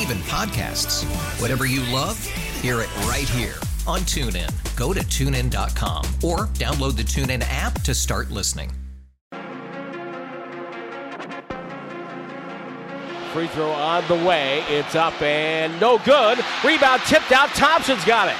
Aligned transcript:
Even 0.00 0.18
podcasts. 0.18 1.04
Whatever 1.40 1.66
you 1.66 1.80
love, 1.92 2.22
hear 2.60 2.80
it 2.80 2.94
right 3.06 3.28
here 3.28 3.54
on 3.86 4.00
TuneIn. 4.00 4.50
Go 4.76 4.92
to 4.92 5.00
tunein.com 5.00 6.04
or 6.22 6.46
download 6.54 6.96
the 6.96 7.02
TuneIn 7.02 7.44
app 7.48 7.80
to 7.82 7.94
start 7.94 8.30
listening. 8.30 8.70
Free 13.32 13.48
throw 13.48 13.72
on 13.72 14.06
the 14.06 14.14
way. 14.14 14.62
It's 14.68 14.94
up 14.94 15.20
and 15.20 15.80
no 15.80 15.98
good. 15.98 16.38
Rebound 16.64 17.02
tipped 17.02 17.32
out. 17.32 17.48
Thompson's 17.50 18.04
got 18.04 18.28
it. 18.28 18.36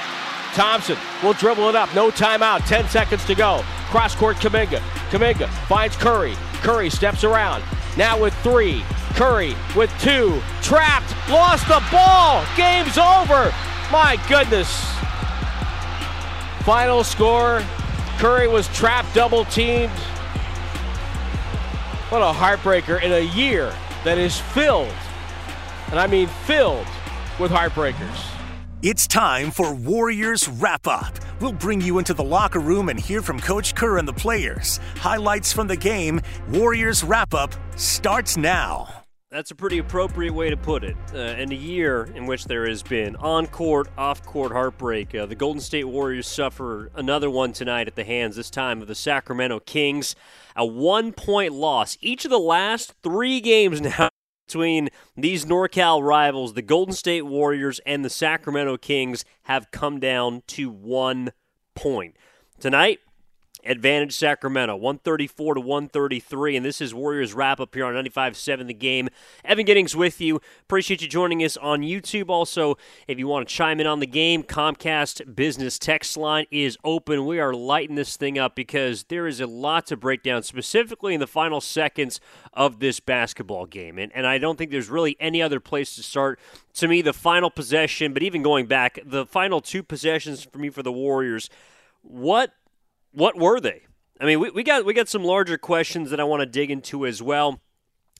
Thompson 0.53 0.97
will 1.21 1.33
dribble 1.33 1.67
it 1.67 1.75
up. 1.75 1.93
No 1.93 2.09
timeout. 2.09 2.65
10 2.65 2.87
seconds 2.87 3.25
to 3.25 3.35
go. 3.35 3.61
Cross 3.89 4.15
court 4.15 4.37
Kuminga. 4.37 4.79
Kuminga 5.09 5.49
finds 5.67 5.97
Curry. 5.97 6.33
Curry 6.61 6.89
steps 6.89 7.25
around. 7.25 7.61
Now 7.97 8.19
with 8.19 8.33
three. 8.43 8.83
Curry 9.13 9.55
with 9.75 9.91
two. 10.01 10.41
Trapped. 10.61 11.13
Lost 11.29 11.67
the 11.67 11.81
ball. 11.91 12.45
Game's 12.57 12.97
over. 12.97 13.53
My 13.91 14.19
goodness. 14.27 14.69
Final 16.63 17.03
score. 17.03 17.63
Curry 18.17 18.47
was 18.47 18.67
trapped, 18.69 19.13
double 19.13 19.45
teamed. 19.45 19.91
What 22.09 22.21
a 22.21 22.33
heartbreaker 22.33 23.01
in 23.01 23.11
a 23.11 23.19
year 23.19 23.73
that 24.03 24.17
is 24.17 24.39
filled, 24.39 24.93
and 25.91 25.99
I 25.99 26.07
mean 26.07 26.27
filled, 26.27 26.87
with 27.39 27.51
heartbreakers. 27.51 28.34
It's 28.87 29.07
time 29.07 29.49
for 29.49 29.73
Warriors 29.73 30.47
Wrap 30.47 30.85
Up. 30.85 31.17
We'll 31.41 31.53
bring 31.53 31.81
you 31.81 31.97
into 31.97 32.13
the 32.13 32.23
locker 32.23 32.59
room 32.59 32.89
and 32.89 32.99
hear 32.99 33.23
from 33.23 33.39
Coach 33.39 33.73
Kerr 33.73 33.97
and 33.97 34.07
the 34.07 34.13
players. 34.13 34.79
Highlights 34.97 35.51
from 35.51 35.65
the 35.65 35.75
game. 35.75 36.21
Warriors 36.49 37.03
Wrap 37.03 37.33
Up 37.33 37.51
starts 37.77 38.37
now. 38.37 38.87
That's 39.31 39.49
a 39.49 39.55
pretty 39.55 39.79
appropriate 39.79 40.35
way 40.35 40.51
to 40.51 40.55
put 40.55 40.83
it. 40.83 40.95
Uh, 41.11 41.17
in 41.17 41.51
a 41.51 41.55
year 41.55 42.11
in 42.13 42.27
which 42.27 42.45
there 42.45 42.67
has 42.67 42.83
been 42.83 43.15
on 43.15 43.47
court, 43.47 43.87
off 43.97 44.23
court 44.23 44.51
heartbreak, 44.51 45.15
uh, 45.15 45.25
the 45.25 45.33
Golden 45.33 45.61
State 45.61 45.85
Warriors 45.85 46.27
suffer 46.27 46.91
another 46.93 47.31
one 47.31 47.53
tonight 47.53 47.87
at 47.87 47.95
the 47.95 48.03
hands, 48.03 48.35
this 48.35 48.51
time 48.51 48.83
of 48.83 48.87
the 48.87 48.93
Sacramento 48.93 49.61
Kings. 49.61 50.15
A 50.55 50.63
one 50.63 51.11
point 51.11 51.53
loss. 51.53 51.97
Each 52.01 52.23
of 52.23 52.29
the 52.29 52.37
last 52.37 52.93
three 53.01 53.41
games 53.41 53.81
now 53.81 54.09
between 54.45 54.89
these 55.15 55.45
NorCal 55.45 56.01
rivals, 56.03 56.53
the 56.53 56.61
Golden 56.61 56.93
State 56.93 57.23
Warriors 57.23 57.79
and 57.85 58.03
the 58.05 58.09
Sacramento 58.09 58.77
Kings, 58.77 59.25
have 59.43 59.71
come 59.71 59.99
down 59.99 60.43
to 60.47 60.69
one 60.69 61.31
point. 61.73 62.15
Tonight, 62.59 62.99
advantage 63.65 64.13
Sacramento 64.13 64.75
134 64.75 65.55
to 65.55 65.61
133 65.61 66.55
and 66.55 66.65
this 66.65 66.81
is 66.81 66.93
Warriors 66.93 67.33
wrap 67.33 67.59
up 67.59 67.73
here 67.73 67.85
on 67.85 67.93
95 67.93 68.37
7 68.37 68.67
the 68.67 68.73
game. 68.73 69.09
Evan 69.43 69.65
Giddings 69.65 69.95
with 69.95 70.21
you. 70.21 70.41
Appreciate 70.61 71.01
you 71.01 71.07
joining 71.07 71.43
us 71.43 71.57
on 71.57 71.81
YouTube. 71.81 72.29
Also 72.29 72.77
if 73.07 73.17
you 73.17 73.27
want 73.27 73.47
to 73.47 73.53
chime 73.53 73.79
in 73.79 73.87
on 73.87 73.99
the 73.99 74.07
game 74.07 74.43
Comcast 74.43 75.35
business 75.35 75.79
text 75.79 76.17
line 76.17 76.45
is 76.51 76.77
open. 76.83 77.25
We 77.25 77.39
are 77.39 77.53
lighting 77.53 77.95
this 77.95 78.15
thing 78.15 78.37
up 78.37 78.55
because 78.55 79.03
there 79.05 79.27
is 79.27 79.39
a 79.39 79.47
lot 79.47 79.87
to 79.87 79.97
break 79.97 80.23
down 80.23 80.43
specifically 80.43 81.13
in 81.13 81.19
the 81.19 81.27
final 81.27 81.61
seconds 81.61 82.19
of 82.53 82.79
this 82.79 82.99
basketball 82.99 83.65
game. 83.65 83.97
And, 83.97 84.11
and 84.15 84.27
I 84.27 84.37
don't 84.37 84.57
think 84.57 84.71
there's 84.71 84.89
really 84.89 85.17
any 85.19 85.41
other 85.41 85.59
place 85.59 85.95
to 85.95 86.03
start. 86.03 86.39
To 86.75 86.87
me 86.87 87.01
the 87.01 87.13
final 87.13 87.49
possession 87.49 88.13
but 88.13 88.21
even 88.21 88.41
going 88.41 88.65
back 88.65 88.99
the 89.05 89.25
final 89.25 89.61
two 89.61 89.81
possessions 89.81 90.43
for 90.43 90.57
me 90.57 90.69
for 90.69 90.83
the 90.83 90.91
Warriors 90.91 91.49
what 92.07 92.53
what 93.15 93.37
were 93.37 93.59
they? 93.59 93.83
I 94.19 94.25
mean, 94.25 94.39
we, 94.39 94.49
we 94.51 94.63
got 94.63 94.85
we 94.85 94.93
got 94.93 95.09
some 95.09 95.23
larger 95.23 95.57
questions 95.57 96.11
that 96.11 96.19
I 96.19 96.23
want 96.23 96.41
to 96.41 96.45
dig 96.45 96.69
into 96.71 97.05
as 97.05 97.21
well. 97.21 97.59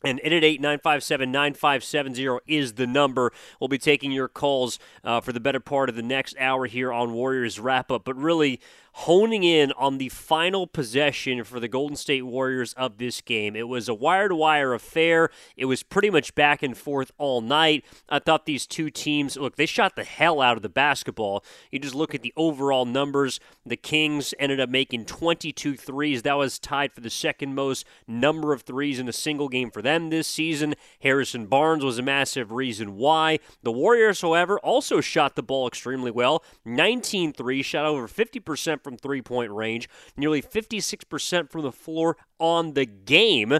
And 0.03 0.19
888-957-9570 0.23 2.39
is 2.45 2.73
the 2.73 2.85
number. 2.85 3.31
We'll 3.59 3.69
be 3.69 3.79
taking 3.79 4.11
your 4.11 4.27
calls 4.27 4.77
uh, 5.03 5.21
for 5.21 5.33
the 5.33 5.39
better 5.39 5.59
part 5.59 5.89
of 5.89 5.95
the 5.95 6.03
next 6.03 6.35
hour 6.37 6.67
here 6.67 6.93
on 6.93 7.13
Warriors 7.13 7.59
Wrap 7.59 7.91
Up. 7.91 8.05
But 8.05 8.15
really, 8.15 8.61
honing 8.99 9.43
in 9.43 9.73
on 9.73 9.97
the 9.97 10.07
final 10.07 10.65
possession 10.65 11.43
for 11.43 11.59
the 11.59 11.67
Golden 11.67 11.97
State 11.97 12.21
Warriors 12.21 12.71
of 12.73 12.97
this 12.97 13.19
game. 13.19 13.53
It 13.53 13.67
was 13.67 13.89
a 13.89 13.93
wire 13.93 14.29
to 14.29 14.35
wire 14.35 14.73
affair. 14.73 15.29
It 15.57 15.65
was 15.65 15.83
pretty 15.83 16.09
much 16.09 16.33
back 16.33 16.63
and 16.63 16.77
forth 16.77 17.11
all 17.17 17.41
night. 17.41 17.83
I 18.07 18.19
thought 18.19 18.45
these 18.45 18.65
two 18.65 18.89
teams, 18.89 19.35
look, 19.35 19.57
they 19.57 19.65
shot 19.65 19.97
the 19.97 20.05
hell 20.05 20.39
out 20.39 20.55
of 20.55 20.63
the 20.63 20.69
basketball. 20.69 21.43
You 21.71 21.79
just 21.79 21.93
look 21.93 22.15
at 22.15 22.21
the 22.21 22.33
overall 22.37 22.85
numbers. 22.85 23.41
The 23.65 23.75
Kings 23.75 24.33
ended 24.39 24.61
up 24.61 24.69
making 24.69 25.05
22 25.05 25.75
threes. 25.75 26.21
That 26.21 26.37
was 26.37 26.57
tied 26.57 26.93
for 26.93 27.01
the 27.01 27.09
second 27.09 27.53
most 27.53 27.85
number 28.07 28.53
of 28.53 28.61
threes 28.61 28.97
in 28.97 29.09
a 29.09 29.13
single 29.13 29.49
game 29.49 29.71
for 29.71 29.81
them 29.81 30.09
this 30.09 30.27
season. 30.27 30.73
Harrison 31.01 31.47
Barnes 31.47 31.83
was 31.83 31.99
a 31.99 32.01
massive 32.01 32.53
reason 32.53 32.95
why. 32.95 33.39
The 33.61 33.73
Warriors, 33.73 34.21
however, 34.21 34.57
also 34.59 35.01
shot 35.01 35.35
the 35.35 35.43
ball 35.43 35.67
extremely 35.67 36.11
well. 36.11 36.45
19 36.63 37.33
threes, 37.33 37.65
shot 37.65 37.85
over 37.85 38.07
50% 38.07 38.84
from 38.85 38.95
three 38.97 39.21
point 39.21 39.51
range, 39.51 39.89
nearly 40.15 40.41
56% 40.41 41.51
from 41.51 41.61
the 41.63 41.71
floor 41.73 42.15
on 42.39 42.73
the 42.75 42.85
game. 42.85 43.57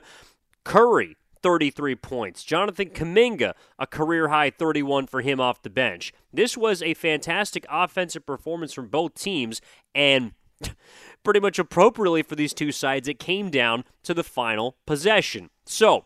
Curry, 0.64 1.18
33 1.42 1.96
points. 1.96 2.44
Jonathan 2.44 2.90
Kuminga, 2.90 3.54
a 3.78 3.86
career 3.86 4.30
high 4.30 4.50
31 4.50 5.08
for 5.08 5.22
him 5.22 5.40
off 5.40 5.62
the 5.62 5.70
bench. 5.70 6.14
This 6.34 6.56
was 6.56 6.82
a 6.82 6.94
fantastic 6.94 7.66
offensive 7.70 8.26
performance 8.26 8.74
from 8.74 8.88
both 8.88 9.16
teams, 9.16 9.62
and 9.94 10.32
pretty 11.24 11.40
much 11.40 11.60
appropriately 11.60 12.24
for 12.24 12.36
these 12.36 12.54
two 12.54 12.72
sides, 12.72 13.08
it 13.08 13.20
came 13.20 13.50
down 13.50 13.84
to 14.04 14.14
the 14.14 14.24
final 14.24 14.78
possession. 14.86 15.50
So, 15.66 16.06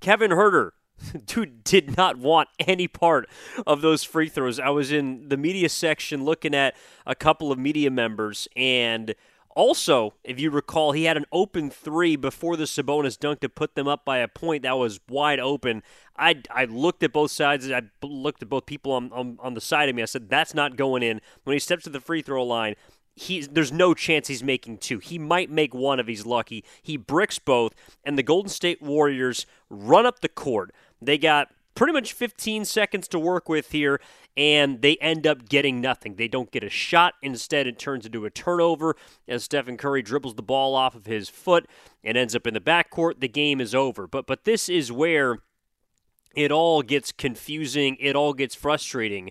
Kevin 0.00 0.30
Huerter, 0.30 0.70
dude 1.26 1.64
did 1.64 1.96
not 1.96 2.18
want 2.18 2.48
any 2.58 2.88
part 2.88 3.28
of 3.66 3.80
those 3.80 4.04
free 4.04 4.28
throws. 4.28 4.58
I 4.58 4.70
was 4.70 4.92
in 4.92 5.28
the 5.28 5.36
media 5.36 5.68
section 5.68 6.24
looking 6.24 6.54
at 6.54 6.74
a 7.06 7.14
couple 7.14 7.52
of 7.52 7.58
media 7.58 7.90
members, 7.90 8.48
and 8.56 9.14
also, 9.58 10.14
if 10.22 10.38
you 10.38 10.50
recall, 10.50 10.92
he 10.92 11.04
had 11.04 11.16
an 11.16 11.24
open 11.32 11.68
three 11.68 12.14
before 12.14 12.56
the 12.56 12.64
Sabonis 12.64 13.18
dunk 13.18 13.40
to 13.40 13.48
put 13.48 13.74
them 13.74 13.88
up 13.88 14.04
by 14.04 14.18
a 14.18 14.28
point 14.28 14.62
that 14.62 14.78
was 14.78 15.00
wide 15.08 15.40
open. 15.40 15.82
I, 16.16 16.42
I 16.48 16.66
looked 16.66 17.02
at 17.02 17.12
both 17.12 17.32
sides. 17.32 17.68
I 17.68 17.82
looked 18.00 18.40
at 18.40 18.48
both 18.48 18.66
people 18.66 18.92
on, 18.92 19.10
on, 19.12 19.36
on 19.40 19.54
the 19.54 19.60
side 19.60 19.88
of 19.88 19.96
me. 19.96 20.02
I 20.02 20.04
said, 20.04 20.30
that's 20.30 20.54
not 20.54 20.76
going 20.76 21.02
in. 21.02 21.20
When 21.42 21.54
he 21.54 21.58
steps 21.58 21.84
to 21.84 21.90
the 21.90 22.00
free 22.00 22.22
throw 22.22 22.44
line, 22.44 22.76
he's 23.18 23.48
there's 23.48 23.72
no 23.72 23.94
chance 23.94 24.28
he's 24.28 24.44
making 24.44 24.78
two. 24.78 24.98
He 24.98 25.18
might 25.18 25.50
make 25.50 25.74
one 25.74 25.98
if 25.98 26.06
he's 26.06 26.24
lucky. 26.24 26.64
He 26.80 26.96
bricks 26.96 27.38
both, 27.38 27.74
and 28.04 28.16
the 28.16 28.22
Golden 28.22 28.48
State 28.48 28.80
Warriors 28.80 29.44
run 29.68 30.06
up 30.06 30.20
the 30.20 30.28
court. 30.28 30.72
They 31.00 31.18
got 31.18 31.48
pretty 31.78 31.92
much 31.92 32.12
15 32.12 32.64
seconds 32.64 33.06
to 33.06 33.20
work 33.20 33.48
with 33.48 33.70
here, 33.70 34.00
and 34.36 34.82
they 34.82 34.96
end 34.96 35.28
up 35.28 35.48
getting 35.48 35.80
nothing. 35.80 36.16
They 36.16 36.26
don't 36.26 36.50
get 36.50 36.64
a 36.64 36.68
shot. 36.68 37.14
Instead, 37.22 37.68
it 37.68 37.78
turns 37.78 38.04
into 38.04 38.24
a 38.24 38.30
turnover 38.30 38.96
as 39.28 39.44
Stephen 39.44 39.76
Curry 39.76 40.02
dribbles 40.02 40.34
the 40.34 40.42
ball 40.42 40.74
off 40.74 40.96
of 40.96 41.06
his 41.06 41.28
foot 41.28 41.66
and 42.02 42.16
ends 42.16 42.34
up 42.34 42.48
in 42.48 42.54
the 42.54 42.60
backcourt. 42.60 43.20
The 43.20 43.28
game 43.28 43.60
is 43.60 43.76
over. 43.76 44.08
But 44.08 44.26
but 44.26 44.44
this 44.44 44.68
is 44.68 44.90
where 44.90 45.38
it 46.34 46.50
all 46.50 46.82
gets 46.82 47.12
confusing. 47.12 47.96
It 48.00 48.16
all 48.16 48.32
gets 48.32 48.56
frustrating. 48.56 49.30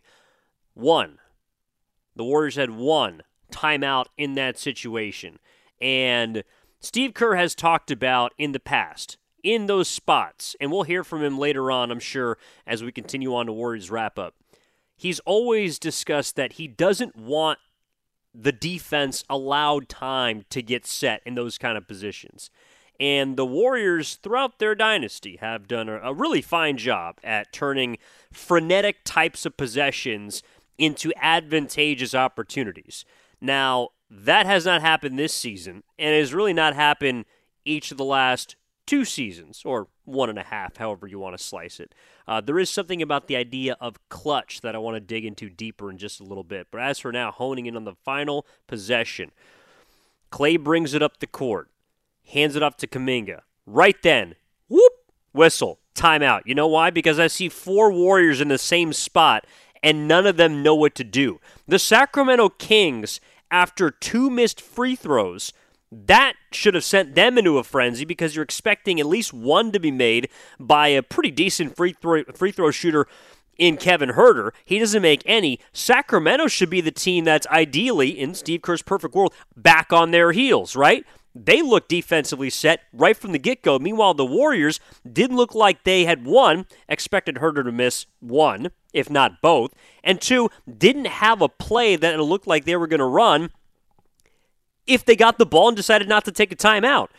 One, 0.74 1.20
the 2.16 2.24
Warriors 2.24 2.56
had 2.56 2.72
one 2.72 3.24
timeout 3.52 4.06
in 4.18 4.36
that 4.36 4.58
situation, 4.58 5.40
and 5.81 6.46
Steve 6.80 7.13
Kerr 7.13 7.36
has 7.36 7.56
talked 7.56 7.92
about 7.92 8.34
in 8.38 8.54
the 8.54 8.60
past 8.60 9.18
in 9.48 9.68
those 9.68 9.88
spots, 9.88 10.58
and 10.60 10.70
we'll 10.70 10.84
hear 10.84 11.06
from 11.06 11.24
him 11.24 11.40
later 11.40 11.72
on, 11.72 11.90
I'm 11.90 12.02
sure, 12.02 12.38
as 12.68 12.84
we 12.84 12.92
continue 12.92 13.34
on 13.34 13.46
to 13.46 13.54
Warriors 13.54 13.90
wrap 13.90 14.20
up. 14.20 14.36
He's 14.98 15.22
always 15.22 15.80
discussed 15.80 16.36
that 16.36 16.54
he 16.54 16.68
doesn't 16.68 17.16
want 17.16 17.60
the 18.36 18.52
defense 18.52 19.24
allowed 19.30 19.88
time 19.88 20.44
to 20.50 20.62
get 20.62 20.86
set 20.86 21.22
in 21.26 21.36
those 21.36 21.58
kind 21.58 21.78
of 21.78 21.88
positions. 21.88 22.50
And 23.00 23.38
the 23.38 23.46
Warriors, 23.46 24.16
throughout 24.16 24.60
their 24.60 24.76
dynasty, 24.76 25.38
have 25.38 25.66
done 25.66 25.88
a, 25.88 26.14
really 26.14 26.42
fine 26.42 26.76
job 26.78 27.18
at 27.24 27.54
turning 27.54 28.00
frenetic 28.34 28.98
types 29.06 29.46
of 29.46 29.56
possessions 29.56 30.44
into 30.78 31.14
advantageous 31.16 32.14
opportunities. 32.14 33.06
Now, 33.40 33.90
that 34.10 34.46
has 34.46 34.66
not 34.66 34.82
happened 34.82 35.18
this 35.18 35.34
season, 35.34 35.84
and 35.98 36.14
has 36.14 36.34
really 36.34 36.54
not 36.54 36.76
happened 36.76 37.24
each 37.64 37.92
of 37.92 37.98
the 37.98 38.04
last 38.04 38.58
two 38.88 39.06
seasons, 39.06 39.62
or 39.63 39.88
one 40.06 40.30
and 40.30 40.39
a 40.39 40.44
half, 40.44 40.78
however 40.78 41.06
you 41.06 41.19
want 41.19 41.38
to 41.38 41.44
slice 41.44 41.80
it. 41.80 41.94
Uh, 42.28 42.42
there 42.42 42.57
is 42.57 42.69
something 42.69 43.01
about 43.01 43.28
the 43.28 43.36
idea 43.36 43.78
of 43.80 44.10
clutch 44.10 44.62
that 44.62 44.74
I 44.74 44.80
want 44.80 44.95
to 44.95 45.01
dig 45.01 45.25
into 45.25 45.50
deeper 45.50 45.92
in 45.92 45.98
just 45.98 46.19
a 46.19 46.24
little 46.24 46.44
bit. 46.44 46.68
But 46.72 46.81
as 46.81 46.98
for 46.98 47.12
now, 47.12 47.31
honing 47.31 47.68
in 47.68 47.75
on 47.75 47.84
the 47.84 47.95
final 48.04 48.48
possession, 48.66 49.31
Klay 50.31 50.60
brings 50.62 50.94
it 50.94 51.04
up 51.04 51.19
the 51.19 51.28
court, 51.28 51.69
hands 52.25 52.56
it 52.56 52.63
off 52.63 52.78
to 52.78 52.88
Kuminga. 52.88 53.42
Right 53.66 54.01
then, 54.01 54.36
whoop, 54.69 54.94
whistle, 55.34 55.80
timeout. 55.94 56.42
You 56.45 56.56
know 56.56 56.68
why? 56.68 56.89
Because 56.89 57.19
I 57.19 57.28
see 57.28 57.50
four 57.50 57.92
Warriors 57.92 58.42
in 58.42 58.48
the 58.48 58.57
same 58.57 58.94
spot, 58.94 59.45
and 59.84 60.07
none 60.07 60.25
of 60.25 60.38
them 60.38 60.63
know 60.63 60.75
what 60.75 60.95
to 60.95 61.04
do. 61.04 61.39
The 61.68 61.80
Sacramento 61.80 62.50
Kings, 62.50 63.19
after 63.51 63.92
two 63.92 64.30
missed 64.30 64.62
free 64.62 64.95
throws, 64.95 65.51
that 65.92 66.34
should 66.51 66.74
have 66.74 66.84
sent 66.84 67.16
them 67.16 67.38
into 67.38 67.57
a 67.57 67.63
frenzy 67.63 68.06
because 68.06 68.36
you're 68.36 68.44
expecting 68.44 69.00
at 69.00 69.06
least 69.06 69.34
one 69.34 69.72
to 69.72 69.80
be 69.80 69.92
made 69.92 70.30
by 70.60 70.89
a 70.89 71.04
pretty 71.04 71.31
decent 71.31 71.75
free 71.75 71.94
throw, 71.94 72.24
free 72.36 72.51
throw 72.51 72.72
shooter 72.72 73.07
in 73.57 73.78
Kevin 73.78 74.10
Huerter. 74.10 74.51
He 74.66 74.80
doesn't 74.80 75.01
make 75.01 75.24
any. 75.25 75.60
Sacramento 75.74 76.48
should 76.48 76.69
be 76.69 76.81
the 76.81 76.92
team 76.92 77.25
that's 77.25 77.48
ideally, 77.48 78.10
in 78.10 78.34
Steve 78.34 78.62
Kerr's 78.62 78.81
perfect 78.81 79.16
world, 79.16 79.34
back 79.56 79.92
on 79.92 80.12
their 80.12 80.31
heels, 80.31 80.75
right? 80.75 81.06
They 81.34 81.62
look 81.62 81.88
defensively 81.88 82.50
set 82.50 82.81
right 82.92 83.16
from 83.16 83.31
the 83.31 83.39
get 83.39 83.62
go. 83.62 83.78
Meanwhile, 83.78 84.16
the 84.16 84.25
Warriors 84.25 84.80
didn't 85.12 85.38
look 85.38 85.54
like 85.54 85.84
they 85.84 86.06
had 86.06 86.25
one, 86.25 86.66
expected 86.89 87.36
Huerter 87.36 87.63
to 87.63 87.72
miss 87.72 88.07
one, 88.19 88.69
if 88.94 89.10
not 89.10 89.42
both, 89.42 89.74
and 90.04 90.19
two, 90.19 90.50
didn't 90.78 91.06
have 91.06 91.42
a 91.42 91.50
play 91.50 91.95
that 91.95 92.16
it 92.16 92.22
looked 92.22 92.48
like 92.48 92.66
they 92.66 92.75
were 92.75 92.88
going 92.88 93.00
to 93.00 93.06
run 93.06 93.51
if 94.88 95.06
they 95.06 95.16
got 95.16 95.38
the 95.38 95.45
ball 95.45 95.68
and 95.68 95.78
decided 95.78 96.07
not 96.07 96.25
to 96.25 96.31
take 96.31 96.51
a 96.51 96.56
timeout. 96.56 97.10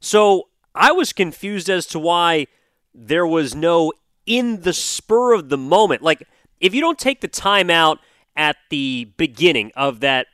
So 0.00 0.48
I 0.74 0.92
was 0.92 1.12
confused 1.12 1.68
as 1.68 1.86
to 1.86 1.98
why 1.98 2.46
there 2.94 3.26
was 3.26 3.54
no 3.54 3.92
in 4.26 4.62
the 4.62 4.72
spur 4.72 5.34
of 5.34 5.48
the 5.48 5.58
moment. 5.58 6.02
Like, 6.02 6.22
if 6.60 6.74
you 6.74 6.80
don't 6.80 6.98
take 6.98 7.20
the 7.20 7.28
timeout 7.28 7.98
at 8.36 8.56
the 8.70 9.10
beginning 9.16 9.72
of 9.76 10.00
that 10.00 10.26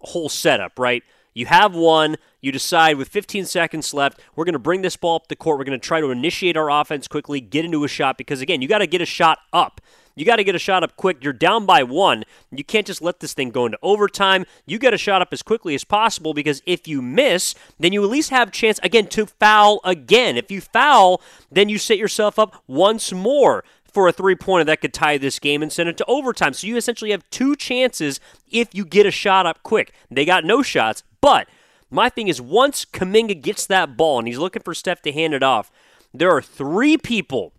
whole 0.00 0.28
setup, 0.28 0.78
right? 0.78 1.02
You 1.32 1.46
have 1.46 1.74
one, 1.74 2.16
you 2.40 2.50
decide 2.50 2.96
with 2.96 3.08
15 3.08 3.46
seconds 3.46 3.94
left, 3.94 4.20
we're 4.34 4.44
going 4.44 4.52
to 4.54 4.58
bring 4.58 4.82
this 4.82 4.96
ball 4.96 5.16
up 5.16 5.28
the 5.28 5.36
court. 5.36 5.58
We're 5.58 5.64
going 5.64 5.78
to 5.78 5.86
try 5.86 6.00
to 6.00 6.10
initiate 6.10 6.56
our 6.56 6.70
offense 6.70 7.06
quickly, 7.06 7.40
get 7.40 7.64
into 7.64 7.84
a 7.84 7.88
shot, 7.88 8.18
because 8.18 8.40
again, 8.40 8.60
you 8.60 8.68
got 8.68 8.78
to 8.78 8.86
get 8.86 9.00
a 9.00 9.06
shot 9.06 9.38
up. 9.52 9.80
You 10.20 10.26
got 10.26 10.36
to 10.36 10.44
get 10.44 10.54
a 10.54 10.58
shot 10.58 10.84
up 10.84 10.96
quick. 10.96 11.24
You're 11.24 11.32
down 11.32 11.64
by 11.64 11.82
one. 11.82 12.24
You 12.50 12.62
can't 12.62 12.86
just 12.86 13.00
let 13.00 13.20
this 13.20 13.32
thing 13.32 13.48
go 13.48 13.64
into 13.64 13.78
overtime. 13.80 14.44
You 14.66 14.78
get 14.78 14.92
a 14.92 14.98
shot 14.98 15.22
up 15.22 15.32
as 15.32 15.40
quickly 15.40 15.74
as 15.74 15.82
possible 15.82 16.34
because 16.34 16.60
if 16.66 16.86
you 16.86 17.00
miss, 17.00 17.54
then 17.78 17.94
you 17.94 18.04
at 18.04 18.10
least 18.10 18.28
have 18.28 18.48
a 18.48 18.50
chance 18.50 18.78
again 18.82 19.06
to 19.06 19.24
foul 19.24 19.80
again. 19.82 20.36
If 20.36 20.50
you 20.50 20.60
foul, 20.60 21.22
then 21.50 21.70
you 21.70 21.78
set 21.78 21.96
yourself 21.96 22.38
up 22.38 22.62
once 22.66 23.12
more 23.12 23.64
for 23.90 24.08
a 24.08 24.12
three 24.12 24.34
pointer 24.34 24.64
that 24.64 24.82
could 24.82 24.92
tie 24.92 25.16
this 25.16 25.38
game 25.38 25.62
and 25.62 25.72
send 25.72 25.88
it 25.88 25.96
to 25.96 26.04
overtime. 26.04 26.52
So 26.52 26.66
you 26.66 26.76
essentially 26.76 27.12
have 27.12 27.24
two 27.30 27.56
chances 27.56 28.20
if 28.46 28.74
you 28.74 28.84
get 28.84 29.06
a 29.06 29.10
shot 29.10 29.46
up 29.46 29.62
quick. 29.62 29.94
They 30.10 30.26
got 30.26 30.44
no 30.44 30.60
shots, 30.60 31.02
but 31.22 31.48
my 31.90 32.10
thing 32.10 32.28
is 32.28 32.42
once 32.42 32.84
Kuminga 32.84 33.40
gets 33.40 33.64
that 33.68 33.96
ball 33.96 34.18
and 34.18 34.28
he's 34.28 34.36
looking 34.36 34.60
for 34.60 34.74
Steph 34.74 35.00
to 35.00 35.12
hand 35.12 35.32
it 35.32 35.42
off, 35.42 35.70
there 36.12 36.30
are 36.30 36.42
three 36.42 36.98
people, 36.98 37.54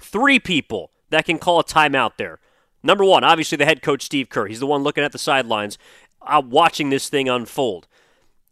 three 0.00 0.38
people 0.38 0.91
that 1.12 1.24
can 1.24 1.38
call 1.38 1.60
a 1.60 1.64
timeout 1.64 2.12
there. 2.16 2.38
Number 2.82 3.04
one, 3.04 3.24
obviously 3.24 3.56
the 3.56 3.64
head 3.64 3.82
coach 3.82 4.02
Steve 4.02 4.28
Kerr. 4.28 4.46
He's 4.46 4.60
the 4.60 4.66
one 4.66 4.82
looking 4.82 5.04
at 5.04 5.12
the 5.12 5.18
sidelines, 5.18 5.78
uh, 6.20 6.42
watching 6.44 6.90
this 6.90 7.08
thing 7.08 7.28
unfold. 7.28 7.86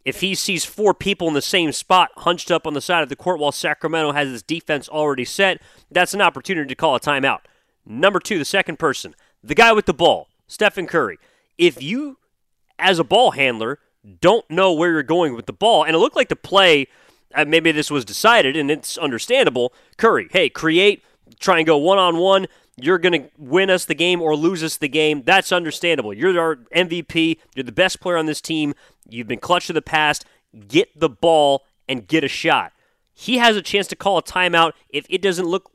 If 0.03 0.21
he 0.21 0.33
sees 0.33 0.65
four 0.65 0.93
people 0.93 1.27
in 1.27 1.33
the 1.33 1.41
same 1.41 1.71
spot 1.71 2.09
hunched 2.17 2.49
up 2.49 2.65
on 2.65 2.73
the 2.73 2.81
side 2.81 3.03
of 3.03 3.09
the 3.09 3.15
court 3.15 3.39
while 3.39 3.51
Sacramento 3.51 4.13
has 4.13 4.29
his 4.29 4.41
defense 4.41 4.89
already 4.89 5.25
set, 5.25 5.61
that's 5.91 6.13
an 6.13 6.21
opportunity 6.21 6.67
to 6.69 6.75
call 6.75 6.95
a 6.95 6.99
timeout. 6.99 7.41
Number 7.85 8.19
two, 8.19 8.39
the 8.39 8.45
second 8.45 8.79
person, 8.79 9.15
the 9.43 9.55
guy 9.55 9.73
with 9.73 9.85
the 9.85 9.93
ball, 9.93 10.27
Stephen 10.47 10.87
Curry. 10.87 11.19
If 11.57 11.81
you, 11.83 12.17
as 12.79 12.97
a 12.99 13.03
ball 13.03 13.31
handler, 13.31 13.79
don't 14.21 14.49
know 14.49 14.73
where 14.73 14.91
you're 14.91 15.03
going 15.03 15.35
with 15.35 15.45
the 15.45 15.53
ball, 15.53 15.83
and 15.83 15.95
it 15.95 15.99
looked 15.99 16.15
like 16.15 16.29
the 16.29 16.35
play, 16.35 16.87
uh, 17.35 17.45
maybe 17.45 17.71
this 17.71 17.91
was 17.91 18.05
decided 18.05 18.57
and 18.57 18.71
it's 18.71 18.97
understandable. 18.97 19.73
Curry, 19.97 20.27
hey, 20.31 20.49
create, 20.49 21.03
try 21.41 21.57
and 21.57 21.65
go 21.65 21.77
one 21.77 21.97
on 21.97 22.17
one. 22.17 22.47
You're 22.77 22.99
going 22.99 23.23
to 23.23 23.29
win 23.37 23.69
us 23.69 23.85
the 23.85 23.95
game 23.95 24.21
or 24.21 24.35
lose 24.35 24.63
us 24.63 24.77
the 24.77 24.87
game. 24.87 25.23
That's 25.23 25.51
understandable. 25.51 26.13
You're 26.13 26.39
our 26.39 26.55
MVP. 26.75 27.37
You're 27.55 27.63
the 27.63 27.71
best 27.71 27.99
player 27.99 28.17
on 28.17 28.27
this 28.27 28.41
team. 28.41 28.73
You've 29.09 29.27
been 29.27 29.39
clutch 29.39 29.67
to 29.67 29.73
the 29.73 29.81
past. 29.81 30.25
Get 30.67 30.97
the 30.97 31.09
ball 31.09 31.65
and 31.89 32.07
get 32.07 32.23
a 32.23 32.27
shot. 32.27 32.71
He 33.13 33.37
has 33.37 33.55
a 33.55 33.61
chance 33.61 33.87
to 33.87 33.95
call 33.95 34.17
a 34.17 34.23
timeout 34.23 34.71
if 34.89 35.05
it 35.09 35.21
doesn't 35.21 35.45
look 35.45 35.69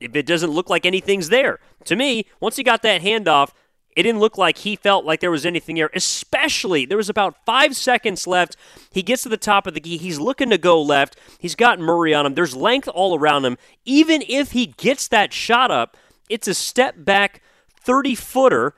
if 0.00 0.16
it 0.16 0.24
doesn't 0.24 0.50
look 0.50 0.70
like 0.70 0.86
anything's 0.86 1.28
there. 1.28 1.58
To 1.84 1.96
me, 1.96 2.26
once 2.38 2.56
he 2.56 2.62
got 2.62 2.82
that 2.82 3.02
handoff, 3.02 3.50
it 3.96 4.04
didn't 4.04 4.20
look 4.20 4.38
like 4.38 4.58
he 4.58 4.76
felt 4.76 5.04
like 5.04 5.20
there 5.20 5.30
was 5.30 5.44
anything 5.44 5.76
there, 5.76 5.90
especially 5.94 6.86
there 6.86 6.96
was 6.96 7.08
about 7.08 7.44
five 7.44 7.74
seconds 7.76 8.26
left. 8.26 8.56
He 8.92 9.02
gets 9.02 9.24
to 9.24 9.28
the 9.28 9.36
top 9.36 9.66
of 9.66 9.74
the 9.74 9.80
key. 9.80 9.96
He's 9.96 10.20
looking 10.20 10.50
to 10.50 10.58
go 10.58 10.80
left. 10.80 11.16
He's 11.38 11.54
got 11.54 11.80
Murray 11.80 12.14
on 12.14 12.26
him. 12.26 12.34
There's 12.34 12.54
length 12.54 12.88
all 12.88 13.18
around 13.18 13.44
him. 13.44 13.58
Even 13.84 14.22
if 14.28 14.52
he 14.52 14.66
gets 14.66 15.08
that 15.08 15.32
shot 15.32 15.70
up, 15.70 15.96
it's 16.28 16.46
a 16.46 16.54
step 16.54 16.94
back 16.98 17.42
30 17.80 18.14
footer. 18.14 18.74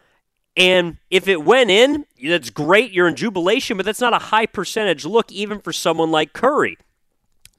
And 0.57 0.99
if 1.11 1.29
it 1.29 1.45
went 1.45 1.71
in, 1.71 2.07
that's 2.23 2.51
great. 2.51 2.93
You're 2.93 3.09
in 3.09 3.17
jubilation, 3.17 3.77
but 3.77 3.87
that's 3.87 4.01
not 4.01 4.15
a 4.15 4.19
high 4.19 4.47
percentage 4.47 5.05
look, 5.05 5.31
even 5.31 5.61
for 5.61 5.73
someone 5.73 6.11
like 6.11 6.33
Curry. 6.33 6.79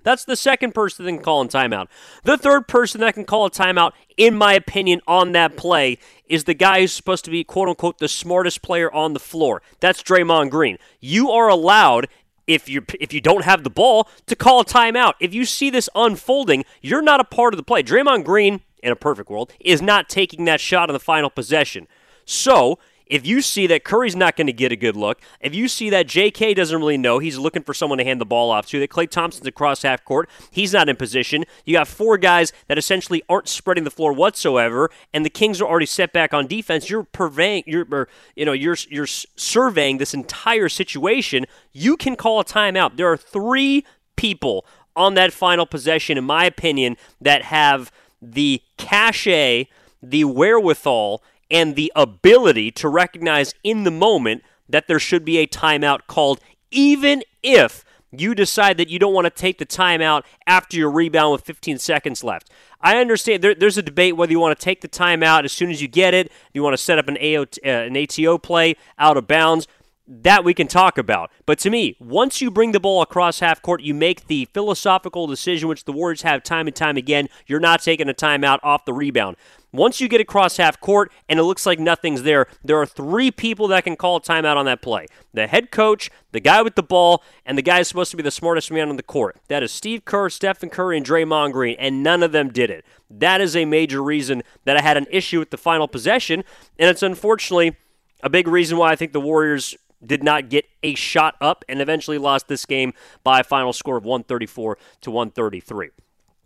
That's 0.04 0.26
the 0.26 0.36
second 0.36 0.74
person 0.74 1.06
that 1.06 1.12
can 1.12 1.22
call 1.22 1.42
a 1.42 1.48
timeout. 1.48 1.88
The 2.24 2.38
third 2.38 2.68
person 2.68 3.02
that 3.02 3.14
can 3.14 3.26
call 3.26 3.46
a 3.46 3.52
timeout, 3.52 3.94
in 4.18 4.36
my 4.36 4.54
opinion, 4.54 5.02
on 5.08 5.32
that 5.32 5.58
play 5.58 5.98
is 6.28 6.44
the 6.44 6.54
guy 6.54 6.82
who's 6.82 6.94
supposed 6.94 7.26
to 7.26 7.32
be, 7.32 7.44
quote 7.44 7.70
unquote, 7.70 8.00
the 8.00 8.08
smartest 8.08 8.62
player 8.62 8.92
on 8.92 9.14
the 9.14 9.20
floor. 9.20 9.62
That's 9.80 10.04
Draymond 10.04 10.50
Green. 10.50 10.78
You 11.00 11.32
are 11.32 11.48
allowed, 11.48 12.08
if 12.48 12.68
you 12.68 12.86
if 13.00 13.14
you 13.14 13.22
don't 13.22 13.46
have 13.46 13.64
the 13.64 13.70
ball, 13.70 14.10
to 14.28 14.36
call 14.36 14.62
a 14.62 14.66
timeout. 14.66 15.14
If 15.20 15.34
you 15.34 15.46
see 15.46 15.70
this 15.70 15.90
unfolding, 15.96 16.66
you're 16.82 17.02
not 17.02 17.20
a 17.20 17.26
part 17.26 17.54
of 17.54 17.58
the 17.58 17.64
play. 17.64 17.84
Draymond 17.84 18.26
Green, 18.26 18.62
in 18.82 18.92
a 18.92 18.96
perfect 18.98 19.30
world, 19.30 19.54
is 19.60 19.82
not 19.82 20.10
taking 20.10 20.46
that 20.46 20.60
shot 20.60 20.90
on 20.90 20.94
the 20.94 21.00
final 21.00 21.30
possession. 21.30 21.88
So 22.26 22.80
if 23.08 23.26
you 23.26 23.42
see 23.42 23.68
that 23.68 23.84
Curry's 23.84 24.16
not 24.16 24.36
going 24.36 24.48
to 24.48 24.54
get 24.54 24.72
a 24.72 24.76
good 24.76 24.96
look, 24.96 25.22
if 25.40 25.54
you 25.54 25.68
see 25.68 25.90
that 25.90 26.08
J.K. 26.08 26.54
doesn't 26.54 26.78
really 26.78 26.98
know, 26.98 27.20
he's 27.20 27.38
looking 27.38 27.64
for 27.64 27.74
someone 27.74 27.98
to 27.98 28.04
hand 28.04 28.22
the 28.22 28.26
ball 28.26 28.50
off 28.50 28.66
to, 28.68 28.80
that 28.80 28.90
Klay 28.90 29.10
Thompson's 29.10 29.48
across 29.48 29.82
half 29.84 30.04
court, 30.06 30.30
he's 30.52 30.74
not 30.74 30.90
in 30.90 30.96
position. 30.96 31.46
You 31.66 31.74
got 31.74 31.88
four 31.88 32.18
guys 32.18 32.54
that 32.68 32.78
essentially 32.78 33.24
aren't 33.30 33.48
spreading 33.48 33.84
the 33.84 33.92
floor 33.92 34.14
whatsoever, 34.14 34.90
and 35.14 35.26
the 35.26 35.30
Kings 35.30 35.62
are 35.62 35.68
already 35.68 35.86
set 35.86 36.14
back 36.14 36.34
on 36.34 36.48
defense. 36.48 36.90
You're 36.90 37.04
purveying, 37.04 37.64
you're, 37.66 37.88
or, 37.92 38.08
you 38.36 38.46
know, 38.46 38.54
you're 38.54 38.78
you're 38.90 39.08
surveying 39.08 39.98
this 39.98 40.14
entire 40.14 40.70
situation. 40.70 41.46
You 41.72 41.98
can 41.98 42.16
call 42.16 42.40
a 42.40 42.46
timeout. 42.46 42.98
There 42.98 43.12
are 43.12 43.18
three 43.18 43.86
people 44.16 44.66
on 44.96 45.16
that 45.16 45.34
final 45.34 45.66
possession, 45.66 46.18
in 46.18 46.24
my 46.24 46.46
opinion, 46.46 46.98
that 47.20 47.44
have 47.44 47.92
the 48.22 48.62
cachet, 48.78 49.68
the 50.02 50.24
wherewithal 50.24 51.24
and 51.54 51.76
the 51.76 51.92
ability 51.96 52.72
to 52.72 52.90
recognize 52.90 53.54
in 53.64 53.84
the 53.84 53.92
moment 53.92 54.44
that 54.68 54.88
there 54.88 55.00
should 55.00 55.24
be 55.24 55.38
a 55.38 55.48
timeout 55.48 56.02
called, 56.08 56.42
even 56.72 57.24
if 57.44 57.86
you 58.12 58.36
decide 58.36 58.78
that 58.78 58.90
you 58.90 59.00
don't 59.00 59.14
want 59.14 59.26
to 59.26 59.30
take 59.30 59.58
the 59.60 59.66
timeout 59.66 60.24
after 60.46 60.78
your 60.78 60.92
rebound 60.92 61.32
with 61.32 61.42
15 61.42 61.78
seconds 61.78 62.24
left. 62.24 62.50
I 62.82 62.98
understand 62.98 63.44
there, 63.44 63.56
there's 63.56 63.78
a 63.78 63.82
debate 63.82 64.18
whether 64.18 64.32
you 64.32 64.40
want 64.40 64.58
to 64.58 64.64
take 64.64 64.82
the 64.82 64.88
timeout 64.88 65.46
as 65.46 65.52
soon 65.52 65.70
as 65.70 65.82
you 65.82 65.88
get 65.88 66.14
it, 66.14 66.32
you 66.54 66.64
want 66.64 66.74
to 66.74 66.84
set 66.84 67.00
up 67.00 67.08
an, 67.08 67.18
AO, 67.18 67.44
uh, 67.66 67.70
an 67.70 67.96
ATO 67.98 68.38
play 68.38 68.76
out 68.98 69.18
of 69.18 69.28
bounds. 69.28 69.68
That 70.06 70.44
we 70.44 70.54
can 70.54 70.68
talk 70.68 70.98
about. 70.98 71.32
But 71.46 71.60
to 71.60 71.70
me, 71.70 71.96
once 71.98 72.42
you 72.42 72.52
bring 72.52 72.74
the 72.74 72.80
ball 72.82 73.02
across 73.02 73.40
half 73.40 73.62
court, 73.62 73.82
you 73.82 73.94
make 73.94 74.28
the 74.28 74.50
philosophical 74.54 75.28
decision, 75.28 75.70
which 75.70 75.86
the 75.86 75.94
Warriors 75.94 76.24
have 76.24 76.44
time 76.44 76.68
and 76.68 76.76
time 76.76 76.98
again. 76.98 77.30
You're 77.48 77.62
not 77.62 77.82
taking 77.82 78.10
a 78.10 78.14
timeout 78.14 78.60
off 78.64 78.84
the 78.84 78.92
rebound. 78.92 79.38
Once 79.74 80.00
you 80.00 80.08
get 80.08 80.22
across 80.22 80.58
half 80.58 80.80
court 80.80 81.12
and 81.28 81.40
it 81.40 81.44
looks 81.44 81.66
like 81.66 81.80
nothing's 81.80 82.22
there, 82.22 82.46
there 82.64 82.80
are 82.80 82.86
three 82.86 83.32
people 83.32 83.68
that 83.68 83.84
can 83.84 83.96
call 83.96 84.18
a 84.18 84.22
timeout 84.22 84.56
on 84.56 84.66
that 84.66 84.82
play 84.82 85.08
the 85.34 85.48
head 85.48 85.72
coach, 85.72 86.12
the 86.32 86.40
guy 86.40 86.62
with 86.62 86.76
the 86.76 86.84
ball, 86.84 87.24
and 87.44 87.58
the 87.58 87.62
guy 87.64 87.82
supposed 87.82 88.12
to 88.12 88.18
be 88.18 88.22
the 88.24 88.30
smartest 88.30 88.72
man 88.72 88.88
on 88.88 88.98
the 88.98 89.04
court. 89.04 89.36
That 89.48 89.64
is 89.64 89.72
Steve 89.72 90.06
Kerr, 90.06 90.30
Stephen 90.30 90.70
Curry, 90.70 90.96
and 90.98 91.06
Draymond 91.06 91.54
Green, 91.54 91.76
and 91.80 92.04
none 92.04 92.22
of 92.22 92.32
them 92.32 92.50
did 92.50 92.70
it. 92.70 92.86
That 93.10 93.42
is 93.42 93.56
a 93.56 93.66
major 93.66 94.04
reason 94.04 94.44
that 94.66 94.78
I 94.78 94.82
had 94.82 94.96
an 94.96 95.08
issue 95.10 95.40
with 95.40 95.50
the 95.50 95.58
final 95.58 95.88
possession, 95.88 96.44
and 96.78 96.90
it's 96.90 97.04
unfortunately. 97.04 97.76
a 98.22 98.30
big 98.30 98.48
reason 98.48 98.78
why 98.78 98.92
I 98.92 98.96
think 98.96 99.12
the 99.12 99.20
Warriors 99.20 99.76
did 100.06 100.24
not 100.24 100.50
get 100.50 100.66
a 100.84 100.96
shot 100.96 101.36
up 101.42 101.66
and 101.68 101.82
eventually 101.82 102.18
lost 102.18 102.48
this 102.48 102.66
game 102.66 102.94
by 103.24 103.40
a 103.40 103.44
final 103.44 103.74
score 103.74 103.98
of 103.98 104.06
134 104.06 104.78
to 105.02 105.12
133. 105.12 105.90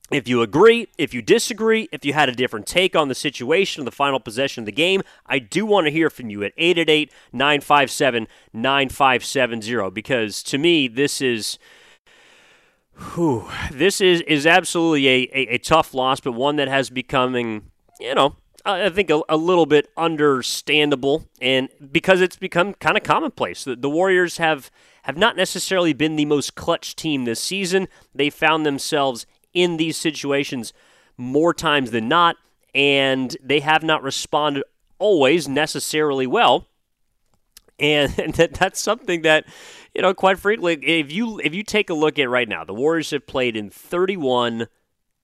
If 0.10 0.28
you 0.28 0.42
agree, 0.42 0.88
if 0.98 1.14
you 1.14 1.22
disagree, 1.22 1.90
if 1.92 2.06
you 2.06 2.14
had 2.14 2.30
a 2.30 2.32
different 2.32 2.66
take 2.66 2.96
on 2.96 3.10
the 3.10 3.16
situation 3.16 3.84
the 3.84 3.92
final 3.92 4.22
possession 4.22 4.62
of 4.62 4.66
the 4.66 4.72
game, 4.72 5.02
I 5.26 5.40
do 5.40 5.66
want 5.66 5.86
to 5.86 5.92
hear 5.92 6.10
from 6.10 6.30
you 6.30 6.44
at 6.44 6.54
888 6.58 7.12
957 7.34 8.28
9570 8.54 9.90
because 9.92 10.44
to 10.44 10.58
me, 10.58 10.88
this 10.88 11.22
is. 11.22 11.60
Whew, 13.14 13.48
this 13.72 14.02
is, 14.02 14.22
is 14.22 14.48
absolutely 14.48 15.08
a, 15.08 15.30
a, 15.32 15.48
a 15.54 15.58
tough 15.60 15.94
loss, 15.94 16.20
but 16.20 16.32
one 16.32 16.56
that 16.56 16.68
has 16.68 16.90
becoming, 16.90 17.70
you 18.00 18.16
know, 18.16 18.38
I 18.68 18.90
think 18.90 19.10
a, 19.10 19.22
a, 19.30 19.38
little 19.38 19.66
bit 19.66 19.90
understandable, 19.96 21.26
and 21.40 21.70
because 21.92 22.22
it's 22.22 22.36
become 22.36 22.74
kind 22.74 22.98
of 22.98 23.04
commonplace. 23.04 23.64
The, 23.64 23.76
the, 23.76 23.90
Warriors 23.90 24.38
have 24.38 24.70
have 25.04 25.16
not 25.16 25.38
necessarily 25.38 25.94
been 25.94 26.18
the 26.18 26.26
most 26.26 26.56
clutch 26.56 26.96
team 26.96 27.24
this 27.24 27.40
season. 27.40 27.88
They 28.14 28.30
found 28.30 28.66
themselves 28.66 29.26
in 29.58 29.78
these 29.78 29.98
situations 29.98 30.72
more 31.18 31.52
times 31.52 31.90
than 31.90 32.08
not, 32.08 32.36
and 32.76 33.36
they 33.44 33.60
have 33.60 33.82
not 33.82 34.04
responded 34.04 34.64
always 35.00 35.48
necessarily 35.48 36.28
well. 36.28 36.68
And, 37.80 38.12
that, 38.34 38.56
that's 38.56 38.82
something 38.82 39.22
that, 39.22 39.46
you 39.94 40.02
know, 40.02 40.12
quite 40.16 40.40
frankly, 40.40 40.80
if 40.82 41.12
you 41.12 41.40
if 41.44 41.54
you 41.54 41.62
take 41.62 41.92
a 41.92 41.94
look 41.94 42.18
at 42.18 42.28
right 42.28 42.50
now, 42.50 42.64
the 42.64 42.74
Warriors 42.74 43.12
have 43.12 43.28
played 43.28 43.56
in 43.56 43.70
31 43.70 44.68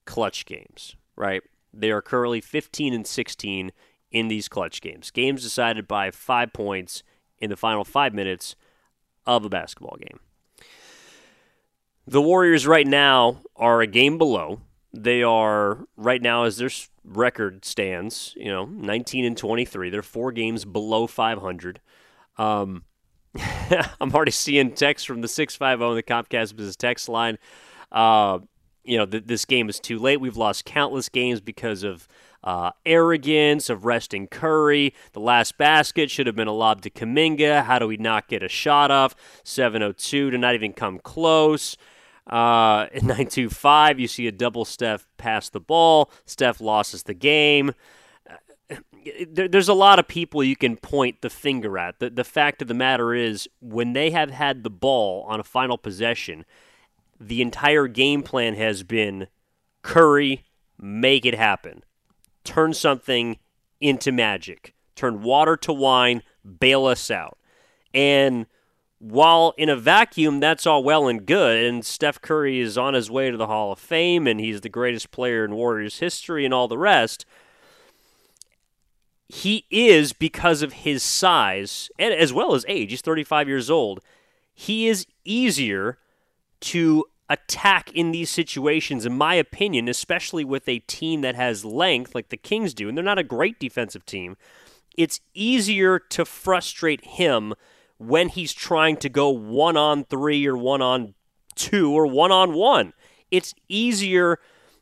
clutch 0.05 0.45
games, 0.45 0.95
right? 1.15 1.41
They 1.73 1.89
are 1.89 2.03
currently 2.03 2.41
15 2.41 2.93
and 2.93 3.07
16 3.07 3.71
in 4.11 4.27
these 4.27 4.47
clutch 4.47 4.81
games. 4.81 5.09
Games 5.09 5.41
decided 5.41 5.87
by 5.87 6.11
five 6.11 6.53
points 6.53 7.01
in 7.39 7.49
the 7.49 7.57
final 7.57 7.83
five 7.83 8.13
minutes 8.13 8.55
of 9.25 9.43
a 9.43 9.49
basketball 9.49 9.97
game. 9.99 10.19
The 12.05 12.21
Warriors 12.21 12.67
right 12.67 12.87
now 12.87 13.41
are 13.55 13.81
a 13.81 13.87
game 13.87 14.17
below. 14.17 14.59
They 14.93 15.23
are 15.23 15.87
right 15.95 16.21
now, 16.21 16.43
as 16.43 16.57
their 16.57 16.69
record 17.03 17.65
stands, 17.65 18.33
you 18.37 18.51
know, 18.51 18.65
19 18.65 19.25
and 19.25 19.37
23. 19.37 19.89
They're 19.89 20.01
four 20.01 20.31
games 20.31 20.65
below 20.65 21.07
500. 21.07 21.79
Um, 22.37 22.83
I'm 24.01 24.13
already 24.13 24.31
seeing 24.31 24.73
texts 24.73 25.05
from 25.05 25.21
the 25.21 25.27
650 25.27 25.83
and 25.83 25.97
the 25.97 26.03
Comcast 26.03 26.55
Business 26.55 26.75
text 26.75 27.09
line. 27.09 27.37
Uh, 27.91 28.39
you 28.83 28.97
know, 28.97 29.05
th- 29.05 29.23
this 29.25 29.45
game 29.45 29.69
is 29.69 29.79
too 29.79 29.97
late. 29.97 30.19
We've 30.19 30.37
lost 30.37 30.65
countless 30.65 31.09
games 31.09 31.39
because 31.39 31.83
of 31.83 32.07
uh, 32.43 32.71
arrogance, 32.85 33.69
of 33.69 33.85
resting 33.85 34.27
Curry. 34.27 34.93
The 35.13 35.21
last 35.21 35.57
basket 35.57 36.11
should 36.11 36.27
have 36.27 36.35
been 36.35 36.49
a 36.49 36.53
lob 36.53 36.81
to 36.81 36.89
Kuminga. 36.89 37.63
How 37.63 37.79
do 37.79 37.87
we 37.87 37.97
not 37.97 38.27
get 38.27 38.43
a 38.43 38.49
shot 38.49 38.91
off? 38.91 39.15
702 39.43 40.31
to 40.31 40.37
not 40.37 40.53
even 40.53 40.73
come 40.73 40.99
close. 40.99 41.77
Uh, 42.27 42.87
in 42.93 43.07
925, 43.07 43.99
you 43.99 44.07
see 44.07 44.27
a 44.27 44.31
double 44.31 44.65
Steph 44.65 45.07
pass 45.17 45.49
the 45.49 45.59
ball. 45.59 46.11
Steph 46.25 46.61
loses 46.61 47.03
the 47.03 47.13
game. 47.13 47.73
Uh, 48.29 48.77
there, 49.29 49.47
there's 49.47 49.69
a 49.69 49.73
lot 49.73 49.99
of 49.99 50.07
people 50.07 50.43
you 50.43 50.55
can 50.55 50.77
point 50.77 51.21
the 51.21 51.29
finger 51.29 51.77
at. 51.77 51.99
The, 51.99 52.09
the 52.09 52.23
fact 52.23 52.61
of 52.61 52.67
the 52.67 52.73
matter 52.73 53.13
is, 53.13 53.47
when 53.59 53.93
they 53.93 54.11
have 54.11 54.31
had 54.31 54.63
the 54.63 54.69
ball 54.69 55.25
on 55.27 55.39
a 55.39 55.43
final 55.43 55.77
possession, 55.77 56.45
the 57.19 57.41
entire 57.41 57.87
game 57.87 58.23
plan 58.23 58.55
has 58.55 58.83
been 58.83 59.27
Curry, 59.81 60.43
make 60.79 61.25
it 61.25 61.35
happen. 61.35 61.83
Turn 62.43 62.73
something 62.73 63.37
into 63.79 64.11
magic. 64.11 64.73
Turn 64.95 65.21
water 65.21 65.57
to 65.57 65.73
wine, 65.73 66.23
bail 66.59 66.85
us 66.85 67.11
out. 67.11 67.37
And 67.93 68.47
while 69.03 69.53
in 69.57 69.67
a 69.67 69.75
vacuum, 69.75 70.39
that's 70.39 70.65
all 70.65 70.81
well 70.81 71.09
and 71.09 71.25
good, 71.25 71.65
and 71.65 71.85
Steph 71.85 72.21
Curry 72.21 72.59
is 72.61 72.77
on 72.77 72.93
his 72.93 73.11
way 73.11 73.29
to 73.29 73.35
the 73.35 73.47
Hall 73.47 73.73
of 73.73 73.79
Fame, 73.79 74.27
and 74.27 74.39
he's 74.39 74.61
the 74.61 74.69
greatest 74.69 75.11
player 75.11 75.43
in 75.43 75.55
Warriors 75.55 75.99
history, 75.99 76.45
and 76.45 76.53
all 76.53 76.69
the 76.69 76.77
rest, 76.77 77.25
he 79.27 79.65
is, 79.69 80.13
because 80.13 80.61
of 80.61 80.71
his 80.71 81.03
size, 81.03 81.89
and 81.99 82.13
as 82.13 82.31
well 82.31 82.55
as 82.55 82.63
age, 82.69 82.91
he's 82.91 83.01
35 83.01 83.49
years 83.49 83.69
old, 83.69 83.99
he 84.53 84.87
is 84.87 85.05
easier 85.25 85.97
to 86.61 87.03
attack 87.29 87.91
in 87.91 88.11
these 88.11 88.29
situations, 88.29 89.05
in 89.05 89.17
my 89.17 89.35
opinion, 89.35 89.89
especially 89.89 90.45
with 90.45 90.69
a 90.69 90.79
team 90.79 91.19
that 91.21 91.35
has 91.35 91.65
length 91.65 92.15
like 92.15 92.29
the 92.29 92.37
Kings 92.37 92.73
do, 92.73 92.87
and 92.87 92.97
they're 92.97 93.03
not 93.03 93.19
a 93.19 93.23
great 93.23 93.59
defensive 93.59 94.05
team, 94.05 94.37
it's 94.95 95.19
easier 95.33 95.99
to 95.99 96.23
frustrate 96.23 97.03
him 97.03 97.53
when 98.07 98.29
he's 98.29 98.53
trying 98.53 98.97
to 98.97 99.09
go 99.09 99.29
one 99.29 99.77
on 99.77 100.03
three 100.05 100.45
or 100.45 100.57
one 100.57 100.81
on 100.81 101.13
two 101.55 101.91
or 101.91 102.07
one 102.07 102.31
on 102.31 102.53
one. 102.53 102.93
It's 103.31 103.53
easier 103.67 104.39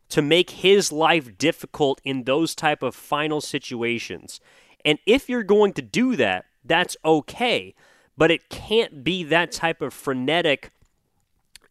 to 0.10 0.22
make 0.22 0.50
his 0.50 0.92
life 0.92 1.38
difficult 1.38 2.02
in 2.04 2.24
those 2.24 2.54
type 2.54 2.84
of 2.84 2.94
final 2.94 3.40
situations. 3.40 4.40
And 4.84 5.00
if 5.06 5.30
you're 5.30 5.44
going 5.44 5.74
to 5.74 5.82
do 5.82 6.16
that, 6.18 6.46
that's 6.64 6.98
okay. 7.06 7.74
But 8.18 8.32
it 8.32 8.50
can't 8.50 9.04
be 9.04 9.24
that 9.24 9.52
type 9.52 9.82
of 9.82 9.94
frenetic 9.94 10.72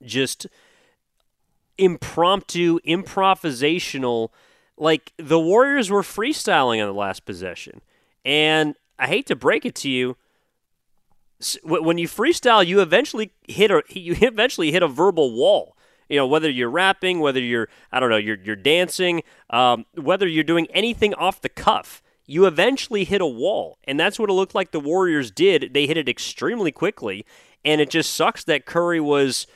just 0.02 0.47
impromptu, 1.76 2.78
improvisational. 2.87 4.30
Like 4.76 5.12
the 5.19 5.38
Warriors 5.38 5.90
were 5.90 6.02
freestyling 6.02 6.80
on 6.80 6.88
the 6.88 6.99
last 6.99 7.26
possession. 7.26 7.83
And 8.25 8.75
I 8.99 9.07
hate 9.07 9.26
to 9.26 9.37
break 9.37 9.64
it 9.64 9.75
to 9.76 9.90
you, 9.90 10.16
when 11.62 11.99
you 11.99 12.06
freestyle, 12.06 12.66
you 12.66 12.80
eventually 12.80 13.32
hit 13.47 13.70
a 13.70 13.82
you 13.88 14.16
eventually 14.20 14.73
hit 14.73 14.82
a 14.82 14.88
verbal 14.88 15.32
wall. 15.32 15.76
You 16.09 16.16
know 16.16 16.26
whether 16.26 16.50
you're 16.50 16.70
rapping, 16.70 17.20
whether 17.20 17.40
you're 17.40 17.68
I 17.92 18.00
don't 18.00 18.11
know 18.11 18.16
you're 18.16 18.38
you're 18.42 18.56
dancing, 18.56 19.23
um, 19.50 19.87
whether 19.94 20.26
you're 20.26 20.44
doing 20.44 20.66
anything 20.70 21.14
off 21.14 21.40
the 21.40 21.49
cuff, 21.49 22.02
you 22.26 22.47
eventually 22.47 23.04
hit 23.04 23.20
a 23.20 23.26
wall, 23.26 23.78
and 23.85 23.99
that's 23.99 24.18
what 24.18 24.28
it 24.28 24.35
looked 24.35 24.54
like 24.54 24.73
the 24.73 24.80
Warriors 24.80 25.30
did. 25.30 25.73
They 25.73 25.87
hit 25.87 25.97
it 25.97 26.09
extremely 26.09 26.73
quickly, 26.73 27.25
and 27.64 27.80
it 27.80 27.90
just 27.90 28.12
sucks 28.12 28.44
that 28.44 28.66
Curry 28.66 29.00
was 29.00 29.47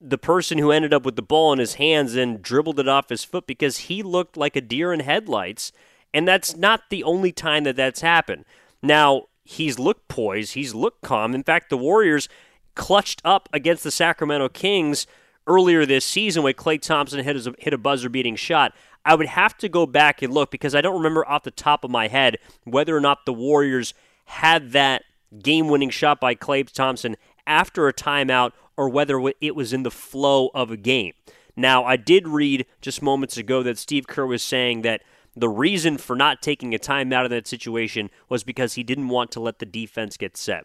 the 0.00 0.18
person 0.18 0.58
who 0.58 0.70
ended 0.70 0.94
up 0.94 1.04
with 1.04 1.16
the 1.16 1.22
ball 1.22 1.52
in 1.52 1.58
his 1.58 1.74
hands 1.74 2.14
and 2.14 2.42
dribbled 2.42 2.78
it 2.78 2.88
off 2.88 3.08
his 3.08 3.24
foot 3.24 3.46
because 3.46 3.78
he 3.78 4.02
looked 4.02 4.36
like 4.36 4.54
a 4.54 4.60
deer 4.60 4.92
in 4.92 5.00
headlights. 5.00 5.72
And 6.14 6.26
that's 6.26 6.56
not 6.56 6.88
the 6.88 7.02
only 7.02 7.32
time 7.32 7.64
that 7.64 7.76
that's 7.76 8.00
happened. 8.00 8.44
Now, 8.82 9.24
he's 9.48 9.78
looked 9.78 10.08
poised, 10.08 10.52
he's 10.52 10.74
looked 10.74 11.00
calm. 11.02 11.34
In 11.34 11.42
fact, 11.42 11.70
the 11.70 11.78
Warriors 11.78 12.28
clutched 12.74 13.22
up 13.24 13.48
against 13.50 13.82
the 13.82 13.90
Sacramento 13.90 14.50
Kings 14.50 15.06
earlier 15.46 15.86
this 15.86 16.04
season 16.04 16.42
when 16.42 16.52
Klay 16.52 16.78
Thompson 16.78 17.24
hit 17.24 17.46
a, 17.46 17.54
hit 17.58 17.72
a 17.72 17.78
buzzer 17.78 18.10
beating 18.10 18.36
shot. 18.36 18.74
I 19.06 19.14
would 19.14 19.26
have 19.26 19.56
to 19.58 19.68
go 19.70 19.86
back 19.86 20.20
and 20.20 20.34
look 20.34 20.50
because 20.50 20.74
I 20.74 20.82
don't 20.82 20.98
remember 20.98 21.26
off 21.26 21.44
the 21.44 21.50
top 21.50 21.82
of 21.82 21.90
my 21.90 22.08
head 22.08 22.36
whether 22.64 22.94
or 22.94 23.00
not 23.00 23.24
the 23.24 23.32
Warriors 23.32 23.94
had 24.26 24.72
that 24.72 25.04
game 25.42 25.68
winning 25.68 25.90
shot 25.90 26.20
by 26.20 26.34
Klay 26.34 26.70
Thompson 26.70 27.16
after 27.46 27.88
a 27.88 27.94
timeout 27.94 28.52
or 28.76 28.90
whether 28.90 29.18
it 29.40 29.56
was 29.56 29.72
in 29.72 29.82
the 29.82 29.90
flow 29.90 30.50
of 30.54 30.70
a 30.70 30.76
game. 30.76 31.14
Now, 31.56 31.84
I 31.84 31.96
did 31.96 32.28
read 32.28 32.66
just 32.82 33.00
moments 33.00 33.38
ago 33.38 33.62
that 33.62 33.78
Steve 33.78 34.06
Kerr 34.06 34.26
was 34.26 34.42
saying 34.42 34.82
that 34.82 35.02
the 35.40 35.48
reason 35.48 35.98
for 35.98 36.16
not 36.16 36.42
taking 36.42 36.74
a 36.74 36.78
timeout 36.78 37.24
in 37.24 37.30
that 37.30 37.46
situation 37.46 38.10
was 38.28 38.44
because 38.44 38.74
he 38.74 38.82
didn't 38.82 39.08
want 39.08 39.30
to 39.32 39.40
let 39.40 39.58
the 39.58 39.66
defense 39.66 40.16
get 40.16 40.36
set. 40.36 40.64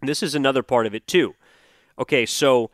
This 0.00 0.22
is 0.22 0.34
another 0.34 0.62
part 0.62 0.86
of 0.86 0.94
it, 0.94 1.06
too. 1.06 1.34
Okay, 1.98 2.26
so 2.26 2.70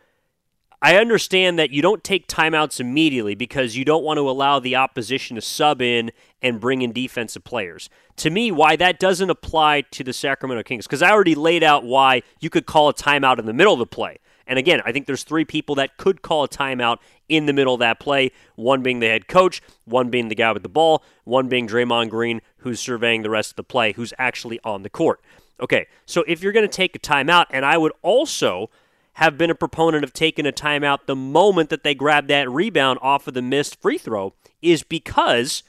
I 0.80 0.96
understand 0.96 1.58
that 1.58 1.70
you 1.70 1.82
don't 1.82 2.04
take 2.04 2.28
timeouts 2.28 2.78
immediately 2.78 3.34
because 3.34 3.76
you 3.76 3.84
don't 3.84 4.04
want 4.04 4.18
to 4.18 4.30
allow 4.30 4.60
the 4.60 4.76
opposition 4.76 5.34
to 5.34 5.42
sub 5.42 5.82
in 5.82 6.12
and 6.40 6.60
bring 6.60 6.82
in 6.82 6.92
defensive 6.92 7.42
players. 7.42 7.90
To 8.16 8.30
me, 8.30 8.52
why 8.52 8.76
that 8.76 9.00
doesn't 9.00 9.28
apply 9.28 9.82
to 9.90 10.04
the 10.04 10.12
Sacramento 10.12 10.62
Kings, 10.62 10.86
because 10.86 11.02
I 11.02 11.10
already 11.10 11.34
laid 11.34 11.64
out 11.64 11.84
why 11.84 12.22
you 12.40 12.48
could 12.48 12.64
call 12.64 12.88
a 12.88 12.94
timeout 12.94 13.38
in 13.38 13.46
the 13.46 13.52
middle 13.52 13.72
of 13.72 13.80
the 13.80 13.86
play. 13.86 14.18
And 14.48 14.58
again, 14.58 14.80
I 14.84 14.92
think 14.92 15.06
there's 15.06 15.22
three 15.22 15.44
people 15.44 15.76
that 15.76 15.98
could 15.98 16.22
call 16.22 16.42
a 16.42 16.48
timeout 16.48 16.96
in 17.28 17.46
the 17.46 17.52
middle 17.52 17.74
of 17.74 17.80
that 17.80 18.00
play. 18.00 18.32
One 18.56 18.82
being 18.82 18.98
the 18.98 19.06
head 19.06 19.28
coach, 19.28 19.62
one 19.84 20.08
being 20.08 20.28
the 20.28 20.34
guy 20.34 20.50
with 20.52 20.62
the 20.62 20.68
ball, 20.68 21.04
one 21.24 21.48
being 21.48 21.68
Draymond 21.68 22.08
Green, 22.08 22.40
who's 22.58 22.80
surveying 22.80 23.22
the 23.22 23.30
rest 23.30 23.50
of 23.50 23.56
the 23.56 23.62
play, 23.62 23.92
who's 23.92 24.14
actually 24.18 24.58
on 24.64 24.82
the 24.82 24.90
court. 24.90 25.20
Okay, 25.60 25.86
so 26.06 26.24
if 26.26 26.42
you're 26.42 26.52
going 26.52 26.66
to 26.66 26.76
take 26.76 26.96
a 26.96 26.98
timeout, 26.98 27.46
and 27.50 27.64
I 27.64 27.76
would 27.76 27.92
also 28.02 28.70
have 29.14 29.36
been 29.36 29.50
a 29.50 29.54
proponent 29.54 30.04
of 30.04 30.12
taking 30.12 30.46
a 30.46 30.52
timeout 30.52 31.06
the 31.06 31.16
moment 31.16 31.70
that 31.70 31.82
they 31.82 31.94
grab 31.94 32.28
that 32.28 32.48
rebound 32.48 33.00
off 33.02 33.26
of 33.28 33.34
the 33.34 33.42
missed 33.42 33.80
free 33.82 33.98
throw, 33.98 34.34
is 34.62 34.82
because 34.82 35.62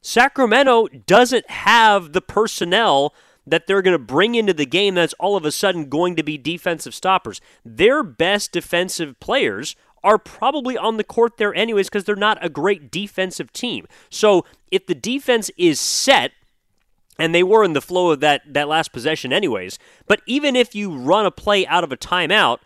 Sacramento 0.00 0.88
doesn't 1.06 1.50
have 1.50 2.12
the 2.12 2.22
personnel 2.22 3.14
that 3.46 3.66
they're 3.66 3.82
going 3.82 3.92
to 3.92 3.98
bring 3.98 4.34
into 4.34 4.52
the 4.52 4.66
game 4.66 4.94
that's 4.94 5.14
all 5.14 5.36
of 5.36 5.44
a 5.44 5.52
sudden 5.52 5.88
going 5.88 6.16
to 6.16 6.22
be 6.22 6.36
defensive 6.36 6.94
stoppers. 6.94 7.40
Their 7.64 8.02
best 8.02 8.52
defensive 8.52 9.18
players 9.20 9.76
are 10.02 10.18
probably 10.18 10.76
on 10.76 10.96
the 10.96 11.04
court 11.04 11.36
there 11.36 11.54
anyways 11.54 11.88
because 11.88 12.04
they're 12.04 12.16
not 12.16 12.38
a 12.44 12.48
great 12.48 12.90
defensive 12.90 13.52
team. 13.52 13.86
So 14.10 14.44
if 14.70 14.86
the 14.86 14.94
defense 14.94 15.50
is 15.56 15.80
set 15.80 16.32
And 17.18 17.34
they 17.34 17.42
were 17.42 17.64
in 17.64 17.72
the 17.72 17.80
flow 17.80 18.10
of 18.10 18.20
that, 18.20 18.42
that 18.52 18.68
last 18.68 18.92
possession, 18.92 19.32
anyways. 19.32 19.78
But 20.06 20.20
even 20.26 20.54
if 20.54 20.74
you 20.74 20.94
run 20.94 21.26
a 21.26 21.30
play 21.30 21.66
out 21.66 21.82
of 21.82 21.92
a 21.92 21.96
timeout, 21.96 22.58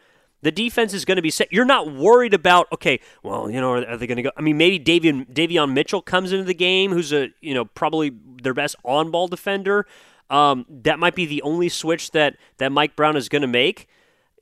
the 0.42 0.50
defense 0.50 0.94
is 0.94 1.04
going 1.04 1.16
to 1.16 1.22
be 1.22 1.30
set. 1.30 1.52
You're 1.52 1.64
not 1.64 1.92
worried 1.92 2.34
about 2.34 2.66
okay, 2.72 3.00
well, 3.22 3.50
you 3.50 3.60
know, 3.60 3.74
are 3.74 3.96
they 3.96 4.06
going 4.06 4.16
to 4.16 4.22
go? 4.22 4.30
I 4.36 4.40
mean, 4.40 4.56
maybe 4.56 4.80
Davion 4.80 5.26
Davion 5.32 5.72
Mitchell 5.72 6.02
comes 6.02 6.32
into 6.32 6.44
the 6.44 6.54
game, 6.54 6.92
who's 6.92 7.12
a 7.12 7.28
you 7.40 7.54
know 7.54 7.66
probably 7.66 8.10
their 8.42 8.54
best 8.54 8.74
on-ball 8.84 9.28
defender. 9.28 9.86
Um, 10.30 10.64
that 10.68 10.98
might 10.98 11.14
be 11.14 11.26
the 11.26 11.42
only 11.42 11.68
switch 11.68 12.12
that 12.12 12.36
that 12.58 12.72
Mike 12.72 12.96
Brown 12.96 13.16
is 13.16 13.28
going 13.28 13.42
to 13.42 13.48
make. 13.48 13.88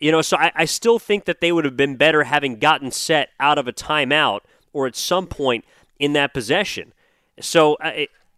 You 0.00 0.12
know, 0.12 0.22
so 0.22 0.36
I, 0.36 0.52
I 0.54 0.64
still 0.64 0.98
think 0.98 1.24
that 1.24 1.40
they 1.40 1.50
would 1.50 1.64
have 1.64 1.76
been 1.76 1.96
better 1.96 2.24
having 2.24 2.58
gotten 2.58 2.90
set 2.90 3.30
out 3.40 3.58
of 3.58 3.66
a 3.66 3.72
timeout 3.72 4.40
or 4.72 4.86
at 4.86 4.94
some 4.94 5.26
point 5.26 5.64
in 5.98 6.12
that 6.12 6.32
possession. 6.32 6.92
So 7.40 7.76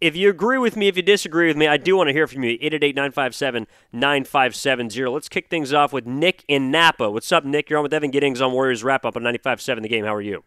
if 0.01 0.15
you 0.15 0.29
agree 0.29 0.57
with 0.57 0.75
me, 0.75 0.87
if 0.87 0.97
you 0.97 1.03
disagree 1.03 1.47
with 1.47 1.55
me, 1.55 1.67
I 1.67 1.77
do 1.77 1.95
want 1.95 2.07
to 2.07 2.13
hear 2.13 2.25
from 2.25 2.43
you. 2.43 2.51
888 2.53 2.95
957 2.95 3.67
9570. 3.93 5.05
Let's 5.05 5.29
kick 5.29 5.49
things 5.49 5.71
off 5.73 5.93
with 5.93 6.07
Nick 6.07 6.43
in 6.47 6.71
Napa. 6.71 7.09
What's 7.11 7.31
up, 7.31 7.45
Nick? 7.45 7.69
You're 7.69 7.77
on 7.77 7.83
with 7.83 7.93
Evan 7.93 8.09
Giddings 8.09 8.41
on 8.41 8.51
Warriors 8.51 8.83
Wrap 8.83 9.05
Up 9.05 9.15
on 9.15 9.21
95.7 9.21 9.83
The 9.83 9.87
Game. 9.87 10.03
How 10.03 10.15
are 10.15 10.21
you? 10.21 10.43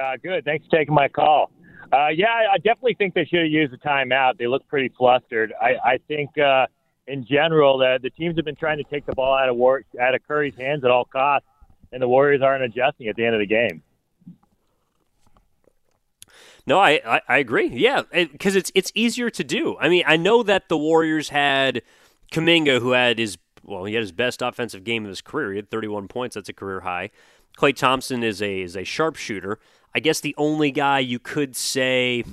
Uh, 0.00 0.16
good. 0.22 0.44
Thanks 0.44 0.64
for 0.66 0.76
taking 0.76 0.94
my 0.94 1.08
call. 1.08 1.50
Uh, 1.92 2.08
yeah, 2.08 2.48
I 2.52 2.56
definitely 2.58 2.94
think 2.94 3.14
they 3.14 3.24
should 3.24 3.40
have 3.40 3.50
used 3.50 3.72
a 3.72 3.78
timeout. 3.78 4.38
They 4.38 4.46
look 4.46 4.66
pretty 4.68 4.92
flustered. 4.96 5.52
I, 5.60 5.74
I 5.84 5.98
think 6.08 6.36
uh, 6.38 6.66
in 7.06 7.24
general 7.24 7.78
the 7.78 7.98
the 8.02 8.10
teams 8.10 8.36
have 8.36 8.44
been 8.44 8.56
trying 8.56 8.78
to 8.78 8.84
take 8.84 9.06
the 9.06 9.12
ball 9.12 9.36
out 9.36 9.48
of 9.48 9.56
War- 9.56 9.84
out 10.00 10.14
of 10.14 10.26
Curry's 10.26 10.54
hands 10.56 10.84
at 10.84 10.90
all 10.90 11.04
costs, 11.04 11.46
and 11.92 12.02
the 12.02 12.08
Warriors 12.08 12.42
aren't 12.42 12.64
adjusting 12.64 13.08
at 13.08 13.16
the 13.16 13.24
end 13.24 13.34
of 13.34 13.40
the 13.40 13.46
game. 13.46 13.82
No, 16.66 16.78
I, 16.78 17.00
I, 17.04 17.20
I 17.28 17.38
agree. 17.38 17.68
Yeah, 17.68 18.02
because 18.12 18.56
it's 18.56 18.72
it's 18.74 18.90
easier 18.94 19.28
to 19.30 19.44
do. 19.44 19.76
I 19.78 19.88
mean, 19.88 20.04
I 20.06 20.16
know 20.16 20.42
that 20.42 20.68
the 20.68 20.78
Warriors 20.78 21.28
had 21.28 21.82
Kuminga, 22.32 22.80
who 22.80 22.92
had 22.92 23.18
his 23.18 23.36
well, 23.62 23.84
he 23.84 23.94
had 23.94 24.02
his 24.02 24.12
best 24.12 24.42
offensive 24.42 24.84
game 24.84 25.04
of 25.04 25.10
his 25.10 25.20
career. 25.20 25.50
He 25.50 25.56
had 25.56 25.70
31 25.70 26.08
points. 26.08 26.34
That's 26.34 26.48
a 26.48 26.52
career 26.54 26.80
high. 26.80 27.10
Klay 27.56 27.74
Thompson 27.74 28.22
is 28.22 28.40
a 28.42 28.62
is 28.62 28.76
a 28.76 28.84
sharpshooter. 28.84 29.58
I 29.94 30.00
guess 30.00 30.20
the 30.20 30.34
only 30.36 30.70
guy 30.70 30.98
you 30.98 31.18
could 31.18 31.54
say, 31.54 32.24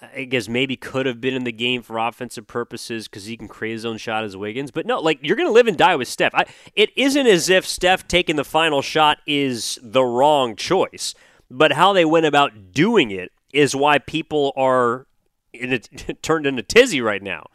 I 0.00 0.24
guess 0.24 0.48
maybe 0.48 0.76
could 0.76 1.06
have 1.06 1.20
been 1.20 1.34
in 1.34 1.44
the 1.44 1.52
game 1.52 1.82
for 1.82 1.98
offensive 1.98 2.46
purposes 2.46 3.08
because 3.08 3.24
he 3.24 3.36
can 3.36 3.48
create 3.48 3.72
his 3.72 3.86
own 3.86 3.96
shot 3.96 4.24
as 4.24 4.36
Wiggins. 4.36 4.70
But 4.70 4.86
no, 4.86 5.00
like 5.00 5.20
you're 5.22 5.36
going 5.36 5.48
to 5.48 5.52
live 5.52 5.66
and 5.66 5.76
die 5.76 5.96
with 5.96 6.08
Steph. 6.08 6.34
I, 6.34 6.46
it 6.74 6.90
isn't 6.96 7.26
as 7.26 7.48
if 7.48 7.66
Steph 7.66 8.06
taking 8.06 8.36
the 8.36 8.44
final 8.44 8.82
shot 8.82 9.18
is 9.26 9.78
the 9.82 10.04
wrong 10.04 10.56
choice 10.56 11.14
but 11.50 11.72
how 11.72 11.92
they 11.92 12.04
went 12.04 12.26
about 12.26 12.72
doing 12.72 13.10
it 13.10 13.32
is 13.52 13.76
why 13.76 13.98
people 13.98 14.52
are 14.56 15.06
in 15.52 15.72
a, 15.72 15.78
turned 16.22 16.46
into 16.46 16.62
tizzy 16.62 17.00
right 17.00 17.22
now, 17.22 17.46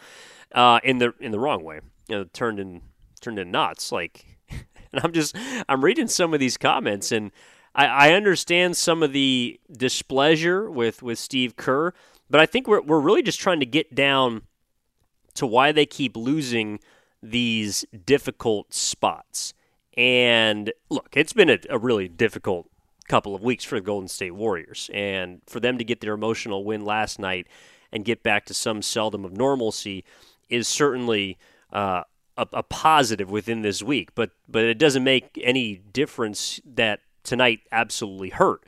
uh, 0.54 0.80
in 0.84 1.00
the 1.00 1.14
in 1.20 1.32
the 1.32 1.40
wrong 1.40 1.64
way, 1.64 1.82
you 2.08 2.18
know, 2.18 2.24
turned 2.26 2.60
in 2.60 2.82
turned 3.22 3.40
in 3.40 3.52
knots. 3.52 3.92
Like, 3.92 4.26
and 4.50 5.04
I'm 5.04 5.12
just 5.12 5.36
I'm 5.68 5.84
reading 5.84 6.08
some 6.08 6.34
of 6.34 6.40
these 6.40 6.58
comments, 6.58 7.12
and 7.12 7.32
I, 7.76 7.86
I 7.86 8.14
understand 8.14 8.78
some 8.78 9.04
of 9.04 9.14
the 9.14 9.60
displeasure 9.72 10.70
with 10.70 11.02
with 11.02 11.20
Steve 11.20 11.56
Kerr, 11.56 11.94
but 12.30 12.42
I 12.42 12.46
think 12.46 12.68
we're 12.68 12.82
we're 12.82 13.00
really 13.00 13.24
just 13.24 13.40
trying 13.40 13.60
to 13.60 13.66
get 13.66 13.96
down 13.96 14.44
to 15.36 15.46
why 15.46 15.72
they 15.72 15.86
keep 15.86 16.18
losing 16.18 16.80
these 17.22 17.86
difficult 18.06 18.74
spots. 18.74 19.54
And 19.98 20.72
look, 20.90 21.10
it's 21.14 21.34
been 21.34 21.50
a, 21.50 21.60
a 21.70 21.78
really 21.78 22.08
difficult 22.08 22.70
couple 23.10 23.36
of 23.36 23.44
weeks 23.44 23.66
for 23.66 23.76
the 23.76 23.82
Golden 23.82 24.08
State 24.08 24.32
Warriors. 24.32 24.90
And 24.94 25.42
for 25.46 25.60
them 25.60 25.78
to 25.78 25.84
get 25.84 26.00
their 26.00 26.14
emotional 26.14 26.64
win 26.64 26.86
last 26.86 27.20
night 27.20 27.48
and 27.92 28.06
get 28.06 28.24
back 28.24 28.46
to 28.46 28.54
some 28.54 28.82
seldom 28.82 29.26
of 29.26 29.34
normalcy 29.34 30.06
is 30.48 30.68
certainly 30.68 31.38
uh, 31.74 32.04
a, 32.38 32.48
a, 32.54 32.64
positive 32.64 33.30
within 33.30 33.62
this 33.62 33.84
week. 33.84 34.16
But 34.16 34.32
but 34.48 34.64
it 34.64 34.78
doesn't 34.78 35.04
make 35.04 35.40
any 35.44 35.76
difference 35.76 36.62
that 36.66 37.02
tonight 37.30 37.62
absolutely 37.72 38.30
hurt. 38.30 38.66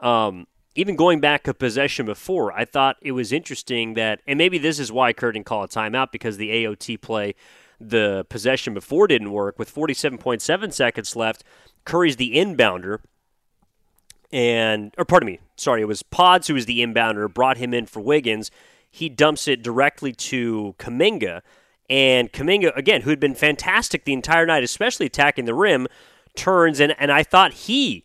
Um, 0.00 0.46
even 0.74 0.96
going 0.96 1.20
back 1.20 1.46
a 1.46 1.54
possession 1.54 2.06
before, 2.06 2.52
I 2.52 2.64
thought 2.64 2.96
it 3.00 3.12
was 3.12 3.32
interesting 3.32 3.94
that, 3.94 4.20
and 4.26 4.38
maybe 4.38 4.58
this 4.58 4.78
is 4.78 4.90
why 4.90 5.12
Kerr 5.12 5.32
didn't 5.32 5.46
call 5.46 5.62
a 5.62 5.68
timeout 5.68 6.10
because 6.10 6.36
the 6.36 6.50
AOT 6.50 7.00
play, 7.00 7.34
the 7.80 8.26
possession 8.28 8.74
before 8.74 9.06
didn't 9.06 9.30
work. 9.30 9.58
With 9.58 9.72
47.7 9.72 10.72
seconds 10.72 11.14
left, 11.14 11.44
Curry's 11.84 12.16
the 12.16 12.34
inbounder 12.34 13.00
and 14.34 14.92
or 14.98 15.04
pardon 15.04 15.28
me, 15.28 15.38
sorry, 15.56 15.80
it 15.80 15.86
was 15.86 16.02
Pods 16.02 16.48
who 16.48 16.54
was 16.54 16.66
the 16.66 16.80
inbounder, 16.80 17.32
brought 17.32 17.56
him 17.56 17.72
in 17.72 17.86
for 17.86 18.00
Wiggins. 18.00 18.50
He 18.90 19.08
dumps 19.08 19.46
it 19.46 19.62
directly 19.62 20.12
to 20.12 20.74
Kuminga. 20.78 21.42
and 21.88 22.32
Kuminga, 22.32 22.76
again, 22.76 23.02
who 23.02 23.10
had 23.10 23.20
been 23.20 23.36
fantastic 23.36 24.04
the 24.04 24.12
entire 24.12 24.44
night, 24.44 24.64
especially 24.64 25.06
attacking 25.06 25.44
the 25.44 25.54
rim, 25.54 25.86
turns 26.36 26.80
and 26.80 26.94
and 26.98 27.12
I 27.12 27.22
thought 27.22 27.52
he 27.52 28.04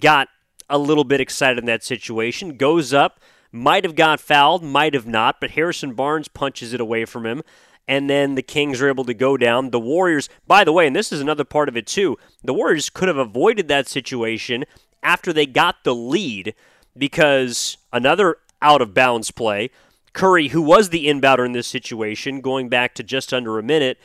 got 0.00 0.28
a 0.68 0.78
little 0.78 1.04
bit 1.04 1.20
excited 1.20 1.58
in 1.58 1.66
that 1.66 1.82
situation, 1.82 2.56
goes 2.56 2.92
up, 2.92 3.20
might 3.50 3.84
have 3.84 3.96
got 3.96 4.20
fouled, 4.20 4.62
might 4.62 4.94
have 4.94 5.06
not, 5.06 5.40
but 5.40 5.52
Harrison 5.52 5.94
Barnes 5.94 6.28
punches 6.28 6.72
it 6.72 6.80
away 6.80 7.04
from 7.04 7.26
him 7.26 7.42
and 7.90 8.08
then 8.08 8.36
the 8.36 8.42
Kings 8.42 8.80
are 8.80 8.88
able 8.88 9.04
to 9.04 9.14
go 9.14 9.36
down. 9.36 9.70
The 9.70 9.80
Warriors, 9.80 10.28
by 10.46 10.62
the 10.62 10.72
way, 10.72 10.86
and 10.86 10.94
this 10.94 11.10
is 11.10 11.20
another 11.20 11.42
part 11.42 11.68
of 11.68 11.76
it 11.76 11.88
too, 11.88 12.16
the 12.40 12.54
Warriors 12.54 12.88
could 12.88 13.08
have 13.08 13.16
avoided 13.16 13.66
that 13.66 13.88
situation 13.88 14.64
after 15.02 15.32
they 15.32 15.44
got 15.44 15.82
the 15.82 15.94
lead 15.94 16.54
because 16.96 17.78
another 17.92 18.36
out 18.62 18.80
of 18.80 18.94
bounds 18.94 19.32
play. 19.32 19.70
Curry, 20.12 20.48
who 20.48 20.62
was 20.62 20.90
the 20.90 21.08
inbounder 21.08 21.44
in 21.44 21.50
this 21.50 21.66
situation, 21.66 22.40
going 22.40 22.68
back 22.68 22.94
to 22.94 23.02
just 23.02 23.34
under 23.34 23.58
a 23.58 23.62
minute, 23.62 23.98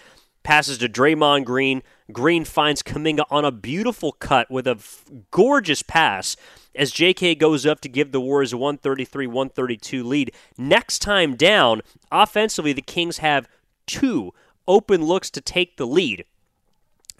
passes 0.45 0.77
to 0.77 0.87
Draymond 0.87 1.43
Green. 1.43 1.81
Green 2.13 2.45
finds 2.45 2.83
Kuminga 2.83 3.25
on 3.29 3.43
a 3.43 3.51
beautiful 3.51 4.13
cut 4.13 4.49
with 4.49 4.67
a 4.67 4.75
f- 4.77 5.03
gorgeous 5.31 5.81
pass 5.81 6.37
as 6.75 6.93
JK 6.93 7.37
goes 7.37 7.65
up 7.65 7.81
to 7.81 7.89
give 7.89 8.11
the 8.11 8.21
Warriors 8.21 8.53
a 8.53 8.57
133 8.57 9.27
132 9.27 10.03
lead. 10.03 10.31
Next 10.57 10.99
time 10.99 11.35
down, 11.35 11.81
offensively, 12.11 12.73
the 12.73 12.81
Kings 12.81 13.17
have 13.17 13.49
two 13.87 14.33
open 14.67 15.03
looks 15.03 15.29
to 15.31 15.41
take 15.41 15.77
the 15.77 15.87
lead. 15.87 16.25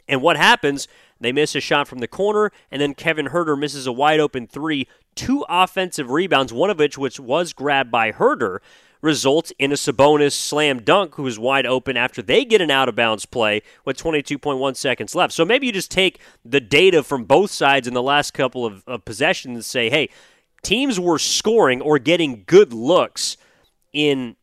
And 0.08 0.22
what 0.22 0.38
happens? 0.38 0.88
They 1.20 1.32
miss 1.32 1.56
a 1.56 1.60
shot 1.60 1.88
from 1.88 2.00
the 2.00 2.08
corner, 2.08 2.52
and 2.70 2.80
then 2.80 2.94
Kevin 2.94 3.30
Huerter 3.30 3.58
misses 3.58 3.88
a 3.88 3.92
wide 3.92 4.20
open 4.20 4.46
three. 4.46 4.88
Two 5.16 5.46
offensive 5.50 6.12
rebounds, 6.12 6.54
one 6.54 6.70
of 6.70 6.78
which, 6.78 6.98
which 6.98 7.20
was 7.20 7.54
grabbed 7.54 7.90
by 7.90 8.12
Huerter, 8.12 8.60
results 9.02 9.54
in 9.60 9.72
a 9.72 9.76
Sabonis 9.76 10.34
slam 10.34 10.82
dunk, 10.82 11.16
who 11.16 11.28
is 11.28 11.38
wide 11.38 11.66
open 11.66 11.98
after 11.98 12.22
they 12.22 12.46
get 12.46 12.62
an 12.62 12.72
out 12.72 12.90
of 12.90 12.96
bounds 12.96 13.26
play 13.26 13.62
with 13.84 13.98
22.1 13.98 14.76
seconds 14.76 15.16
left. 15.16 15.34
So 15.34 15.46
maybe 15.46 15.68
you 15.68 15.74
just 15.74 15.92
take 15.92 16.20
the 16.44 16.62
data 16.62 17.04
from 17.04 17.26
both 17.26 17.52
sides 17.52 17.88
in 17.88 17.94
the 17.94 18.04
last 18.04 18.34
couple 18.34 18.66
of, 18.66 18.84
of 18.88 19.06
possessions 19.06 19.56
and 19.56 19.66
say, 19.66 19.90
hey, 19.90 20.10
teams 20.64 21.00
were 21.00 21.20
scoring 21.20 21.82
or 21.82 22.00
getting 22.00 22.44
good 22.48 22.74
looks 22.74 23.38
in 23.94 24.36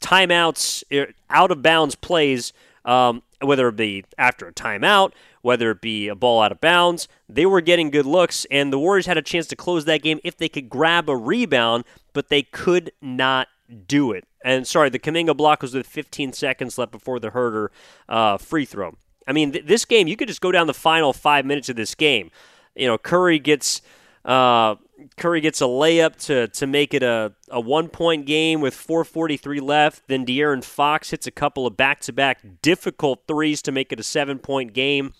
timeouts, 0.00 0.82
er, 0.92 1.12
out 1.28 1.50
of 1.50 1.62
bounds 1.62 1.94
plays, 1.94 2.52
um, 2.84 3.22
whether 3.40 3.68
it 3.68 3.76
be 3.76 4.04
after 4.18 4.46
a 4.46 4.52
timeout, 4.52 5.12
whether 5.42 5.70
it 5.70 5.80
be 5.80 6.08
a 6.08 6.14
ball 6.14 6.42
out 6.42 6.52
of 6.52 6.60
bounds. 6.60 7.08
They 7.28 7.46
were 7.46 7.60
getting 7.60 7.90
good 7.90 8.06
looks, 8.06 8.46
and 8.50 8.72
the 8.72 8.78
Warriors 8.78 9.06
had 9.06 9.18
a 9.18 9.22
chance 9.22 9.46
to 9.48 9.56
close 9.56 9.84
that 9.86 10.02
game 10.02 10.20
if 10.24 10.36
they 10.36 10.48
could 10.48 10.68
grab 10.68 11.08
a 11.08 11.16
rebound, 11.16 11.84
but 12.12 12.28
they 12.28 12.42
could 12.42 12.92
not 13.00 13.48
do 13.86 14.12
it. 14.12 14.24
And 14.44 14.66
sorry, 14.66 14.88
the 14.90 14.98
Kuminga 14.98 15.36
block 15.36 15.62
was 15.62 15.74
with 15.74 15.86
15 15.86 16.32
seconds 16.32 16.78
left 16.78 16.92
before 16.92 17.20
the 17.20 17.30
Huerter 17.30 17.68
uh, 18.08 18.38
free 18.38 18.64
throw. 18.64 18.96
I 19.26 19.32
mean, 19.32 19.52
th- 19.52 19.66
this 19.66 19.84
game, 19.84 20.08
you 20.08 20.16
could 20.16 20.28
just 20.28 20.40
go 20.40 20.50
down 20.50 20.66
the 20.66 20.74
final 20.74 21.12
five 21.12 21.44
minutes 21.44 21.68
of 21.68 21.76
this 21.76 21.94
game. 21.94 22.30
You 22.74 22.86
know, 22.86 22.98
Curry 22.98 23.38
gets. 23.38 23.82
Uh, 24.24 24.74
Curry 25.16 25.40
gets 25.40 25.60
a 25.60 25.64
layup 25.64 26.16
to, 26.26 26.48
to 26.48 26.66
make 26.66 26.94
it 26.94 27.02
a, 27.02 27.32
a 27.48 27.60
one 27.60 27.88
point 27.88 28.26
game 28.26 28.60
with 28.60 28.74
4.43 28.74 29.60
left. 29.60 30.08
Then 30.08 30.26
De'Aaron 30.26 30.64
Fox 30.64 31.10
hits 31.10 31.26
a 31.26 31.30
couple 31.30 31.66
of 31.66 31.76
back 31.76 32.00
to 32.00 32.12
back 32.12 32.40
difficult 32.62 33.24
threes 33.26 33.62
to 33.62 33.72
make 33.72 33.92
it 33.92 34.00
a 34.00 34.04
seven 34.04 34.38
point 34.38 34.72
game. 34.72 35.14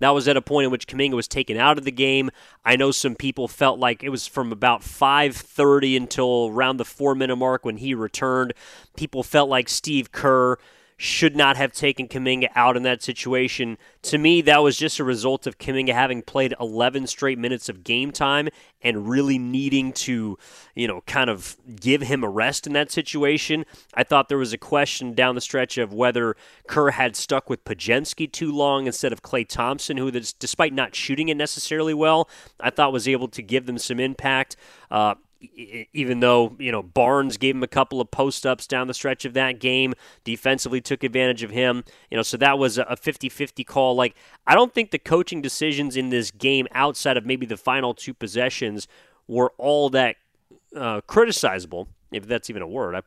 That 0.00 0.10
was 0.10 0.26
at 0.26 0.36
a 0.36 0.42
point 0.42 0.64
in 0.64 0.70
which 0.72 0.88
Kuminga 0.88 1.14
was 1.14 1.28
taken 1.28 1.56
out 1.56 1.78
of 1.78 1.84
the 1.84 1.92
game. 1.92 2.30
I 2.64 2.76
know 2.76 2.90
some 2.90 3.14
people 3.14 3.46
felt 3.46 3.78
like 3.78 4.02
it 4.02 4.08
was 4.08 4.26
from 4.26 4.50
about 4.50 4.82
5:30 4.82 5.96
until 5.96 6.48
around 6.48 6.78
the 6.78 6.84
4-minute 6.84 7.36
mark 7.36 7.64
when 7.64 7.76
he 7.76 7.94
returned. 7.94 8.52
People 8.96 9.22
felt 9.22 9.48
like 9.48 9.68
Steve 9.68 10.10
Kerr 10.10 10.58
should 11.02 11.34
not 11.34 11.56
have 11.56 11.72
taken 11.72 12.06
Kuminga 12.06 12.46
out 12.54 12.76
in 12.76 12.84
that 12.84 13.02
situation. 13.02 13.76
To 14.02 14.18
me, 14.18 14.40
that 14.42 14.62
was 14.62 14.76
just 14.76 15.00
a 15.00 15.04
result 15.04 15.48
of 15.48 15.58
Kuminga 15.58 15.92
having 15.92 16.22
played 16.22 16.54
11 16.60 17.08
straight 17.08 17.38
minutes 17.38 17.68
of 17.68 17.82
game 17.82 18.12
time 18.12 18.48
and 18.82 19.08
really 19.08 19.36
needing 19.36 19.92
to, 19.94 20.38
you 20.76 20.86
know, 20.86 21.00
kind 21.08 21.28
of 21.28 21.56
give 21.74 22.02
him 22.02 22.22
a 22.22 22.28
rest 22.28 22.68
in 22.68 22.72
that 22.74 22.92
situation. 22.92 23.66
I 23.94 24.04
thought 24.04 24.28
there 24.28 24.38
was 24.38 24.52
a 24.52 24.58
question 24.58 25.12
down 25.12 25.34
the 25.34 25.40
stretch 25.40 25.76
of 25.76 25.92
whether 25.92 26.36
Kerr 26.68 26.92
had 26.92 27.16
stuck 27.16 27.50
with 27.50 27.64
Podziemski 27.64 28.30
too 28.30 28.52
long 28.52 28.86
instead 28.86 29.12
of 29.12 29.22
Klay 29.22 29.44
Thompson, 29.44 29.96
who, 29.96 30.08
despite 30.12 30.72
not 30.72 30.94
shooting 30.94 31.28
it 31.30 31.36
necessarily 31.36 31.94
well, 31.94 32.28
I 32.60 32.70
thought 32.70 32.92
was 32.92 33.08
able 33.08 33.26
to 33.26 33.42
give 33.42 33.66
them 33.66 33.78
some 33.78 33.98
impact. 33.98 34.54
Uh, 34.88 35.16
even 35.92 36.20
though 36.20 36.56
you 36.58 36.72
know 36.72 36.82
Barnes 36.82 37.36
gave 37.36 37.54
him 37.54 37.62
a 37.62 37.68
couple 37.68 38.00
of 38.00 38.10
post 38.10 38.46
ups 38.46 38.66
down 38.66 38.86
the 38.86 38.94
stretch 38.94 39.24
of 39.24 39.34
that 39.34 39.58
game, 39.58 39.94
defensively 40.24 40.80
took 40.80 41.02
advantage 41.02 41.42
of 41.42 41.50
him. 41.50 41.84
You 42.10 42.16
know, 42.16 42.22
so 42.22 42.36
that 42.38 42.58
was 42.58 42.78
a 42.78 42.84
50-50 42.84 43.66
call. 43.66 43.94
Like 43.94 44.14
I 44.46 44.54
don't 44.54 44.74
think 44.74 44.90
the 44.90 44.98
coaching 44.98 45.42
decisions 45.42 45.96
in 45.96 46.10
this 46.10 46.30
game, 46.30 46.66
outside 46.72 47.16
of 47.16 47.26
maybe 47.26 47.46
the 47.46 47.56
final 47.56 47.94
two 47.94 48.14
possessions, 48.14 48.88
were 49.26 49.52
all 49.58 49.90
that 49.90 50.16
uh, 50.76 51.00
criticizable. 51.02 51.88
If 52.10 52.26
that's 52.26 52.50
even 52.50 52.62
a 52.62 52.68
word, 52.68 52.94
I 52.94 53.02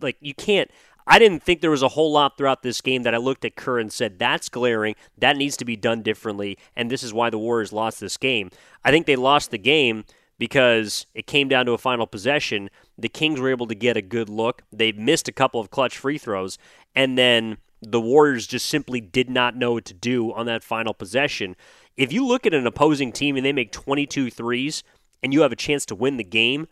like 0.00 0.16
you 0.20 0.34
can't. 0.34 0.70
I 1.10 1.18
didn't 1.18 1.42
think 1.42 1.62
there 1.62 1.70
was 1.70 1.82
a 1.82 1.88
whole 1.88 2.12
lot 2.12 2.36
throughout 2.36 2.62
this 2.62 2.82
game 2.82 3.02
that 3.04 3.14
I 3.14 3.16
looked 3.16 3.46
at 3.46 3.56
Kerr 3.56 3.78
and 3.78 3.90
said, 3.90 4.18
that's 4.18 4.50
glaring. 4.50 4.94
That 5.16 5.38
needs 5.38 5.56
to 5.56 5.64
be 5.64 5.74
done 5.74 6.02
differently. 6.02 6.58
And 6.76 6.90
this 6.90 7.02
is 7.02 7.14
why 7.14 7.30
the 7.30 7.38
Warriors 7.38 7.72
lost 7.72 7.98
this 7.98 8.18
game. 8.18 8.50
I 8.84 8.90
think 8.90 9.06
they 9.06 9.16
lost 9.16 9.50
the 9.50 9.58
game 9.58 10.04
because 10.38 11.06
it 11.14 11.26
came 11.26 11.48
down 11.48 11.66
to 11.66 11.72
a 11.72 11.78
final 11.78 12.06
possession. 12.06 12.70
The 12.96 13.08
Kings 13.08 13.40
were 13.40 13.50
able 13.50 13.66
to 13.66 13.74
get 13.74 13.96
a 13.96 14.02
good 14.02 14.28
look. 14.28 14.62
They 14.72 14.92
missed 14.92 15.28
a 15.28 15.32
couple 15.32 15.60
of 15.60 15.70
clutch 15.70 15.98
free 15.98 16.18
throws. 16.18 16.58
And 16.94 17.18
then 17.18 17.58
the 17.82 18.00
Warriors 18.00 18.46
just 18.46 18.66
simply 18.66 19.00
did 19.00 19.28
not 19.28 19.56
know 19.56 19.72
what 19.72 19.84
to 19.86 19.94
do 19.94 20.32
on 20.32 20.46
that 20.46 20.62
final 20.62 20.94
possession. 20.94 21.56
If 21.96 22.12
you 22.12 22.26
look 22.26 22.46
at 22.46 22.54
an 22.54 22.66
opposing 22.66 23.12
team 23.12 23.36
and 23.36 23.44
they 23.44 23.52
make 23.52 23.72
22 23.72 24.30
threes 24.30 24.84
and 25.22 25.32
you 25.32 25.42
have 25.42 25.52
a 25.52 25.56
chance 25.56 25.84
to 25.86 25.94
win 25.94 26.16
the 26.16 26.24
game, 26.24 26.68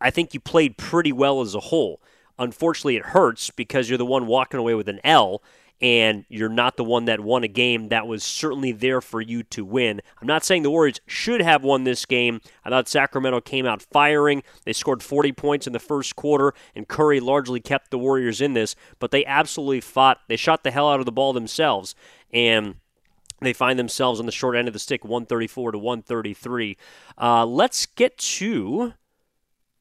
I 0.00 0.10
think 0.10 0.32
you 0.32 0.40
played 0.40 0.78
pretty 0.78 1.12
well 1.12 1.40
as 1.40 1.54
a 1.54 1.60
whole. 1.60 2.00
Unfortunately, 2.38 2.96
it 2.96 3.06
hurts 3.06 3.50
because 3.50 3.88
you're 3.88 3.98
the 3.98 4.06
one 4.06 4.26
walking 4.26 4.58
away 4.58 4.74
with 4.74 4.88
an 4.88 5.00
L 5.04 5.42
and 5.80 6.24
you're 6.28 6.48
not 6.48 6.76
the 6.76 6.84
one 6.84 7.06
that 7.06 7.20
won 7.20 7.44
a 7.44 7.48
game 7.48 7.88
that 7.88 8.06
was 8.06 8.22
certainly 8.22 8.72
there 8.72 9.00
for 9.00 9.20
you 9.20 9.42
to 9.44 9.64
win. 9.64 10.00
I'm 10.20 10.26
not 10.26 10.44
saying 10.44 10.62
the 10.62 10.70
Warriors 10.70 11.00
should 11.06 11.40
have 11.40 11.64
won 11.64 11.84
this 11.84 12.04
game. 12.04 12.40
I 12.64 12.70
thought 12.70 12.88
Sacramento 12.88 13.40
came 13.40 13.66
out 13.66 13.82
firing. 13.82 14.42
They 14.64 14.72
scored 14.72 15.02
40 15.02 15.32
points 15.32 15.66
in 15.66 15.72
the 15.72 15.78
first 15.78 16.16
quarter, 16.16 16.54
and 16.74 16.88
Curry 16.88 17.20
largely 17.20 17.60
kept 17.60 17.90
the 17.90 17.98
Warriors 17.98 18.40
in 18.40 18.54
this, 18.54 18.76
but 18.98 19.10
they 19.10 19.24
absolutely 19.24 19.80
fought. 19.80 20.20
They 20.28 20.36
shot 20.36 20.64
the 20.64 20.70
hell 20.70 20.90
out 20.90 21.00
of 21.00 21.06
the 21.06 21.12
ball 21.12 21.32
themselves. 21.32 21.94
And 22.32 22.76
they 23.40 23.52
find 23.52 23.78
themselves 23.78 24.20
on 24.20 24.26
the 24.26 24.32
short 24.32 24.56
end 24.56 24.68
of 24.68 24.74
the 24.74 24.78
stick, 24.78 25.04
134 25.04 25.72
to 25.72 25.78
133. 25.78 26.76
Uh, 27.18 27.46
let's 27.46 27.86
get 27.86 28.18
to 28.18 28.92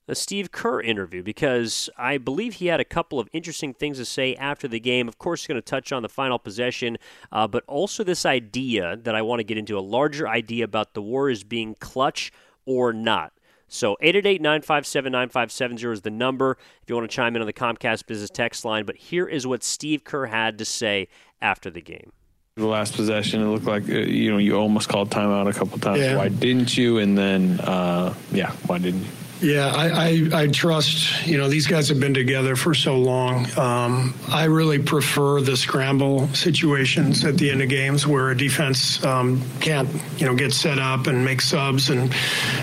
the 0.10 0.16
Steve 0.16 0.52
Kerr 0.52 0.82
interview 0.82 1.22
because 1.22 1.88
I 1.96 2.18
believe 2.18 2.56
he 2.56 2.66
had 2.66 2.80
a 2.80 2.84
couple 2.84 3.20
of 3.20 3.30
interesting 3.32 3.76
things 3.76 4.00
to 4.00 4.06
say 4.06 4.34
after 4.34 4.68
the 4.68 4.80
game. 4.80 5.08
Of 5.08 5.20
course, 5.20 5.42
he's 5.42 5.48
going 5.48 5.62
to 5.62 5.62
touch 5.62 5.92
on 5.92 6.02
the 6.02 6.10
final 6.10 6.40
possession, 6.40 6.98
uh, 7.32 7.48
but 7.48 7.64
also 7.68 8.04
this 8.04 8.26
idea 8.26 8.98
that 8.98 9.14
I 9.14 9.22
want 9.22 9.40
to 9.40 9.44
get 9.44 9.60
into 9.60 9.78
a 9.78 9.82
larger 9.82 10.28
idea 10.28 10.66
about 10.66 10.96
the 10.96 11.02
Warriors 11.04 11.44
being 11.44 11.76
clutch 11.80 12.32
or 12.66 12.92
not. 12.92 13.34
So 13.68 13.98
888-957-9570 14.02 15.94
is 15.94 16.02
the 16.02 16.10
number 16.10 16.58
if 16.82 16.90
you 16.90 16.96
want 16.96 17.08
to 17.08 17.16
chime 17.16 17.36
in 17.36 17.44
on 17.44 17.46
the 17.46 17.54
Comcast 17.54 18.08
Business 18.08 18.32
text 18.32 18.66
line. 18.66 18.86
But 18.86 18.96
here 18.96 19.28
is 19.28 19.46
what 19.46 19.64
Steve 19.64 20.04
Kerr 20.04 20.26
had 20.26 20.58
to 20.58 20.66
say 20.66 21.08
after 21.40 21.70
the 21.70 21.82
game. 21.82 22.14
The 22.56 22.66
last 22.66 22.96
possession, 22.96 23.44
it 23.44 23.46
looked 23.46 23.66
like 23.66 23.88
uh, 23.88 24.00
you 24.00 24.32
know 24.32 24.40
you 24.40 24.56
almost 24.58 24.90
called 24.90 25.12
timeout 25.12 25.48
a 25.48 25.54
couple 25.54 25.78
times. 25.78 26.00
Yeah. 26.00 26.18
Why 26.18 26.30
didn't 26.30 26.76
you? 26.76 26.98
And 26.98 27.16
then, 27.16 27.60
uh, 27.60 28.16
yeah, 28.32 28.54
why 28.66 28.80
didn't 28.80 29.04
you? 29.04 29.10
Yeah, 29.42 29.72
I, 29.74 29.88
I, 29.88 30.42
I, 30.42 30.48
trust, 30.48 31.26
you 31.26 31.38
know, 31.38 31.48
these 31.48 31.66
guys 31.66 31.88
have 31.88 32.00
been 32.00 32.14
together 32.14 32.58
for 32.58 32.74
so 32.74 32.98
long. 32.98 33.48
Um, 33.58 34.14
I 34.28 34.46
really 34.46 34.80
prefer 34.80 35.40
the 35.40 35.56
scramble 35.56 36.28
situations 36.30 37.24
at 37.24 37.38
the 37.38 37.50
end 37.50 37.62
of 37.62 37.70
games 37.70 38.06
where 38.06 38.32
a 38.32 38.38
defense 38.38 39.02
um, 39.06 39.42
can't, 39.62 39.88
you 40.18 40.26
know, 40.26 40.36
get 40.36 40.52
set 40.52 40.78
up 40.78 41.08
and 41.08 41.24
make 41.24 41.40
subs 41.40 41.90
and, 41.90 42.14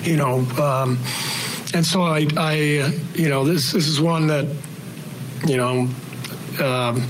you 0.02 0.16
know, 0.16 0.40
um, 0.62 0.98
and 1.72 1.84
so 1.84 2.02
I, 2.02 2.26
I, 2.36 2.54
you 3.14 3.30
know, 3.30 3.44
this, 3.44 3.72
this 3.72 3.88
is 3.88 3.98
one 3.98 4.26
that, 4.26 4.46
you 5.46 5.56
know, 5.56 5.88
um, 6.62 7.06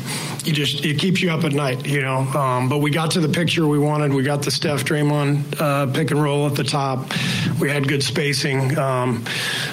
you 0.47 0.53
just 0.53 0.85
it 0.85 0.99
keeps 0.99 1.21
you 1.21 1.31
up 1.31 1.45
at 1.45 1.53
night, 1.53 1.87
you 1.87 2.01
know. 2.01 2.19
Um, 2.19 2.69
but 2.69 2.79
we 2.79 2.91
got 2.91 3.11
to 3.13 3.21
the 3.21 3.29
picture 3.29 3.67
we 3.67 3.79
wanted. 3.79 4.15
We 4.15 4.23
got 4.23 4.43
the 4.43 4.51
Steph 4.51 4.85
Draymond 4.85 5.61
uh, 5.61 5.93
pick 5.93 6.11
and 6.11 6.23
roll 6.23 6.47
at 6.47 6.55
the 6.55 6.65
top. 6.65 7.13
We 7.61 7.69
had 7.71 7.89
good 7.89 8.03
spacing. 8.03 8.79
Um, 8.79 9.25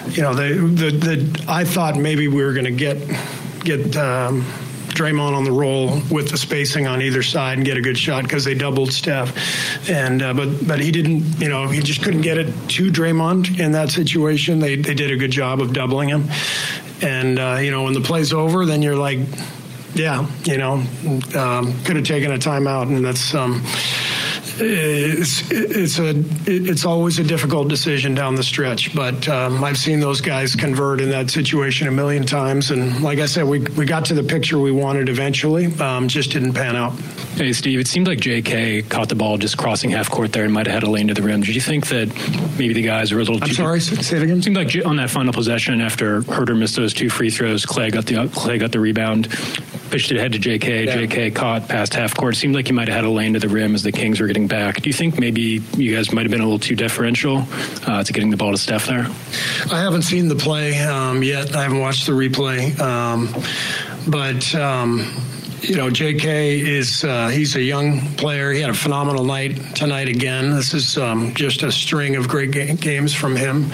you 0.10 0.24
know, 0.24 0.34
the, 0.34 0.54
the 0.54 0.92
the 0.92 1.46
I 1.48 1.64
thought 1.64 1.96
maybe 1.98 2.28
we 2.28 2.44
were 2.44 2.54
going 2.54 2.66
to 2.66 2.72
get 2.72 2.98
get. 3.64 3.96
Um, 3.96 4.46
Draymond 4.94 5.36
on 5.36 5.44
the 5.44 5.52
roll 5.52 6.02
with 6.12 6.30
the 6.30 6.38
spacing 6.38 6.86
on 6.86 7.02
either 7.02 7.24
side 7.24 7.58
and 7.58 7.66
get 7.66 7.78
a 7.78 7.82
good 7.82 7.98
shot 7.98 8.22
because 8.24 8.46
they 8.46 8.54
doubled 8.54 8.94
Steph, 8.94 9.90
and 9.90 10.22
uh, 10.22 10.36
but 10.36 10.68
but 10.68 10.80
he 10.80 10.92
didn't. 10.92 11.42
You 11.42 11.50
know, 11.50 11.68
he 11.68 11.82
just 11.82 12.04
couldn't 12.04 12.22
get 12.22 12.38
it 12.38 12.54
to 12.70 12.92
Draymond 12.92 13.60
in 13.60 13.72
that 13.72 13.90
situation. 13.90 14.60
They 14.60 14.76
they 14.76 14.94
did 14.94 15.10
a 15.10 15.16
good 15.16 15.32
job 15.32 15.62
of 15.62 15.74
doubling 15.74 16.10
him, 16.10 16.30
and 17.02 17.40
uh, 17.40 17.58
you 17.60 17.72
know 17.72 17.84
when 17.84 17.94
the 17.94 18.02
play's 18.02 18.34
over, 18.34 18.68
then 18.68 18.84
you're 18.84 18.96
like, 18.96 19.18
yeah, 19.96 20.28
you 20.46 20.58
know, 20.58 20.84
um, 21.36 21.84
could 21.84 21.96
have 21.96 22.06
taken 22.06 22.32
a 22.32 22.38
timeout, 22.38 22.84
and 22.84 23.06
that's 23.06 23.34
um, 23.36 23.62
it's 24.60 25.52
it's 25.52 26.00
a 26.00 26.14
it's 26.46 26.86
always 26.86 27.20
a 27.20 27.24
difficult 27.24 27.68
decision 27.68 28.14
down 28.16 28.36
the 28.36 28.44
stretch. 28.44 28.96
But 28.96 29.28
um, 29.28 29.64
I've 29.64 29.78
seen 29.78 30.00
those 30.00 30.22
guys 30.22 30.56
convert 30.56 31.02
in 31.02 31.10
that 31.10 31.30
situation 31.30 31.88
a 31.88 31.92
million 31.92 32.26
times, 32.26 32.72
and 32.72 33.02
like 33.02 33.20
I 33.20 33.26
said, 33.26 33.46
we 33.46 33.60
we 33.60 33.86
got 33.86 34.06
to 34.06 34.14
the 34.14 34.24
picture 34.24 34.60
we 34.60 34.72
wanted 34.72 35.10
eventually, 35.10 35.74
um, 35.80 36.08
just 36.08 36.32
didn't 36.32 36.54
pan 36.54 36.76
out. 36.76 36.94
Hey 37.36 37.52
Steve, 37.52 37.80
it 37.80 37.88
seemed 37.88 38.08
like 38.08 38.20
J.K. 38.20 38.84
caught 38.84 39.10
the 39.10 39.16
ball 39.16 39.40
just 39.40 39.58
crossing 39.58 39.90
half 39.90 40.08
court 40.08 40.32
there 40.32 40.44
and 40.44 40.54
might 40.54 40.68
have 40.68 40.76
had 40.76 40.84
a 40.84 40.90
lane 40.90 41.08
to 41.08 41.16
the 41.16 41.24
rim. 41.24 41.42
Did 41.42 41.56
you 41.56 41.62
think 41.62 41.88
that 41.88 42.08
maybe 42.60 42.74
the 42.74 42.84
guys 42.84 43.12
were 43.12 43.22
a 43.22 43.24
little? 43.24 43.44
I'm 43.44 43.50
sorry, 43.50 43.80
say 43.80 44.18
it 44.18 44.24
again. 44.24 44.38
It 44.38 44.44
seemed 44.44 44.56
like 44.56 44.74
on 44.86 44.98
that 44.98 45.10
final 45.10 45.34
possession 45.34 45.82
after 45.82 46.22
Huerter 46.22 46.56
missed 46.56 46.76
those 46.76 46.94
two 46.94 47.10
free 47.10 47.32
throws, 47.32 47.66
Klay 47.66 47.92
got 47.92 48.06
the 48.06 48.16
Klay 48.16 48.60
got 48.60 48.72
the 48.72 48.80
rebound, 48.80 49.32
pitched 49.90 50.12
it 50.12 50.18
ahead 50.18 50.34
to 50.34 50.40
J.K. 50.40 50.86
Yeah. 50.86 50.94
J.K. 50.94 51.32
caught 51.32 51.68
past 51.68 51.96
half 51.96 52.16
court. 52.16 52.36
It 52.36 52.38
seemed 52.38 52.54
like 52.54 52.68
he 52.68 52.72
might 52.72 52.88
have 52.88 52.98
had 52.98 53.06
a 53.06 53.10
lane 53.10 53.34
to 53.34 53.40
the 53.40 53.50
rim 53.50 53.74
as 53.74 53.82
the 53.82 53.92
Kings 53.92 54.22
were 54.22 54.28
getting 54.28 54.48
back. 54.48 54.84
Do 54.84 54.88
you 54.88 54.94
think 54.94 55.18
maybe 55.18 55.60
you 55.76 55.96
guys 55.96 56.12
might 56.14 56.24
have 56.24 56.32
been 56.32 56.42
a 56.42 56.46
little 56.46 56.60
too 56.60 56.76
deferential 56.76 57.48
uh, 57.88 58.04
to 58.04 58.14
getting 58.14 58.30
the 58.30 58.38
ball 58.38 58.52
to 58.52 58.60
Steph 58.60 58.86
there? 58.86 59.08
I 59.72 59.82
haven't 59.82 60.04
seen 60.04 60.28
the 60.28 60.36
play 60.36 60.78
um, 60.84 61.24
yet. 61.24 61.56
I 61.56 61.64
haven't 61.64 61.80
watched 61.80 62.06
the 62.06 62.14
replay, 62.14 62.80
um, 62.80 63.28
but. 64.08 64.54
Um, 64.54 65.12
you 65.64 65.78
know, 65.78 65.90
J.K. 65.90 66.60
is 66.60 67.04
uh, 67.04 67.30
he's 67.30 67.56
a 67.56 67.62
young 67.62 68.02
player. 68.16 68.52
He 68.52 68.60
had 68.60 68.70
a 68.70 68.74
phenomenal 68.74 69.24
night 69.24 69.56
tonight 69.76 70.10
again. 70.10 70.52
This 70.52 70.74
is 70.74 70.98
um, 70.98 71.34
just 71.34 71.64
a 71.64 71.72
string 71.72 72.16
of 72.18 72.28
great 72.28 72.52
ga- 72.52 72.76
games 72.76 73.14
from 73.14 73.36
him, 73.36 73.72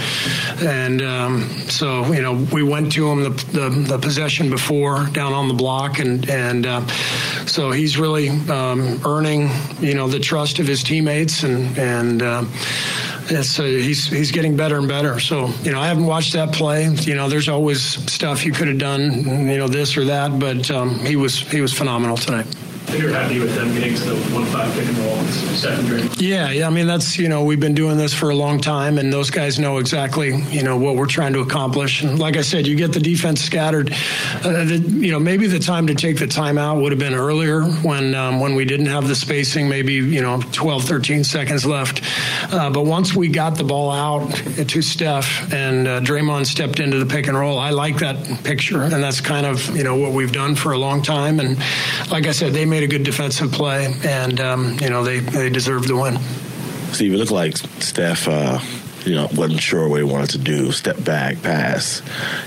and 0.60 1.02
um, 1.02 1.50
so 1.68 2.06
you 2.14 2.22
know 2.22 2.48
we 2.54 2.62
went 2.62 2.92
to 2.94 3.10
him 3.10 3.24
the, 3.24 3.30
the, 3.30 3.70
the 3.70 3.98
possession 3.98 4.50
before 4.50 5.08
down 5.08 5.34
on 5.34 5.48
the 5.48 5.54
block, 5.54 6.00
and 6.00 6.30
and 6.30 6.68
uh, 6.68 6.86
so 7.48 7.72
he's 7.72 7.98
really 7.98 8.30
um, 8.50 9.02
earning 9.06 9.50
you 9.80 9.96
know 9.96 10.08
the 10.08 10.20
trust 10.20 10.60
of 10.60 10.68
his 10.68 10.84
teammates, 10.84 11.44
and 11.44 11.78
and. 11.78 12.22
Uh, 12.22 12.46
it's, 13.32 13.60
uh, 13.60 13.64
he's 13.64 14.08
he's 14.08 14.32
getting 14.32 14.56
better 14.56 14.78
and 14.78 14.88
better. 14.88 15.20
So 15.20 15.48
you 15.64 15.72
know, 15.72 15.80
I 15.80 15.88
haven't 15.88 16.06
watched 16.06 16.34
that 16.34 16.52
play. 16.54 16.90
You 16.90 17.16
know, 17.16 17.30
there's 17.30 17.50
always 17.50 17.82
stuff 18.12 18.46
you 18.46 18.52
could 18.52 18.68
have 18.68 18.78
done, 18.78 19.48
you 19.48 19.58
know, 19.58 19.68
this 19.68 19.98
or 19.98 20.06
that. 20.06 20.40
But 20.40 20.70
um, 20.72 21.00
he 21.00 21.16
was 21.16 21.40
he 21.40 21.62
was 21.62 21.74
phenomenal 21.74 22.18
tonight. 22.18 22.48
You're 22.98 23.14
happy 23.14 23.40
with 23.40 23.54
them 23.56 23.74
getting 23.74 23.96
to 23.96 24.04
the 24.04 24.16
one-five 24.34 24.74
pick 24.74 24.88
and 24.88 24.98
roll 24.98 25.20
second 25.26 26.22
Yeah, 26.22 26.50
yeah. 26.50 26.68
I 26.68 26.70
mean, 26.70 26.88
that's 26.88 27.18
you 27.18 27.30
know, 27.30 27.44
we've 27.44 27.60
been 27.60 27.76
doing 27.76 27.98
this 27.98 28.14
for 28.14 28.30
a 28.30 28.36
long 28.36 28.60
time, 28.60 28.98
and 28.98 29.12
those 29.14 29.30
guys 29.30 29.60
know 29.60 29.78
exactly 29.78 30.42
you 30.50 30.64
know 30.64 30.76
what 30.78 30.96
we're 30.96 31.06
trying 31.06 31.34
to 31.34 31.40
accomplish. 31.40 32.02
And 32.02 32.18
like 32.18 32.36
I 32.36 32.42
said, 32.42 32.66
you 32.66 32.76
get 32.76 32.92
the 32.92 33.00
defense 33.00 33.42
scattered. 33.42 33.92
Uh, 34.44 34.66
the, 34.66 34.78
you 34.78 35.12
know, 35.12 35.20
maybe 35.20 35.48
the 35.48 35.60
time 35.60 35.88
to 35.88 35.96
take 35.96 36.18
the 36.18 36.26
timeout 36.26 36.82
would 36.82 36.92
have 36.92 37.00
been 37.00 37.14
earlier 37.14 37.64
when 37.64 38.16
um, 38.16 38.40
when 38.40 38.56
we 38.56 38.66
didn't 38.66 38.88
have 38.88 39.08
the 39.08 39.16
spacing. 39.16 39.70
Maybe 39.70 39.94
you 39.94 40.22
know, 40.22 40.42
12, 40.52 40.84
13 40.84 41.24
seconds 41.24 41.66
left. 41.66 42.02
Uh, 42.52 42.70
but 42.70 42.86
once 42.86 43.14
we 43.14 43.28
got 43.28 43.56
the 43.56 43.64
ball 43.64 43.92
out 43.92 44.32
to 44.68 44.82
Steph 44.82 45.54
and 45.54 45.88
uh, 45.88 46.02
Draymond 46.02 46.46
stepped 46.46 46.80
into 46.80 46.98
the 46.98 47.06
pick 47.06 47.28
and 47.28 47.38
roll, 47.38 47.60
I 47.60 47.70
like 47.70 47.98
that 47.98 48.44
picture, 48.44 48.82
and 48.82 49.04
that's 49.04 49.22
kind 49.22 49.46
of 49.46 49.76
you 49.76 49.84
know 49.84 49.96
what 49.96 50.14
we've 50.14 50.34
done 50.34 50.56
for 50.56 50.72
a 50.72 50.78
long 50.78 51.02
time. 51.02 51.40
And 51.40 51.58
like 52.10 52.26
I 52.26 52.32
said, 52.32 52.54
they 52.54 52.66
made 52.66 52.79
a 52.84 52.88
good 52.88 53.04
defensive 53.04 53.52
play, 53.52 53.94
and 54.04 54.40
um, 54.40 54.78
you 54.82 54.90
know 54.90 55.04
they 55.04 55.20
they 55.20 55.50
deserve 55.50 55.88
the 55.88 55.96
win. 55.96 56.18
Steve, 56.94 57.14
it 57.14 57.18
looked 57.18 57.32
like 57.32 57.56
Steph, 57.58 58.28
uh, 58.28 58.60
you 59.06 59.16
know, 59.16 59.28
wasn't 59.34 59.62
sure 59.62 59.88
what 59.88 59.98
he 59.98 60.04
wanted 60.04 60.32
to 60.32 60.38
do. 60.38 60.72
Step 60.72 61.04
back, 61.04 61.42
pass. 61.42 62.02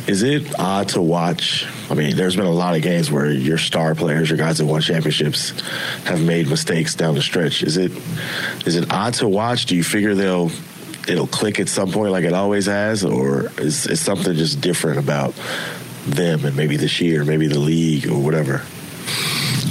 Is 0.07 0.23
it 0.23 0.59
odd 0.59 0.89
to 0.91 1.01
watch? 1.01 1.67
I 1.91 1.95
mean, 1.95 2.17
there's 2.17 2.37
been 2.37 2.47
a 2.47 2.51
lot 2.51 2.75
of 2.75 2.83
games 2.83 3.11
where 3.11 3.31
your 3.31 3.59
star 3.59 3.95
players, 3.95 4.29
your 4.29 4.39
guys 4.39 4.59
that 4.59 4.67
won 4.67 4.81
championships, 4.81 5.51
have 6.05 6.23
made 6.23 6.49
mistakes 6.49 6.95
down 6.95 7.15
the 7.15 7.23
stretch. 7.23 7.63
Is 7.63 7.77
it 7.77 7.93
is 8.67 8.77
it 8.77 8.91
odd 8.93 9.15
to 9.15 9.29
watch? 9.29 9.67
Do 9.67 9.77
you 9.77 9.85
figure 9.85 10.15
they'll 10.15 10.51
it'll 11.09 11.27
click 11.27 11.59
at 11.59 11.69
some 11.69 11.91
point 11.91 12.13
like 12.13 12.25
it 12.25 12.33
always 12.33 12.67
has, 12.67 13.05
or 13.05 13.51
is, 13.59 13.87
is 13.87 14.01
something 14.01 14.35
just 14.35 14.61
different 14.61 14.99
about 14.99 15.35
them 16.07 16.45
and 16.45 16.57
maybe 16.57 16.77
this 16.77 17.01
year, 17.01 17.25
maybe 17.25 17.47
the 17.47 17.59
league 17.59 18.09
or 18.09 18.19
whatever? 18.19 18.63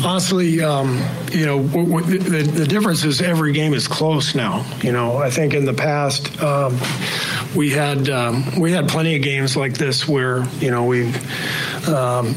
Honestly, 0.04 0.62
um, 0.62 1.02
you 1.32 1.46
know, 1.46 1.62
w- 1.62 2.00
w- 2.02 2.18
the, 2.18 2.42
the 2.44 2.66
difference 2.66 3.04
is 3.04 3.22
every 3.22 3.52
game 3.52 3.74
is 3.74 3.88
close 3.88 4.36
now. 4.36 4.66
You 4.82 4.92
know, 4.92 5.18
I 5.18 5.30
think 5.30 5.54
in 5.54 5.66
the 5.66 5.74
past, 5.74 6.42
um, 6.42 6.80
we 7.56 7.70
had 7.70 8.10
um, 8.10 8.60
we 8.60 8.72
had 8.72 8.88
plenty 8.88 9.16
of 9.16 9.22
games 9.22 9.56
like 9.56 9.74
this 9.74 10.08
where 10.08 10.46
you 10.60 10.72
know 10.72 10.86
we. 10.86 11.14
Um, 11.88 12.36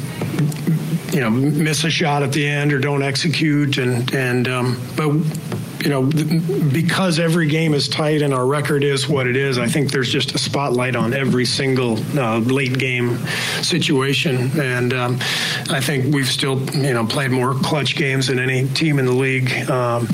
you 1.12 1.20
know, 1.20 1.31
miss 1.31 1.85
a 1.85 1.90
shot 1.90 2.24
at 2.24 2.33
the 2.33 2.44
end 2.44 2.72
or 2.72 2.81
don't 2.81 3.03
execute, 3.03 3.79
and 3.79 4.12
and 4.12 4.48
um, 4.48 4.81
but 4.96 5.11
you 5.84 5.90
know, 5.90 6.02
because 6.72 7.18
every 7.18 7.46
game 7.46 7.74
is 7.74 7.88
tight 7.88 8.22
and 8.22 8.32
our 8.32 8.46
record 8.46 8.82
is 8.82 9.06
what 9.06 9.26
it 9.26 9.36
is, 9.36 9.58
I 9.58 9.66
think 9.66 9.92
there's 9.92 10.10
just 10.10 10.34
a 10.34 10.38
spotlight 10.38 10.96
on 10.96 11.12
every 11.12 11.44
single 11.44 11.98
uh, 12.18 12.38
late 12.38 12.78
game 12.78 13.18
situation. 13.60 14.58
And 14.58 14.94
um, 14.94 15.18
I 15.68 15.80
think 15.82 16.14
we've 16.14 16.26
still, 16.26 16.58
you 16.70 16.94
know, 16.94 17.04
played 17.04 17.32
more 17.32 17.52
clutch 17.52 17.96
games 17.96 18.28
than 18.28 18.38
any 18.38 18.66
team 18.68 18.98
in 18.98 19.04
the 19.04 19.12
league. 19.12 19.52
Um, 19.68 20.08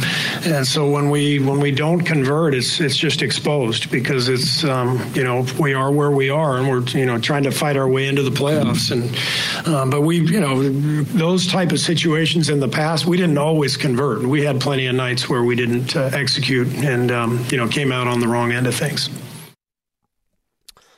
and 0.44 0.66
so 0.66 0.90
when 0.90 1.08
we 1.08 1.38
when 1.38 1.60
we 1.60 1.70
don't 1.70 2.00
convert, 2.00 2.52
it's 2.52 2.80
it's 2.80 2.96
just 2.96 3.22
exposed 3.22 3.92
because 3.92 4.28
it's 4.28 4.64
um, 4.64 5.00
you 5.14 5.22
know 5.22 5.46
we 5.60 5.72
are 5.72 5.92
where 5.92 6.10
we 6.10 6.30
are 6.30 6.56
and 6.56 6.68
we're 6.68 6.82
you 6.98 7.06
know 7.06 7.20
trying 7.20 7.44
to 7.44 7.52
fight 7.52 7.76
our 7.76 7.88
way 7.88 8.08
into 8.08 8.24
the 8.24 8.30
playoffs. 8.30 8.90
And 8.90 9.68
um, 9.72 9.90
but 9.90 10.00
we 10.00 10.18
you 10.18 10.40
know 10.40 10.68
those 10.70 11.46
type 11.46 11.70
of 11.70 11.78
situations 11.78 12.48
in 12.48 12.58
the 12.58 12.68
past 12.68 13.06
we 13.06 13.16
didn't 13.16 13.38
always 13.38 13.76
convert. 13.76 14.22
We 14.22 14.42
had 14.42 14.60
plenty 14.60 14.86
of 14.86 14.96
nights 14.96 15.28
where 15.28 15.44
we 15.44 15.59
didn't 15.66 15.96
uh, 15.96 16.10
execute 16.12 16.68
and 16.84 17.10
um, 17.10 17.44
you 17.50 17.56
know 17.56 17.68
came 17.68 17.92
out 17.92 18.06
on 18.06 18.20
the 18.20 18.28
wrong 18.28 18.52
end 18.52 18.66
of 18.66 18.74
things. 18.74 19.10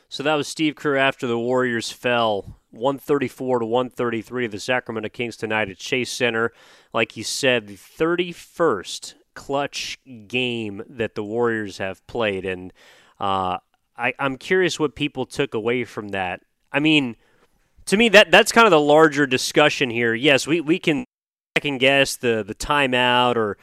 So 0.09 0.23
that 0.23 0.35
was 0.35 0.47
Steve 0.47 0.75
Kerr 0.75 0.95
after 0.95 1.25
the 1.25 1.39
Warriors 1.39 1.91
fell 1.91 2.59
134 2.71 3.59
to 3.59 3.65
133 3.65 4.45
to 4.45 4.51
the 4.51 4.59
Sacramento 4.59 5.09
Kings 5.09 5.35
tonight 5.35 5.69
at 5.69 5.77
Chase 5.77 6.11
Center. 6.11 6.51
Like 6.93 7.17
you 7.17 7.23
said, 7.23 7.67
the 7.67 7.75
31st 7.75 9.15
clutch 9.33 9.97
game 10.27 10.83
that 10.87 11.15
the 11.15 11.23
Warriors 11.23 11.79
have 11.79 12.05
played, 12.05 12.45
and 12.45 12.71
uh, 13.19 13.57
I, 13.97 14.13
I'm 14.19 14.37
curious 14.37 14.79
what 14.79 14.95
people 14.95 15.25
took 15.25 15.53
away 15.53 15.83
from 15.83 16.09
that. 16.09 16.41
I 16.71 16.79
mean, 16.79 17.15
to 17.85 17.97
me, 17.97 18.09
that 18.09 18.31
that's 18.31 18.51
kind 18.51 18.65
of 18.65 18.71
the 18.71 18.79
larger 18.79 19.25
discussion 19.25 19.89
here. 19.89 20.13
Yes, 20.13 20.47
we, 20.47 20.61
we 20.61 20.79
can 20.79 21.05
second 21.57 21.79
guess 21.79 22.15
the 22.17 22.43
the 22.45 22.55
timeout 22.55 23.35
or 23.35 23.57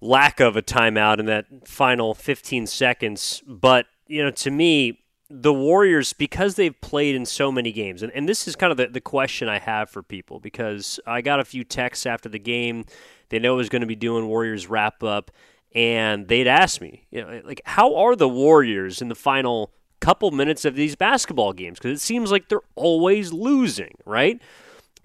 lack 0.00 0.40
of 0.40 0.56
a 0.56 0.62
timeout 0.62 1.18
in 1.18 1.26
that 1.26 1.46
final 1.66 2.14
15 2.14 2.66
seconds. 2.66 3.42
But, 3.46 3.86
you 4.06 4.22
know, 4.22 4.30
to 4.30 4.50
me, 4.50 5.00
the 5.30 5.52
Warriors, 5.52 6.12
because 6.12 6.54
they've 6.54 6.78
played 6.80 7.14
in 7.14 7.26
so 7.26 7.52
many 7.52 7.72
games, 7.72 8.02
and, 8.02 8.10
and 8.12 8.28
this 8.28 8.48
is 8.48 8.56
kind 8.56 8.70
of 8.70 8.76
the, 8.76 8.86
the 8.86 9.00
question 9.00 9.48
I 9.48 9.58
have 9.58 9.90
for 9.90 10.02
people 10.02 10.40
because 10.40 10.98
I 11.06 11.20
got 11.20 11.40
a 11.40 11.44
few 11.44 11.64
texts 11.64 12.06
after 12.06 12.28
the 12.28 12.38
game. 12.38 12.84
They 13.28 13.38
know 13.38 13.54
I 13.54 13.56
was 13.56 13.68
going 13.68 13.82
to 13.82 13.86
be 13.86 13.96
doing 13.96 14.26
Warriors 14.26 14.68
wrap 14.68 15.02
up, 15.02 15.30
and 15.74 16.28
they'd 16.28 16.46
ask 16.46 16.80
me, 16.80 17.06
you 17.10 17.20
know, 17.20 17.42
like, 17.44 17.60
how 17.64 17.94
are 17.96 18.16
the 18.16 18.28
Warriors 18.28 19.02
in 19.02 19.08
the 19.08 19.14
final 19.14 19.70
couple 20.00 20.30
minutes 20.30 20.64
of 20.64 20.76
these 20.76 20.96
basketball 20.96 21.52
games? 21.52 21.78
Because 21.78 22.00
it 22.00 22.02
seems 22.02 22.30
like 22.30 22.48
they're 22.48 22.60
always 22.74 23.32
losing, 23.32 23.96
right? 24.06 24.40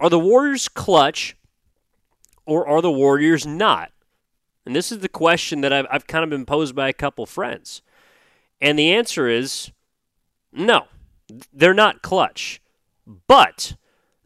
Are 0.00 0.08
the 0.08 0.18
Warriors 0.18 0.68
clutch 0.68 1.36
or 2.46 2.66
are 2.66 2.80
the 2.80 2.90
Warriors 2.90 3.46
not? 3.46 3.90
And 4.66 4.74
this 4.74 4.90
is 4.90 5.00
the 5.00 5.08
question 5.08 5.60
that 5.60 5.72
I've, 5.72 5.86
I've 5.90 6.06
kind 6.06 6.24
of 6.24 6.30
been 6.30 6.46
posed 6.46 6.74
by 6.74 6.88
a 6.88 6.94
couple 6.94 7.26
friends. 7.26 7.82
And 8.60 8.78
the 8.78 8.92
answer 8.92 9.28
is 9.28 9.70
no, 10.52 10.86
they're 11.52 11.74
not 11.74 12.02
clutch. 12.02 12.60
But 13.26 13.76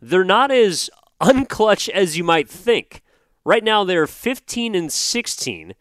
they're 0.00 0.24
not 0.24 0.50
as 0.50 0.90
unclutch 1.20 1.88
as 1.88 2.16
you 2.16 2.24
might 2.24 2.48
think. 2.48 3.02
Right 3.44 3.64
now, 3.64 3.82
they're 3.82 4.06
15 4.06 4.74
and 4.74 4.92
16 4.92 5.74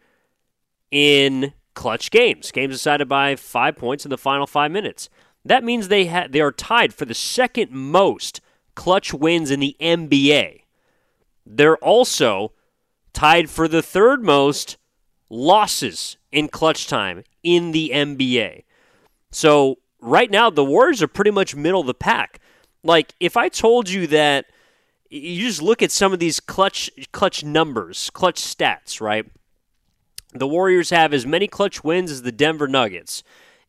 in 0.90 1.52
clutch 1.74 2.10
games, 2.10 2.50
games 2.50 2.74
decided 2.74 3.08
by 3.08 3.36
five 3.36 3.76
points 3.76 4.04
in 4.04 4.10
the 4.10 4.18
final 4.18 4.46
five 4.46 4.72
minutes. 4.72 5.08
That 5.44 5.62
means 5.62 5.88
they 5.88 6.06
ha- 6.06 6.26
they 6.28 6.40
are 6.40 6.50
tied 6.50 6.92
for 6.92 7.04
the 7.04 7.14
second 7.14 7.70
most 7.70 8.40
clutch 8.74 9.14
wins 9.14 9.50
in 9.50 9.60
the 9.60 9.76
NBA. 9.80 10.62
They're 11.46 11.76
also 11.76 12.52
tied 13.18 13.50
for 13.50 13.66
the 13.66 13.82
third 13.82 14.22
most 14.22 14.76
losses 15.28 16.16
in 16.30 16.46
clutch 16.46 16.86
time 16.86 17.24
in 17.42 17.72
the 17.72 17.90
NBA. 17.92 18.62
So 19.32 19.78
right 20.00 20.30
now, 20.30 20.50
the 20.50 20.64
Warriors 20.64 21.02
are 21.02 21.08
pretty 21.08 21.32
much 21.32 21.56
middle 21.56 21.80
of 21.80 21.88
the 21.88 21.94
pack. 21.94 22.38
Like 22.84 23.14
if 23.18 23.36
I 23.36 23.48
told 23.48 23.88
you 23.88 24.06
that 24.06 24.46
you 25.10 25.48
just 25.48 25.60
look 25.60 25.82
at 25.82 25.90
some 25.90 26.12
of 26.12 26.20
these 26.20 26.38
clutch 26.38 26.92
clutch 27.10 27.42
numbers, 27.42 28.08
clutch 28.10 28.40
stats, 28.40 29.00
right? 29.00 29.26
The 30.32 30.46
Warriors 30.46 30.90
have 30.90 31.12
as 31.12 31.26
many 31.26 31.48
clutch 31.48 31.82
wins 31.82 32.12
as 32.12 32.22
the 32.22 32.30
Denver 32.30 32.68
Nuggets, 32.68 33.24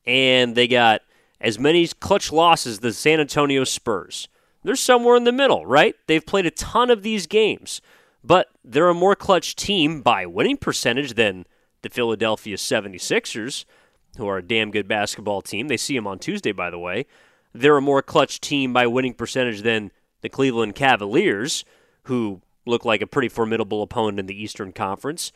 and 0.05 0.53
they 0.53 0.67
got 0.67 1.01
as 1.41 1.57
many 1.57 1.87
clutch 1.87 2.31
losses 2.31 2.73
as 2.73 2.79
the 2.81 2.93
San 2.93 3.19
Antonio 3.19 3.63
Spurs. 3.63 4.27
They're 4.63 4.75
somewhere 4.75 5.15
in 5.15 5.23
the 5.23 5.31
middle, 5.31 5.65
right? 5.65 5.95
They've 6.05 6.23
played 6.23 6.45
a 6.45 6.51
ton 6.51 6.91
of 6.91 7.01
these 7.01 7.25
games. 7.25 7.81
But 8.23 8.49
they're 8.63 8.89
a 8.89 8.93
more 8.93 9.15
clutch 9.15 9.55
team 9.55 10.01
by 10.01 10.25
winning 10.25 10.57
percentage 10.57 11.13
than 11.13 11.45
the 11.81 11.89
Philadelphia 11.89 12.57
76ers, 12.57 13.65
who 14.17 14.27
are 14.27 14.37
a 14.37 14.43
damn 14.43 14.71
good 14.71 14.87
basketball 14.87 15.41
team. 15.41 15.67
They 15.67 15.77
see 15.77 15.95
them 15.95 16.07
on 16.07 16.19
Tuesday, 16.19 16.51
by 16.51 16.69
the 16.69 16.79
way. 16.79 17.05
They're 17.53 17.77
a 17.77 17.81
more 17.81 18.01
clutch 18.01 18.41
team 18.41 18.73
by 18.73 18.87
winning 18.87 19.13
percentage 19.13 19.61
than 19.61 19.91
the 20.21 20.29
Cleveland 20.29 20.75
Cavaliers, 20.75 21.63
who 22.03 22.41
look 22.65 22.85
like 22.85 23.01
a 23.01 23.07
pretty 23.07 23.29
formidable 23.29 23.81
opponent 23.81 24.19
in 24.19 24.25
the 24.25 24.41
Eastern 24.41 24.71
Conference. 24.73 25.31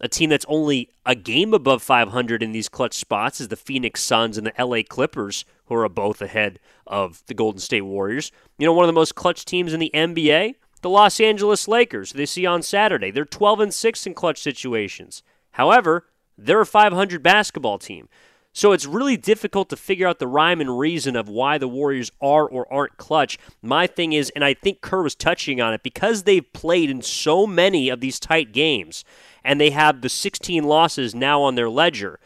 A 0.00 0.08
team 0.08 0.30
that's 0.30 0.46
only 0.48 0.90
a 1.04 1.16
game 1.16 1.52
above 1.52 1.82
500 1.82 2.42
in 2.42 2.52
these 2.52 2.68
clutch 2.68 2.94
spots 2.94 3.40
is 3.40 3.48
the 3.48 3.56
Phoenix 3.56 4.00
Suns 4.00 4.38
and 4.38 4.46
the 4.46 4.64
LA 4.64 4.82
Clippers, 4.88 5.44
who 5.66 5.74
are 5.74 5.88
both 5.88 6.22
ahead 6.22 6.60
of 6.86 7.22
the 7.26 7.34
Golden 7.34 7.60
State 7.60 7.82
Warriors. 7.82 8.30
You 8.58 8.66
know, 8.66 8.72
one 8.72 8.84
of 8.84 8.88
the 8.88 8.92
most 8.92 9.16
clutch 9.16 9.44
teams 9.44 9.72
in 9.72 9.80
the 9.80 9.90
NBA? 9.92 10.54
The 10.80 10.90
Los 10.90 11.20
Angeles 11.20 11.66
Lakers, 11.66 12.12
they 12.12 12.26
see 12.26 12.46
on 12.46 12.62
Saturday. 12.62 13.10
They're 13.10 13.24
12 13.24 13.60
and 13.60 13.74
6 13.74 14.06
in 14.06 14.14
clutch 14.14 14.40
situations. 14.40 15.22
However, 15.52 16.06
they're 16.36 16.60
a 16.60 16.66
500 16.66 17.22
basketball 17.22 17.78
team. 17.78 18.08
So 18.52 18.72
it's 18.72 18.86
really 18.86 19.16
difficult 19.16 19.68
to 19.70 19.76
figure 19.76 20.08
out 20.08 20.18
the 20.18 20.26
rhyme 20.26 20.60
and 20.60 20.78
reason 20.78 21.14
of 21.14 21.28
why 21.28 21.58
the 21.58 21.68
Warriors 21.68 22.10
are 22.20 22.48
or 22.48 22.72
aren't 22.72 22.96
clutch. 22.96 23.38
My 23.62 23.86
thing 23.86 24.12
is, 24.12 24.30
and 24.34 24.44
I 24.44 24.54
think 24.54 24.80
Kerr 24.80 25.02
was 25.02 25.14
touching 25.14 25.60
on 25.60 25.74
it, 25.74 25.82
because 25.82 26.22
they've 26.22 26.52
played 26.52 26.90
in 26.90 27.02
so 27.02 27.46
many 27.46 27.88
of 27.88 28.00
these 28.00 28.18
tight 28.18 28.52
games 28.52 29.04
and 29.44 29.60
they 29.60 29.70
have 29.70 30.00
the 30.00 30.08
16 30.08 30.64
losses 30.64 31.14
now 31.14 31.42
on 31.42 31.54
their 31.54 31.70
ledger, 31.70 32.18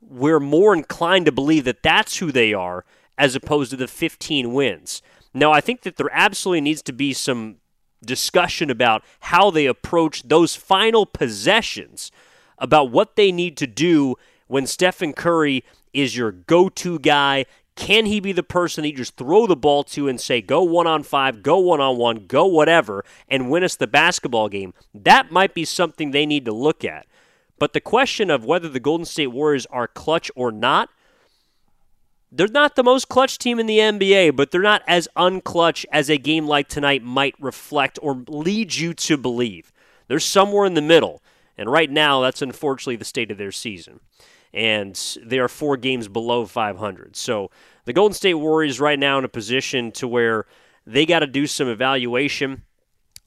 we're 0.00 0.40
more 0.40 0.74
inclined 0.74 1.26
to 1.26 1.32
believe 1.32 1.64
that 1.64 1.82
that's 1.82 2.18
who 2.18 2.32
they 2.32 2.54
are 2.54 2.84
as 3.18 3.34
opposed 3.34 3.70
to 3.70 3.76
the 3.76 3.88
15 3.88 4.52
wins. 4.52 5.02
Now, 5.34 5.52
I 5.52 5.60
think 5.60 5.82
that 5.82 5.96
there 5.96 6.10
absolutely 6.12 6.60
needs 6.62 6.82
to 6.82 6.92
be 6.92 7.12
some 7.12 7.56
discussion 8.04 8.70
about 8.70 9.04
how 9.20 9.50
they 9.50 9.66
approach 9.66 10.22
those 10.22 10.54
final 10.54 11.06
possessions, 11.06 12.10
about 12.58 12.90
what 12.90 13.16
they 13.16 13.32
need 13.32 13.56
to 13.56 13.66
do 13.66 14.16
when 14.46 14.66
Stephen 14.66 15.12
Curry 15.12 15.64
is 15.92 16.16
your 16.16 16.32
go 16.32 16.68
to 16.68 16.98
guy. 16.98 17.46
Can 17.76 18.06
he 18.06 18.20
be 18.20 18.32
the 18.32 18.44
person 18.44 18.82
that 18.82 18.90
you 18.90 18.96
just 18.96 19.16
throw 19.16 19.46
the 19.46 19.56
ball 19.56 19.82
to 19.84 20.06
and 20.06 20.20
say, 20.20 20.40
go 20.40 20.62
one 20.62 20.86
on 20.86 21.02
five, 21.02 21.42
go 21.42 21.58
one 21.58 21.80
on 21.80 21.96
one, 21.96 22.26
go 22.26 22.46
whatever, 22.46 23.04
and 23.28 23.50
win 23.50 23.64
us 23.64 23.74
the 23.74 23.88
basketball 23.88 24.48
game? 24.48 24.74
That 24.94 25.32
might 25.32 25.54
be 25.54 25.64
something 25.64 26.10
they 26.10 26.26
need 26.26 26.44
to 26.44 26.52
look 26.52 26.84
at. 26.84 27.06
But 27.58 27.72
the 27.72 27.80
question 27.80 28.30
of 28.30 28.44
whether 28.44 28.68
the 28.68 28.80
Golden 28.80 29.04
State 29.04 29.28
Warriors 29.28 29.66
are 29.66 29.88
clutch 29.88 30.30
or 30.36 30.52
not 30.52 30.90
they're 32.36 32.48
not 32.48 32.74
the 32.74 32.82
most 32.82 33.08
clutch 33.08 33.38
team 33.38 33.60
in 33.60 33.66
the 33.66 33.78
NBA, 33.78 34.34
but 34.34 34.50
they're 34.50 34.60
not 34.60 34.82
as 34.88 35.08
unclutch 35.16 35.84
as 35.92 36.10
a 36.10 36.18
game 36.18 36.46
like 36.48 36.68
tonight 36.68 37.02
might 37.02 37.34
reflect 37.38 37.98
or 38.02 38.24
lead 38.28 38.74
you 38.74 38.92
to 38.94 39.16
believe. 39.16 39.72
They're 40.08 40.18
somewhere 40.18 40.66
in 40.66 40.74
the 40.74 40.82
middle. 40.82 41.22
And 41.56 41.70
right 41.70 41.90
now, 41.90 42.20
that's 42.20 42.42
unfortunately 42.42 42.96
the 42.96 43.04
state 43.04 43.30
of 43.30 43.38
their 43.38 43.52
season. 43.52 44.00
And 44.52 45.00
they 45.22 45.38
are 45.38 45.48
four 45.48 45.76
games 45.76 46.08
below 46.08 46.44
500. 46.46 47.14
So 47.16 47.50
the 47.84 47.92
Golden 47.92 48.14
State 48.14 48.34
Warriors 48.34 48.80
right 48.80 48.98
now 48.98 49.18
in 49.18 49.24
a 49.24 49.28
position 49.28 49.92
to 49.92 50.08
where 50.08 50.46
they 50.86 51.06
got 51.06 51.20
to 51.20 51.26
do 51.26 51.46
some 51.46 51.68
evaluation. 51.68 52.62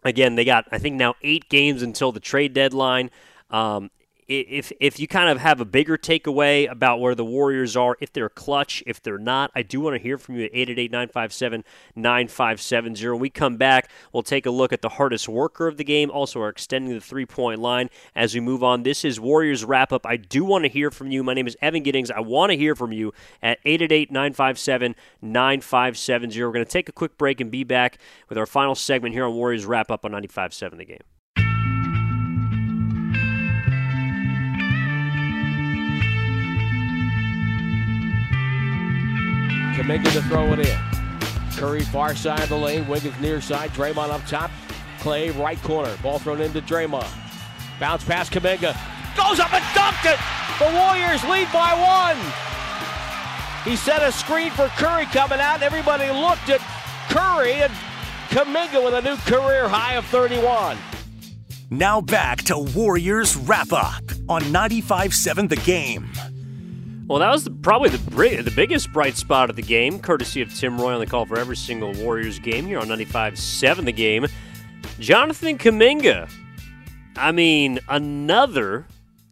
Again, 0.04 0.36
they 0.36 0.46
got, 0.46 0.65
I 0.72 0.78
think, 0.78 0.96
now 0.96 1.15
eight 1.22 1.50
games 1.50 1.82
until 1.82 2.12
the 2.12 2.20
trade 2.20 2.54
deadline. 2.54 3.10
Um, 3.50 3.89
if 4.27 4.73
if 4.81 4.99
you 4.99 5.07
kind 5.07 5.29
of 5.29 5.39
have 5.39 5.61
a 5.61 5.65
bigger 5.65 5.97
takeaway 5.97 6.69
about 6.69 6.99
where 6.99 7.15
the 7.15 7.23
Warriors 7.23 7.77
are, 7.77 7.95
if 8.01 8.11
they're 8.11 8.27
clutch, 8.27 8.83
if 8.85 9.01
they're 9.01 9.17
not, 9.17 9.49
I 9.55 9.61
do 9.61 9.79
want 9.79 9.95
to 9.95 10.01
hear 10.01 10.17
from 10.17 10.35
you 10.35 10.43
at 10.45 10.53
888-957-9570. 10.53 13.11
When 13.11 13.21
we 13.21 13.29
come 13.29 13.55
back, 13.55 13.89
we'll 14.11 14.23
take 14.23 14.45
a 14.45 14.51
look 14.51 14.73
at 14.73 14.81
the 14.81 14.89
hardest 14.89 15.29
worker 15.29 15.67
of 15.67 15.77
the 15.77 15.85
game. 15.85 16.11
Also, 16.11 16.41
are 16.41 16.49
extending 16.49 16.93
the 16.93 16.99
three-point 16.99 17.61
line 17.61 17.89
as 18.15 18.33
we 18.33 18.41
move 18.41 18.63
on. 18.63 18.83
This 18.83 19.05
is 19.05 19.19
Warriors 19.19 19.63
wrap-up. 19.63 20.05
I 20.05 20.17
do 20.17 20.43
want 20.43 20.65
to 20.65 20.69
hear 20.69 20.91
from 20.91 21.09
you. 21.09 21.23
My 21.23 21.33
name 21.33 21.47
is 21.47 21.55
Evan 21.61 21.83
Giddings. 21.83 22.11
I 22.11 22.19
want 22.19 22.51
to 22.51 22.57
hear 22.57 22.75
from 22.75 22.91
you 22.91 23.13
at 23.41 23.63
888-957-9570. 23.63 26.45
We're 26.45 26.51
going 26.51 26.65
to 26.65 26.71
take 26.71 26.89
a 26.89 26.93
quick 26.93 27.17
break 27.17 27.39
and 27.39 27.49
be 27.49 27.63
back 27.63 27.97
with 28.27 28.37
our 28.37 28.45
final 28.45 28.75
segment 28.75 29.13
here 29.13 29.23
on 29.25 29.33
Warriors 29.33 29.65
wrap-up 29.65 30.03
on 30.03 30.11
95.7 30.11 30.77
The 30.77 30.85
Game. 30.85 31.16
Kuminga 39.77 40.11
to 40.13 40.23
throw 40.23 40.51
it 40.53 40.59
in. 40.59 40.79
Curry 41.55 41.81
far 41.81 42.15
side 42.15 42.41
of 42.41 42.49
the 42.49 42.57
lane. 42.57 42.87
Wiggins 42.87 43.13
near 43.21 43.39
side. 43.39 43.69
Draymond 43.71 44.09
up 44.09 44.25
top. 44.25 44.49
Klay 44.97 45.37
right 45.37 45.61
corner. 45.61 45.95
Ball 46.01 46.17
thrown 46.17 46.41
into 46.41 46.61
Draymond. 46.61 47.07
Bounce 47.79 48.03
pass 48.03 48.27
Kuminga. 48.27 48.75
Goes 49.15 49.39
up 49.39 49.53
and 49.53 49.63
dunked 49.77 50.11
it. 50.11 50.19
The 50.57 50.75
Warriors 50.75 51.23
lead 51.25 51.47
by 51.53 51.75
one. 51.77 52.17
He 53.63 53.75
set 53.75 54.01
a 54.01 54.11
screen 54.11 54.49
for 54.49 54.67
Curry 54.69 55.05
coming 55.05 55.39
out. 55.39 55.61
Everybody 55.61 56.09
looked 56.09 56.49
at 56.49 56.59
Curry 57.09 57.61
and 57.61 57.71
Kuminga 58.29 58.83
with 58.83 58.95
a 58.95 59.01
new 59.03 59.15
career 59.17 59.69
high 59.69 59.93
of 59.93 60.05
31. 60.05 60.75
Now 61.69 62.01
back 62.01 62.39
to 62.45 62.57
Warriors 62.57 63.35
wrap 63.35 63.71
up 63.71 64.01
on 64.27 64.41
95.7 64.41 65.49
The 65.49 65.55
Game. 65.57 66.09
Well, 67.08 67.20
that 67.20 67.32
was 67.32 67.48
probably 67.62 67.88
the 67.88 68.43
the 68.43 68.52
biggest 68.54 68.91
bright 68.91 69.15
spot 69.15 69.50
of 69.50 69.56
the 69.56 69.62
game, 69.62 69.98
courtesy 69.98 70.41
of 70.41 70.54
Tim 70.54 70.78
Roye 70.78 70.93
on 70.93 71.00
the 71.00 71.06
call 71.06 71.26
for 71.26 71.39
every 71.39 71.56
single 71.56 71.93
Warriors 71.93 72.38
game 72.38 72.65
here 72.65 72.80
on 72.80 72.88
95-7 72.88 73.86
The 73.86 73.93
Game. 73.93 74.28
Jonathan 75.00 75.58
Kuminga. 75.58 76.30
I 77.15 77.32
mean, 77.32 77.80
another 77.88 78.88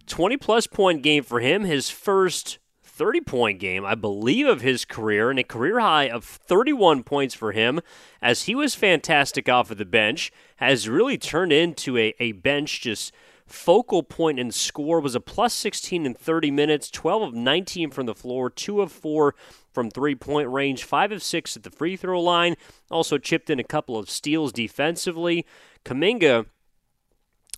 20 0.07 0.37
plus 0.37 0.67
point 0.67 1.03
game 1.03 1.23
for 1.23 1.41
him, 1.41 1.65
his 1.65 1.89
first 1.89 2.59
30 2.83 3.19
point 3.19 3.59
game, 3.59 3.85
I 3.85 3.95
believe, 3.95 4.47
of 4.47 4.61
his 4.61 4.85
career, 4.85 5.29
and 5.29 5.37
a 5.37 5.43
career 5.43 5.81
high 5.81 6.07
of 6.07 6.23
31 6.23 7.03
points 7.03 7.35
for 7.35 7.51
him, 7.51 7.81
as 8.21 8.43
he 8.43 8.55
was 8.55 8.73
fantastic 8.73 9.49
off 9.49 9.69
of 9.69 9.77
the 9.77 9.83
bench, 9.83 10.31
has 10.57 10.87
really 10.87 11.17
turned 11.17 11.51
into 11.51 11.97
a, 11.97 12.15
a 12.21 12.31
bench 12.31 12.79
just 12.79 13.11
focal 13.47 14.03
point 14.03 14.39
and 14.39 14.53
score 14.53 14.99
was 14.99 15.15
a 15.15 15.19
plus 15.19 15.53
16 15.53 16.05
in 16.05 16.13
30 16.13 16.51
minutes, 16.51 16.89
12 16.89 17.21
of 17.21 17.33
19 17.33 17.91
from 17.91 18.05
the 18.05 18.15
floor, 18.15 18.49
2 18.49 18.81
of 18.81 18.91
4 18.91 19.35
from 19.71 19.89
three 19.89 20.15
point 20.15 20.49
range, 20.49 20.83
5 20.83 21.11
of 21.11 21.23
6 21.23 21.57
at 21.57 21.63
the 21.63 21.69
free 21.69 21.95
throw 21.95 22.19
line, 22.21 22.55
also 22.89 23.17
chipped 23.17 23.49
in 23.49 23.59
a 23.59 23.63
couple 23.63 23.97
of 23.97 24.09
steals 24.09 24.51
defensively. 24.51 25.45
Kuminga 25.83 26.47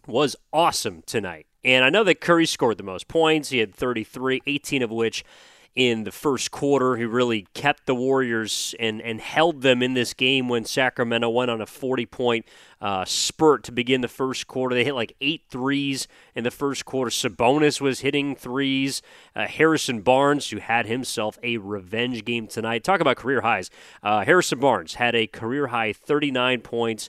was 0.06 0.36
awesome 0.52 1.04
tonight. 1.06 1.46
And 1.64 1.84
I 1.84 1.90
know 1.90 2.04
that 2.06 2.22
Curry 2.22 2.46
scored 2.46 2.78
the 2.78 2.84
most 2.84 3.08
points. 3.08 3.50
He 3.50 3.60
had 3.60 3.76
33, 3.76 4.42
18 4.46 4.82
of 4.82 4.92
which 4.92 5.24
in 5.78 6.06
the 6.06 6.12
first 6.12 6.50
quarter. 6.50 6.96
He 6.96 7.06
really 7.06 7.46
kept 7.54 7.86
the 7.86 7.94
Warriors 7.94 8.74
and, 8.80 9.00
and 9.00 9.22
held 9.22 9.62
them 9.62 9.84
in 9.84 9.94
this 9.94 10.16
game 10.16 10.50
when 10.50 10.66
Sacramento 10.66 11.30
went 11.30 11.52
on 11.52 11.62
a 11.62 11.68
40 11.68 12.08
point 12.08 12.46
uh, 12.82 13.06
spurt 13.06 13.64
to 13.66 13.72
begin 13.72 14.02
the 14.02 14.08
first 14.08 14.48
quarter. 14.48 14.74
They 14.74 14.84
hit 14.84 14.96
like 14.96 15.16
eight 15.22 15.44
threes 15.50 16.08
in 16.34 16.44
the 16.44 16.50
first 16.50 16.84
quarter. 16.84 17.12
Sabonis 17.12 17.80
was 17.80 18.00
hitting 18.00 18.36
threes. 18.36 19.04
Uh, 19.36 19.46
Harrison 19.46 20.02
Barnes, 20.02 20.50
who 20.50 20.58
had 20.58 20.88
himself 20.88 21.38
a 21.44 21.58
revenge 21.58 22.26
game 22.26 22.48
tonight. 22.48 22.84
Talk 22.84 23.00
about 23.00 23.18
career 23.18 23.42
highs. 23.42 23.70
Uh, 24.02 24.26
Harrison 24.26 24.60
Barnes 24.60 24.96
had 24.96 25.14
a 25.14 25.28
career 25.28 25.68
high 25.68 25.94
39 25.94 26.62
points. 26.62 27.08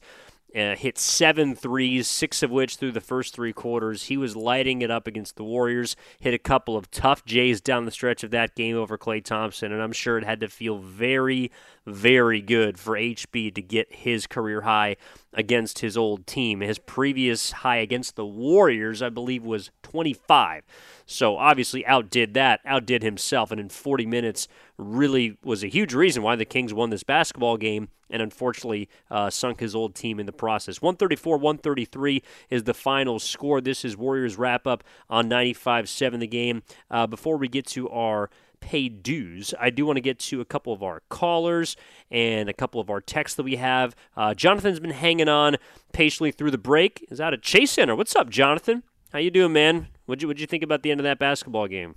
Uh, 0.56 0.74
hit 0.74 0.96
seven 0.96 1.54
threes, 1.54 2.08
six 2.08 2.42
of 2.42 2.50
which 2.50 2.76
through 2.76 2.92
the 2.92 3.02
first 3.02 3.34
three 3.34 3.52
quarters. 3.52 4.04
He 4.04 4.16
was 4.16 4.34
lighting 4.34 4.80
it 4.80 4.90
up 4.90 5.06
against 5.06 5.36
the 5.36 5.44
Warriors. 5.44 5.94
Hit 6.20 6.32
a 6.32 6.38
couple 6.38 6.74
of 6.74 6.90
tough 6.90 7.22
Jays 7.26 7.60
down 7.60 7.84
the 7.84 7.90
stretch 7.90 8.24
of 8.24 8.30
that 8.30 8.54
game 8.54 8.74
over 8.74 8.96
Klay 8.96 9.22
Thompson, 9.22 9.72
and 9.72 9.82
I'm 9.82 9.92
sure 9.92 10.16
it 10.16 10.24
had 10.24 10.40
to 10.40 10.48
feel 10.48 10.78
very, 10.78 11.50
very 11.86 12.40
good 12.40 12.78
for 12.78 12.94
HB 12.94 13.54
to 13.54 13.62
get 13.62 13.94
his 13.94 14.26
career 14.26 14.62
high 14.62 14.96
against 15.34 15.80
his 15.80 15.98
old 15.98 16.26
team. 16.26 16.60
His 16.60 16.78
previous 16.78 17.52
high 17.52 17.76
against 17.76 18.16
the 18.16 18.26
Warriors, 18.26 19.02
I 19.02 19.10
believe, 19.10 19.44
was 19.44 19.70
25. 19.90 20.64
So 21.06 21.36
obviously 21.36 21.86
outdid 21.86 22.34
that, 22.34 22.60
outdid 22.64 23.02
himself, 23.02 23.50
and 23.50 23.60
in 23.60 23.68
40 23.68 24.06
minutes 24.06 24.48
really 24.76 25.38
was 25.42 25.64
a 25.64 25.68
huge 25.68 25.94
reason 25.94 26.22
why 26.22 26.36
the 26.36 26.44
Kings 26.44 26.74
won 26.74 26.90
this 26.90 27.02
basketball 27.02 27.56
game 27.56 27.88
and 28.10 28.22
unfortunately 28.22 28.88
uh, 29.10 29.28
sunk 29.30 29.60
his 29.60 29.74
old 29.74 29.94
team 29.94 30.20
in 30.20 30.26
the 30.26 30.32
process. 30.32 30.80
134 30.80 31.38
133 31.38 32.22
is 32.50 32.64
the 32.64 32.74
final 32.74 33.18
score. 33.18 33.60
This 33.60 33.84
is 33.84 33.96
Warriors 33.96 34.36
wrap 34.36 34.66
up 34.66 34.84
on 35.08 35.28
95 35.28 35.88
7 35.88 36.20
the 36.20 36.26
game. 36.26 36.62
Uh, 36.90 37.06
before 37.06 37.36
we 37.36 37.48
get 37.48 37.66
to 37.68 37.88
our 37.88 38.30
paid 38.60 39.02
dues. 39.02 39.54
I 39.58 39.70
do 39.70 39.86
want 39.86 39.96
to 39.96 40.00
get 40.00 40.18
to 40.18 40.40
a 40.40 40.44
couple 40.44 40.72
of 40.72 40.82
our 40.82 41.02
callers 41.08 41.76
and 42.10 42.48
a 42.48 42.52
couple 42.52 42.80
of 42.80 42.90
our 42.90 43.00
texts 43.00 43.36
that 43.36 43.42
we 43.42 43.56
have. 43.56 43.94
Uh, 44.16 44.34
Jonathan's 44.34 44.80
been 44.80 44.90
hanging 44.90 45.28
on 45.28 45.56
patiently 45.92 46.32
through 46.32 46.50
the 46.50 46.58
break. 46.58 47.06
Is 47.10 47.20
out 47.20 47.34
of 47.34 47.42
Chase 47.42 47.72
Center. 47.72 47.94
What's 47.94 48.16
up, 48.16 48.30
Jonathan? 48.30 48.82
How 49.10 49.18
you 49.20 49.30
doing, 49.30 49.54
man? 49.54 49.88
What'd 50.04 50.20
you 50.22 50.28
What'd 50.28 50.40
you 50.40 50.46
think 50.46 50.62
about 50.62 50.82
the 50.82 50.90
end 50.90 51.00
of 51.00 51.04
that 51.04 51.18
basketball 51.18 51.66
game? 51.66 51.94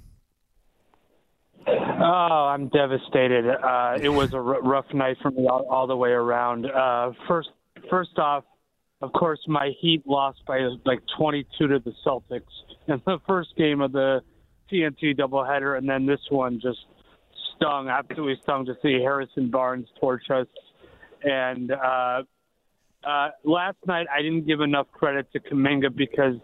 Oh, 1.68 2.50
I'm 2.52 2.70
devastated. 2.70 3.46
Uh, 3.48 3.98
it 4.02 4.10
was 4.10 4.34
a 4.34 4.38
r- 4.38 4.62
rough 4.62 4.92
night 4.94 5.18
for 5.22 5.30
me 5.30 5.46
all, 5.46 5.68
all 5.70 5.88
the 5.88 5.96
way 5.96 6.10
around. 6.10 6.66
Uh, 6.66 7.12
first, 7.28 7.50
first 7.90 8.18
off, 8.18 8.44
of 9.02 9.12
course, 9.14 9.40
my 9.48 9.72
Heat 9.80 10.04
lost 10.08 10.40
by 10.48 10.60
like 10.86 11.00
22 11.18 11.68
to 11.68 11.80
the 11.80 11.94
Celtics 12.06 12.42
in 12.88 13.02
the 13.06 13.20
first 13.28 13.56
game 13.58 13.82
of 13.82 13.92
the 13.92 14.22
TNT 14.72 15.16
doubleheader, 15.16 15.78
and 15.78 15.88
then 15.88 16.06
this 16.06 16.22
one 16.30 16.60
just 16.62 16.80
stung, 17.56 17.90
absolutely 17.90 18.40
stung 18.42 18.66
to 18.66 18.74
see 18.82 18.94
Harrison 18.94 19.52
Barnes 19.52 19.88
torch 20.00 20.24
us. 20.32 20.48
And 21.24 21.72
uh, 21.72 22.24
uh, 23.04 23.30
last 23.44 23.78
night, 23.86 24.08
I 24.12 24.22
didn't 24.22 24.48
give 24.48 24.62
enough 24.62 24.88
credit 24.92 25.32
to 25.34 25.40
Kuminga 25.40 25.96
because 25.96 26.36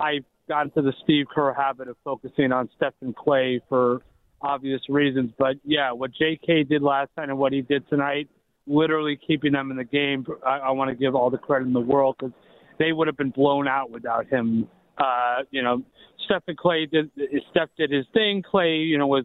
I 0.00 0.20
got 0.48 0.66
into 0.66 0.82
the 0.82 0.92
Steve 1.04 1.26
Kerr 1.32 1.52
habit 1.52 1.88
of 1.88 1.96
focusing 2.04 2.52
on 2.52 2.68
Stephen 2.76 3.14
Klay 3.14 3.60
for 3.68 4.02
obvious 4.40 4.80
reasons. 4.88 5.30
But 5.38 5.56
yeah, 5.64 5.92
what 5.92 6.12
J.K. 6.12 6.64
did 6.64 6.82
last 6.82 7.10
night 7.16 7.28
and 7.28 7.38
what 7.38 7.52
he 7.52 7.62
did 7.62 7.88
tonight, 7.88 8.28
literally 8.66 9.18
keeping 9.26 9.52
them 9.52 9.70
in 9.70 9.76
the 9.76 9.84
game, 9.84 10.26
I, 10.44 10.58
I 10.58 10.70
want 10.70 10.90
to 10.90 10.96
give 10.96 11.14
all 11.14 11.30
the 11.30 11.38
credit 11.38 11.66
in 11.66 11.72
the 11.72 11.80
world 11.80 12.16
because 12.18 12.34
they 12.78 12.92
would 12.92 13.06
have 13.06 13.16
been 13.16 13.30
blown 13.30 13.68
out 13.68 13.90
without 13.90 14.26
him. 14.26 14.68
Uh, 14.98 15.42
you 15.50 15.62
know, 15.62 15.82
Stephen 16.24 16.56
Klay 16.56 16.90
did 16.90 17.10
Steph 17.50 17.68
did 17.76 17.90
his 17.90 18.06
thing. 18.12 18.42
Klay, 18.42 18.86
you 18.88 18.98
know, 18.98 19.06
was 19.06 19.24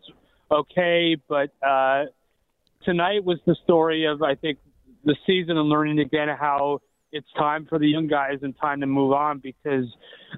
okay, 0.52 1.18
but 1.28 1.52
uh, 1.66 2.06
tonight 2.84 3.24
was 3.24 3.40
the 3.46 3.56
story 3.64 4.06
of 4.06 4.22
I 4.22 4.36
think 4.36 4.60
the 5.04 5.16
season 5.26 5.58
and 5.58 5.70
learning 5.70 6.00
again 6.00 6.28
how 6.30 6.80
it's 7.16 7.32
time 7.38 7.66
for 7.66 7.80
the 7.80 7.88
young 7.88 8.08
guys 8.08 8.40
and 8.42 8.54
time 8.60 8.82
to 8.82 8.86
move 8.86 9.14
on 9.14 9.40
because 9.40 9.86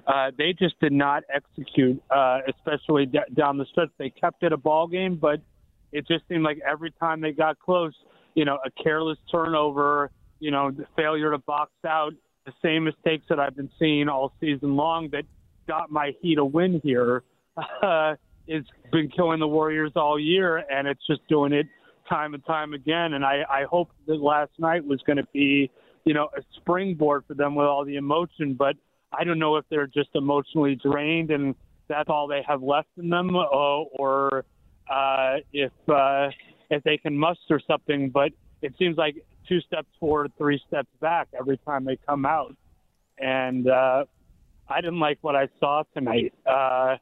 uh, 0.06 0.30
they 0.38 0.54
just 0.56 0.78
did 0.78 0.92
not 0.92 1.24
execute, 1.28 2.00
uh, 2.08 2.38
especially 2.48 3.04
d- 3.04 3.18
down 3.34 3.58
the 3.58 3.66
stretch. 3.72 3.88
They 3.98 4.10
kept 4.10 4.44
it 4.44 4.52
a 4.52 4.56
ball 4.56 4.86
game, 4.86 5.16
but 5.16 5.40
it 5.90 6.06
just 6.06 6.22
seemed 6.28 6.44
like 6.44 6.60
every 6.64 6.92
time 6.92 7.20
they 7.20 7.32
got 7.32 7.58
close, 7.58 7.94
you 8.36 8.44
know, 8.44 8.60
a 8.64 8.70
careless 8.80 9.18
turnover, 9.28 10.12
you 10.38 10.52
know, 10.52 10.70
the 10.70 10.86
failure 10.94 11.32
to 11.32 11.38
box 11.38 11.72
out, 11.84 12.12
the 12.46 12.52
same 12.62 12.84
mistakes 12.84 13.24
that 13.28 13.40
I've 13.40 13.56
been 13.56 13.70
seeing 13.76 14.08
all 14.08 14.32
season 14.40 14.76
long 14.76 15.08
that 15.10 15.24
got 15.66 15.90
my 15.90 16.12
Heat 16.22 16.38
a 16.38 16.44
win 16.44 16.80
here. 16.84 17.24
Uh, 17.82 18.14
it's 18.46 18.68
been 18.92 19.10
killing 19.10 19.40
the 19.40 19.48
Warriors 19.48 19.90
all 19.96 20.16
year, 20.16 20.64
and 20.70 20.86
it's 20.86 21.04
just 21.08 21.26
doing 21.28 21.52
it 21.52 21.66
time 22.08 22.34
and 22.34 22.46
time 22.46 22.72
again. 22.72 23.14
And 23.14 23.24
I, 23.24 23.42
I 23.50 23.64
hope 23.64 23.90
that 24.06 24.22
last 24.22 24.52
night 24.58 24.84
was 24.86 25.00
going 25.04 25.16
to 25.16 25.26
be 25.34 25.72
you 26.04 26.14
know, 26.14 26.28
a 26.36 26.42
springboard 26.56 27.24
for 27.26 27.34
them 27.34 27.54
with 27.54 27.66
all 27.66 27.84
the 27.84 27.96
emotion. 27.96 28.54
But 28.54 28.76
I 29.12 29.24
don't 29.24 29.38
know 29.38 29.56
if 29.56 29.64
they're 29.70 29.86
just 29.86 30.10
emotionally 30.14 30.76
drained 30.76 31.30
and 31.30 31.54
that's 31.88 32.08
all 32.08 32.28
they 32.28 32.42
have 32.46 32.62
left 32.62 32.88
in 32.96 33.08
them, 33.08 33.34
uh, 33.34 33.40
or 33.40 34.44
uh, 34.90 35.36
if 35.52 35.72
uh, 35.88 36.28
if 36.70 36.82
they 36.84 36.98
can 36.98 37.16
muster 37.16 37.60
something. 37.66 38.10
But 38.10 38.32
it 38.62 38.74
seems 38.78 38.96
like 38.96 39.16
two 39.48 39.60
steps 39.62 39.88
forward, 39.98 40.32
three 40.38 40.60
steps 40.68 40.88
back 41.00 41.28
every 41.38 41.58
time 41.58 41.84
they 41.84 41.98
come 42.06 42.26
out, 42.26 42.54
and 43.18 43.68
uh, 43.68 44.04
I 44.68 44.80
didn't 44.80 45.00
like 45.00 45.18
what 45.22 45.34
I 45.34 45.48
saw 45.58 45.82
tonight. 45.94 46.34
Uh, 46.46 46.96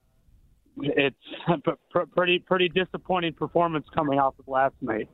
it's 0.78 1.16
a 1.48 2.06
pretty 2.06 2.38
pretty 2.38 2.68
disappointing 2.68 3.35
performance 3.35 3.87
coming 3.94 4.18
off 4.18 4.35
of 4.38 4.48
last 4.48 4.74
night. 4.80 5.09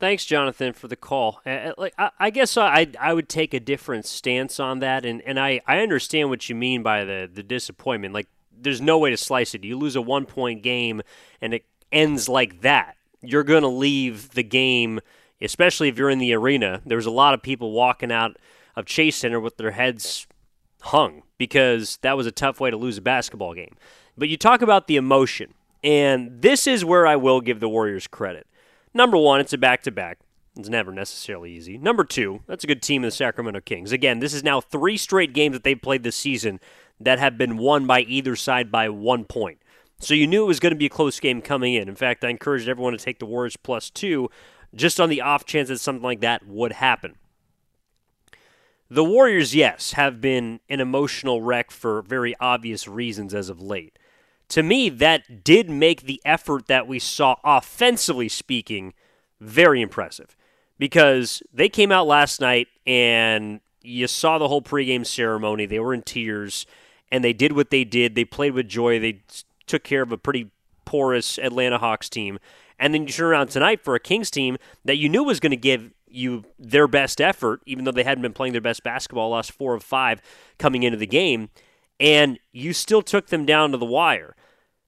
Thanks, 0.00 0.24
Jonathan, 0.24 0.72
for 0.72 0.88
the 0.88 0.96
call. 0.96 1.42
Like, 1.44 1.92
I, 2.18 2.30
guess 2.30 2.56
I 2.56 2.86
I 2.98 3.12
would 3.12 3.28
take 3.28 3.52
a 3.52 3.60
different 3.60 4.06
stance 4.06 4.58
on 4.58 4.78
that, 4.78 5.04
and, 5.04 5.20
and 5.26 5.38
I, 5.38 5.60
I 5.66 5.80
understand 5.80 6.30
what 6.30 6.48
you 6.48 6.54
mean 6.54 6.82
by 6.82 7.04
the 7.04 7.30
the 7.32 7.42
disappointment. 7.42 8.14
Like, 8.14 8.26
there's 8.58 8.80
no 8.80 8.98
way 8.98 9.10
to 9.10 9.18
slice 9.18 9.54
it. 9.54 9.62
You 9.62 9.76
lose 9.76 9.96
a 9.96 10.00
one 10.00 10.24
point 10.24 10.62
game, 10.62 11.02
and 11.42 11.52
it 11.52 11.66
ends 11.92 12.30
like 12.30 12.62
that. 12.62 12.96
You're 13.20 13.44
going 13.44 13.60
to 13.60 13.68
leave 13.68 14.30
the 14.30 14.42
game, 14.42 15.00
especially 15.42 15.90
if 15.90 15.98
you're 15.98 16.08
in 16.08 16.18
the 16.18 16.32
arena. 16.32 16.80
There's 16.86 17.04
a 17.04 17.10
lot 17.10 17.34
of 17.34 17.42
people 17.42 17.72
walking 17.72 18.10
out 18.10 18.38
of 18.74 18.86
Chase 18.86 19.16
Center 19.16 19.38
with 19.38 19.58
their 19.58 19.72
heads 19.72 20.26
hung 20.80 21.24
because 21.36 21.98
that 22.00 22.16
was 22.16 22.26
a 22.26 22.32
tough 22.32 22.58
way 22.58 22.70
to 22.70 22.76
lose 22.78 22.96
a 22.96 23.02
basketball 23.02 23.52
game. 23.52 23.76
But 24.16 24.30
you 24.30 24.38
talk 24.38 24.62
about 24.62 24.86
the 24.86 24.96
emotion, 24.96 25.52
and 25.84 26.40
this 26.40 26.66
is 26.66 26.86
where 26.86 27.06
I 27.06 27.16
will 27.16 27.42
give 27.42 27.60
the 27.60 27.68
Warriors 27.68 28.06
credit 28.06 28.46
Number 28.92 29.16
one, 29.16 29.40
it's 29.40 29.52
a 29.52 29.58
back 29.58 29.82
to 29.82 29.90
back. 29.90 30.18
It's 30.56 30.68
never 30.68 30.92
necessarily 30.92 31.52
easy. 31.52 31.78
Number 31.78 32.04
two, 32.04 32.40
that's 32.46 32.64
a 32.64 32.66
good 32.66 32.82
team 32.82 33.02
in 33.02 33.08
the 33.08 33.12
Sacramento 33.12 33.60
Kings. 33.60 33.92
Again, 33.92 34.18
this 34.18 34.34
is 34.34 34.42
now 34.42 34.60
three 34.60 34.96
straight 34.96 35.32
games 35.32 35.54
that 35.54 35.62
they've 35.62 35.80
played 35.80 36.02
this 36.02 36.16
season 36.16 36.58
that 36.98 37.18
have 37.18 37.38
been 37.38 37.56
won 37.56 37.86
by 37.86 38.00
either 38.00 38.34
side 38.34 38.70
by 38.70 38.88
one 38.88 39.24
point. 39.24 39.58
So 40.00 40.14
you 40.14 40.26
knew 40.26 40.44
it 40.44 40.48
was 40.48 40.60
going 40.60 40.72
to 40.72 40.78
be 40.78 40.86
a 40.86 40.90
close 40.90 41.20
game 41.20 41.40
coming 41.40 41.74
in. 41.74 41.88
In 41.88 41.94
fact, 41.94 42.24
I 42.24 42.30
encouraged 42.30 42.68
everyone 42.68 42.92
to 42.92 42.98
take 42.98 43.20
the 43.20 43.26
Warriors 43.26 43.56
plus 43.56 43.90
two 43.90 44.28
just 44.74 45.00
on 45.00 45.08
the 45.08 45.20
off 45.20 45.44
chance 45.44 45.68
that 45.68 45.78
something 45.78 46.02
like 46.02 46.20
that 46.20 46.46
would 46.46 46.72
happen. 46.72 47.16
The 48.88 49.04
Warriors, 49.04 49.54
yes, 49.54 49.92
have 49.92 50.20
been 50.20 50.58
an 50.68 50.80
emotional 50.80 51.42
wreck 51.42 51.70
for 51.70 52.02
very 52.02 52.34
obvious 52.40 52.88
reasons 52.88 53.34
as 53.34 53.48
of 53.48 53.62
late. 53.62 53.98
To 54.50 54.62
me, 54.62 54.88
that 54.88 55.44
did 55.44 55.70
make 55.70 56.02
the 56.02 56.20
effort 56.24 56.66
that 56.66 56.86
we 56.86 56.98
saw, 56.98 57.36
offensively 57.44 58.28
speaking, 58.28 58.94
very 59.40 59.80
impressive. 59.80 60.36
Because 60.78 61.42
they 61.52 61.68
came 61.68 61.92
out 61.92 62.06
last 62.06 62.40
night 62.40 62.68
and 62.86 63.60
you 63.82 64.06
saw 64.06 64.38
the 64.38 64.48
whole 64.48 64.62
pregame 64.62 65.06
ceremony. 65.06 65.66
They 65.66 65.78
were 65.78 65.94
in 65.94 66.02
tears 66.02 66.66
and 67.12 67.22
they 67.22 67.32
did 67.32 67.52
what 67.52 67.70
they 67.70 67.84
did. 67.84 68.14
They 68.14 68.24
played 68.24 68.54
with 68.54 68.68
joy. 68.68 68.98
They 68.98 69.22
took 69.66 69.84
care 69.84 70.02
of 70.02 70.10
a 70.10 70.18
pretty 70.18 70.50
porous 70.84 71.38
Atlanta 71.38 71.78
Hawks 71.78 72.08
team. 72.08 72.38
And 72.78 72.92
then 72.92 73.02
you 73.02 73.12
turn 73.12 73.26
around 73.26 73.48
tonight 73.48 73.84
for 73.84 73.94
a 73.94 74.00
Kings 74.00 74.30
team 74.30 74.56
that 74.84 74.96
you 74.96 75.08
knew 75.08 75.22
was 75.22 75.38
going 75.38 75.50
to 75.50 75.56
give 75.56 75.92
you 76.08 76.44
their 76.58 76.88
best 76.88 77.20
effort, 77.20 77.60
even 77.66 77.84
though 77.84 77.92
they 77.92 78.02
hadn't 78.02 78.22
been 78.22 78.32
playing 78.32 78.52
their 78.52 78.60
best 78.60 78.82
basketball 78.82 79.30
last 79.30 79.52
four 79.52 79.74
of 79.74 79.84
five 79.84 80.20
coming 80.58 80.82
into 80.82 80.98
the 80.98 81.06
game, 81.06 81.50
and 82.00 82.38
you 82.50 82.72
still 82.72 83.02
took 83.02 83.28
them 83.28 83.44
down 83.44 83.70
to 83.72 83.78
the 83.78 83.86
wire. 83.86 84.34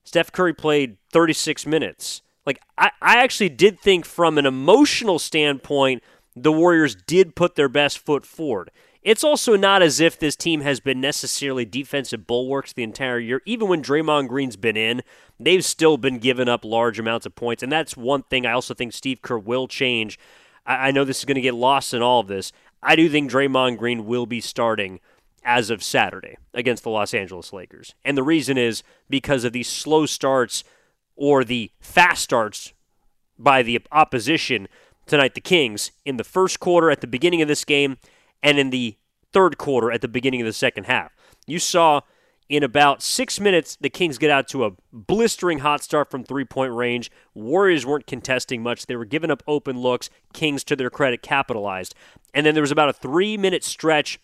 Steph 0.02 0.32
Curry 0.32 0.54
played 0.54 0.96
36 1.12 1.66
minutes. 1.66 2.22
Like, 2.44 2.60
I, 2.76 2.90
I 3.00 3.22
actually 3.22 3.50
did 3.50 3.78
think 3.78 4.04
from 4.04 4.38
an 4.38 4.46
emotional 4.46 5.18
standpoint, 5.18 6.02
the 6.34 6.50
Warriors 6.50 6.96
did 7.06 7.36
put 7.36 7.54
their 7.54 7.68
best 7.68 7.98
foot 7.98 8.24
forward. 8.26 8.70
It's 9.02 9.22
also 9.22 9.56
not 9.56 9.82
as 9.82 10.00
if 10.00 10.18
this 10.18 10.36
team 10.36 10.60
has 10.60 10.80
been 10.80 11.00
necessarily 11.00 11.64
defensive 11.64 12.26
bulwarks 12.26 12.72
the 12.72 12.84
entire 12.84 13.18
year. 13.18 13.42
Even 13.44 13.68
when 13.68 13.82
Draymond 13.82 14.28
Green's 14.28 14.56
been 14.56 14.76
in, 14.76 15.02
they've 15.38 15.64
still 15.64 15.96
been 15.96 16.18
giving 16.18 16.48
up 16.48 16.64
large 16.64 16.98
amounts 16.98 17.26
of 17.26 17.34
points. 17.34 17.62
And 17.62 17.70
that's 17.70 17.96
one 17.96 18.22
thing 18.22 18.46
I 18.46 18.52
also 18.52 18.74
think 18.74 18.92
Steve 18.92 19.20
Kerr 19.20 19.38
will 19.38 19.68
change. 19.68 20.18
I, 20.64 20.88
I 20.88 20.90
know 20.92 21.04
this 21.04 21.18
is 21.18 21.24
going 21.24 21.34
to 21.34 21.40
get 21.40 21.54
lost 21.54 21.92
in 21.92 22.00
all 22.00 22.20
of 22.20 22.28
this. 22.28 22.52
I 22.82 22.96
do 22.96 23.08
think 23.08 23.30
Draymond 23.30 23.78
Green 23.78 24.06
will 24.06 24.26
be 24.26 24.40
starting 24.40 25.00
as 25.44 25.70
of 25.70 25.82
Saturday 25.82 26.36
against 26.54 26.82
the 26.82 26.90
Los 26.90 27.14
Angeles 27.14 27.52
Lakers. 27.52 27.94
And 28.04 28.16
the 28.16 28.22
reason 28.22 28.58
is 28.58 28.82
because 29.08 29.44
of 29.44 29.52
these 29.52 29.68
slow 29.68 30.06
starts 30.06 30.64
or 31.16 31.44
the 31.44 31.70
fast 31.80 32.22
starts 32.22 32.72
by 33.38 33.62
the 33.62 33.80
opposition 33.90 34.68
tonight, 35.06 35.34
the 35.34 35.40
Kings, 35.40 35.90
in 36.04 36.16
the 36.16 36.24
first 36.24 36.60
quarter 36.60 36.90
at 36.90 37.00
the 37.00 37.06
beginning 37.06 37.42
of 37.42 37.48
this 37.48 37.64
game 37.64 37.98
and 38.42 38.58
in 38.58 38.70
the 38.70 38.96
third 39.32 39.58
quarter 39.58 39.90
at 39.90 40.00
the 40.00 40.08
beginning 40.08 40.40
of 40.40 40.46
the 40.46 40.52
second 40.52 40.84
half. 40.84 41.12
You 41.46 41.58
saw 41.58 42.02
in 42.48 42.62
about 42.62 43.02
six 43.02 43.40
minutes, 43.40 43.76
the 43.80 43.88
Kings 43.88 44.18
get 44.18 44.30
out 44.30 44.46
to 44.48 44.66
a 44.66 44.72
blistering 44.92 45.60
hot 45.60 45.82
start 45.82 46.10
from 46.10 46.22
three 46.22 46.44
point 46.44 46.72
range. 46.72 47.10
Warriors 47.34 47.86
weren't 47.86 48.06
contesting 48.06 48.62
much. 48.62 48.86
They 48.86 48.96
were 48.96 49.04
giving 49.04 49.30
up 49.30 49.42
open 49.46 49.78
looks. 49.78 50.10
Kings, 50.34 50.62
to 50.64 50.76
their 50.76 50.90
credit, 50.90 51.22
capitalized. 51.22 51.94
And 52.34 52.44
then 52.44 52.54
there 52.54 52.62
was 52.62 52.70
about 52.70 52.90
a 52.90 52.92
three 52.92 53.36
minute 53.38 53.64
stretch 53.64 54.20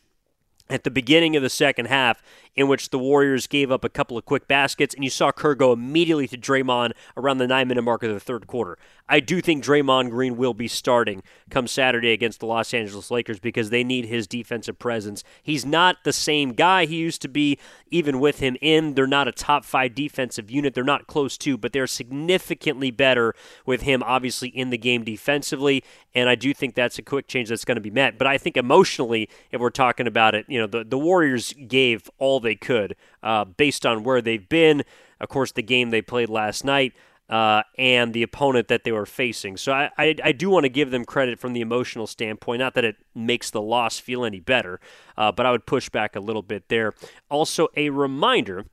at 0.70 0.84
the 0.84 0.90
beginning 0.90 1.36
of 1.36 1.42
the 1.42 1.50
second 1.50 1.86
half 1.86 2.22
in 2.58 2.66
which 2.66 2.90
the 2.90 2.98
Warriors 2.98 3.46
gave 3.46 3.70
up 3.70 3.84
a 3.84 3.88
couple 3.88 4.18
of 4.18 4.24
quick 4.24 4.48
baskets, 4.48 4.92
and 4.92 5.04
you 5.04 5.10
saw 5.10 5.30
Kerr 5.30 5.54
go 5.54 5.72
immediately 5.72 6.26
to 6.26 6.36
Draymond 6.36 6.90
around 7.16 7.38
the 7.38 7.46
nine 7.46 7.68
minute 7.68 7.82
mark 7.82 8.02
of 8.02 8.12
the 8.12 8.18
third 8.18 8.48
quarter. 8.48 8.76
I 9.08 9.20
do 9.20 9.40
think 9.40 9.64
Draymond 9.64 10.10
Green 10.10 10.36
will 10.36 10.54
be 10.54 10.68
starting 10.68 11.22
come 11.50 11.66
Saturday 11.66 12.12
against 12.12 12.40
the 12.40 12.46
Los 12.46 12.74
Angeles 12.74 13.10
Lakers 13.10 13.38
because 13.38 13.70
they 13.70 13.82
need 13.82 14.04
his 14.04 14.26
defensive 14.26 14.78
presence. 14.78 15.24
He's 15.42 15.64
not 15.64 16.04
the 16.04 16.12
same 16.12 16.52
guy 16.52 16.84
he 16.84 16.96
used 16.96 17.22
to 17.22 17.28
be, 17.28 17.58
even 17.90 18.20
with 18.20 18.40
him 18.40 18.56
in. 18.60 18.94
They're 18.94 19.06
not 19.06 19.28
a 19.28 19.32
top 19.32 19.64
five 19.64 19.94
defensive 19.94 20.50
unit. 20.50 20.74
They're 20.74 20.84
not 20.84 21.06
close 21.06 21.38
to, 21.38 21.56
but 21.56 21.72
they're 21.72 21.86
significantly 21.86 22.90
better 22.90 23.34
with 23.64 23.82
him, 23.82 24.02
obviously, 24.02 24.48
in 24.48 24.70
the 24.70 24.78
game 24.78 25.04
defensively. 25.04 25.82
And 26.14 26.28
I 26.28 26.34
do 26.34 26.52
think 26.52 26.74
that's 26.74 26.98
a 26.98 27.02
quick 27.02 27.28
change 27.28 27.48
that's 27.48 27.64
going 27.64 27.76
to 27.76 27.80
be 27.80 27.90
met. 27.90 28.18
But 28.18 28.26
I 28.26 28.36
think 28.36 28.56
emotionally, 28.56 29.30
if 29.52 29.60
we're 29.60 29.70
talking 29.70 30.06
about 30.06 30.34
it, 30.34 30.44
you 30.48 30.58
know, 30.58 30.66
the, 30.66 30.84
the 30.84 30.98
Warriors 30.98 31.54
gave 31.66 32.10
all 32.18 32.40
they 32.48 32.56
could 32.56 32.96
uh, 33.22 33.44
based 33.44 33.84
on 33.84 34.02
where 34.02 34.22
they've 34.22 34.48
been. 34.48 34.82
Of 35.20 35.28
course, 35.28 35.52
the 35.52 35.62
game 35.62 35.90
they 35.90 36.02
played 36.02 36.30
last 36.30 36.64
night. 36.64 36.94
Uh, 37.28 37.62
and 37.76 38.14
the 38.14 38.22
opponent 38.22 38.68
that 38.68 38.84
they 38.84 38.90
were 38.90 39.04
facing. 39.04 39.58
So 39.58 39.70
I, 39.70 39.90
I, 39.98 40.14
I 40.24 40.32
do 40.32 40.48
want 40.48 40.64
to 40.64 40.70
give 40.70 40.90
them 40.90 41.04
credit 41.04 41.38
from 41.38 41.52
the 41.52 41.60
emotional 41.60 42.06
standpoint. 42.06 42.60
Not 42.60 42.72
that 42.72 42.86
it 42.86 42.96
makes 43.14 43.50
the 43.50 43.60
loss 43.60 43.98
feel 43.98 44.24
any 44.24 44.40
better, 44.40 44.80
uh, 45.14 45.30
but 45.30 45.44
I 45.44 45.50
would 45.50 45.66
push 45.66 45.90
back 45.90 46.16
a 46.16 46.20
little 46.20 46.40
bit 46.40 46.70
there. 46.70 46.94
Also, 47.28 47.68
a 47.76 47.90
reminder 47.90 48.64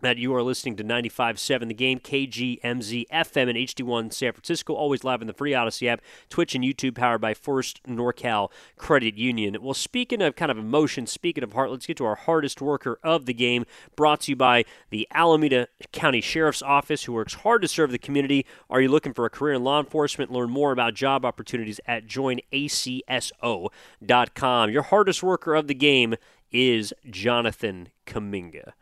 that 0.00 0.18
you 0.18 0.34
are 0.34 0.42
listening 0.42 0.76
to 0.76 0.84
95.7 0.84 1.68
The 1.68 1.74
Game, 1.74 1.98
KGMZ 1.98 3.06
FM 3.10 3.48
and 3.48 3.56
HD1 3.56 4.12
San 4.12 4.32
Francisco, 4.32 4.74
always 4.74 5.04
live 5.04 5.22
in 5.22 5.26
the 5.26 5.32
free 5.32 5.52
Audacy 5.52 5.88
app, 5.88 6.02
Twitch 6.28 6.54
and 6.54 6.62
YouTube, 6.62 6.96
powered 6.96 7.22
by 7.22 7.32
First 7.32 7.82
NorCal 7.84 8.50
Credit 8.76 9.16
Union. 9.16 9.56
Well, 9.62 9.72
speaking 9.74 10.20
of 10.20 10.36
kind 10.36 10.50
of 10.50 10.58
emotion, 10.58 11.06
speaking 11.06 11.42
of 11.42 11.54
heart, 11.54 11.70
let's 11.70 11.86
get 11.86 11.96
to 11.96 12.04
our 12.04 12.16
hardest 12.16 12.60
worker 12.60 12.98
of 13.02 13.24
the 13.24 13.32
game, 13.32 13.64
brought 13.96 14.20
to 14.22 14.32
you 14.32 14.36
by 14.36 14.66
the 14.90 15.08
Alameda 15.12 15.68
County 15.92 16.20
Sheriff's 16.20 16.62
Office, 16.62 17.04
who 17.04 17.14
works 17.14 17.34
hard 17.34 17.62
to 17.62 17.68
serve 17.68 17.90
the 17.90 17.98
community. 17.98 18.44
Are 18.68 18.82
you 18.82 18.88
looking 18.88 19.14
for 19.14 19.24
a 19.24 19.30
career 19.30 19.54
in 19.54 19.64
law 19.64 19.80
enforcement? 19.80 20.30
Learn 20.30 20.50
more 20.50 20.72
about 20.72 20.92
job 20.94 21.24
opportunities 21.24 21.80
at 21.86 22.06
joinacso.com. 22.06 23.70
Your 24.70 24.82
hardest 24.82 25.22
worker 25.22 25.54
of 25.54 25.68
the 25.68 25.74
game 25.74 26.16
is 26.52 26.92
Jonathan 27.10 27.88
Kuminga 28.06 28.72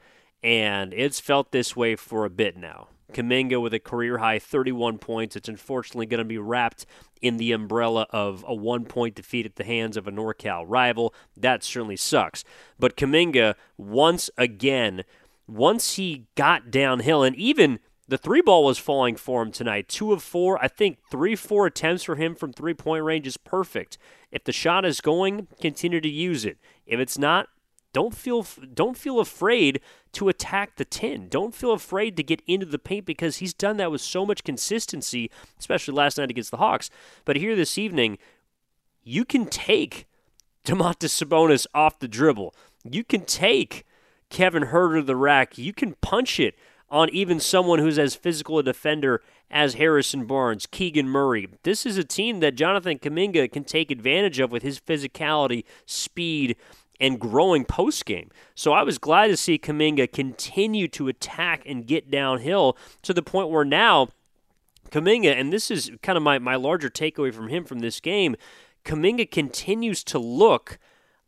and 0.44 0.92
it's 0.92 1.18
felt 1.18 1.50
this 1.50 1.74
way 1.74 1.96
for 1.96 2.26
a 2.26 2.30
bit 2.30 2.56
now. 2.56 2.88
Kuminga 3.14 3.60
with 3.62 3.72
a 3.72 3.78
career 3.78 4.18
high 4.18 4.38
31 4.38 4.98
points. 4.98 5.36
It's 5.36 5.48
unfortunately 5.48 6.06
going 6.06 6.18
to 6.18 6.24
be 6.24 6.36
wrapped 6.36 6.84
in 7.22 7.38
the 7.38 7.52
umbrella 7.52 8.06
of 8.10 8.44
a 8.46 8.54
one 8.54 8.84
point 8.84 9.14
defeat 9.14 9.46
at 9.46 9.56
the 9.56 9.64
hands 9.64 9.96
of 9.96 10.06
a 10.06 10.12
NorCal 10.12 10.64
rival. 10.68 11.14
That 11.36 11.64
certainly 11.64 11.96
sucks. 11.96 12.44
But 12.78 12.96
Kuminga, 12.96 13.54
once 13.78 14.28
again, 14.36 15.04
once 15.46 15.94
he 15.94 16.26
got 16.34 16.70
downhill, 16.70 17.22
and 17.22 17.36
even 17.36 17.78
the 18.06 18.18
three 18.18 18.42
ball 18.42 18.64
was 18.64 18.78
falling 18.78 19.16
for 19.16 19.42
him 19.42 19.50
tonight. 19.50 19.88
Two 19.88 20.12
of 20.12 20.22
four. 20.22 20.62
I 20.62 20.68
think 20.68 20.98
three, 21.10 21.36
four 21.36 21.66
attempts 21.66 22.02
for 22.02 22.16
him 22.16 22.34
from 22.34 22.52
three 22.52 22.74
point 22.74 23.04
range 23.04 23.26
is 23.26 23.38
perfect. 23.38 23.96
If 24.30 24.44
the 24.44 24.52
shot 24.52 24.84
is 24.84 25.00
going, 25.00 25.48
continue 25.60 26.00
to 26.02 26.08
use 26.08 26.44
it. 26.44 26.58
If 26.86 27.00
it's 27.00 27.16
not, 27.16 27.48
don't 27.94 28.14
feel 28.14 28.44
don't 28.74 28.98
feel 28.98 29.20
afraid 29.20 29.80
to 30.12 30.28
attack 30.28 30.76
the 30.76 30.84
tin. 30.84 31.28
Don't 31.30 31.54
feel 31.54 31.72
afraid 31.72 32.16
to 32.18 32.22
get 32.22 32.42
into 32.46 32.66
the 32.66 32.78
paint 32.78 33.06
because 33.06 33.38
he's 33.38 33.54
done 33.54 33.78
that 33.78 33.90
with 33.90 34.02
so 34.02 34.26
much 34.26 34.44
consistency, 34.44 35.30
especially 35.58 35.94
last 35.94 36.18
night 36.18 36.28
against 36.28 36.50
the 36.50 36.58
Hawks. 36.58 36.90
But 37.24 37.36
here 37.36 37.56
this 37.56 37.78
evening, 37.78 38.18
you 39.02 39.24
can 39.24 39.46
take 39.46 40.06
Domantas 40.66 41.14
Sabonis 41.14 41.66
off 41.72 41.98
the 41.98 42.08
dribble. 42.08 42.54
You 42.84 43.04
can 43.04 43.24
take 43.24 43.86
Kevin 44.28 44.64
Huerter 44.64 44.96
to 44.96 45.02
the 45.02 45.16
rack. 45.16 45.56
You 45.56 45.72
can 45.72 45.94
punch 46.00 46.40
it 46.40 46.54
on 46.90 47.08
even 47.10 47.40
someone 47.40 47.78
who's 47.78 47.98
as 47.98 48.14
physical 48.14 48.58
a 48.58 48.62
defender 48.62 49.22
as 49.50 49.74
Harrison 49.74 50.26
Barnes, 50.26 50.66
Keegan 50.66 51.08
Murray. 51.08 51.48
This 51.62 51.86
is 51.86 51.96
a 51.96 52.04
team 52.04 52.40
that 52.40 52.56
Jonathan 52.56 52.98
Kuminga 52.98 53.50
can 53.52 53.64
take 53.64 53.90
advantage 53.90 54.40
of 54.40 54.50
with 54.50 54.62
his 54.62 54.80
physicality, 54.80 55.64
speed, 55.86 56.56
and 57.00 57.20
growing 57.20 57.64
post 57.64 58.04
game. 58.04 58.30
So 58.54 58.72
I 58.72 58.82
was 58.82 58.98
glad 58.98 59.28
to 59.28 59.36
see 59.36 59.58
Kuminga 59.58 60.12
continue 60.12 60.88
to 60.88 61.08
attack 61.08 61.62
and 61.66 61.86
get 61.86 62.10
downhill 62.10 62.76
to 63.02 63.12
the 63.12 63.22
point 63.22 63.50
where 63.50 63.64
now 63.64 64.08
Kuminga, 64.90 65.38
and 65.38 65.52
this 65.52 65.70
is 65.70 65.90
kind 66.02 66.16
of 66.16 66.22
my, 66.22 66.38
my 66.38 66.54
larger 66.56 66.88
takeaway 66.90 67.32
from 67.34 67.48
him 67.48 67.64
from 67.64 67.80
this 67.80 68.00
game, 68.00 68.36
Kuminga 68.84 69.30
continues 69.30 70.04
to 70.04 70.18
look 70.18 70.78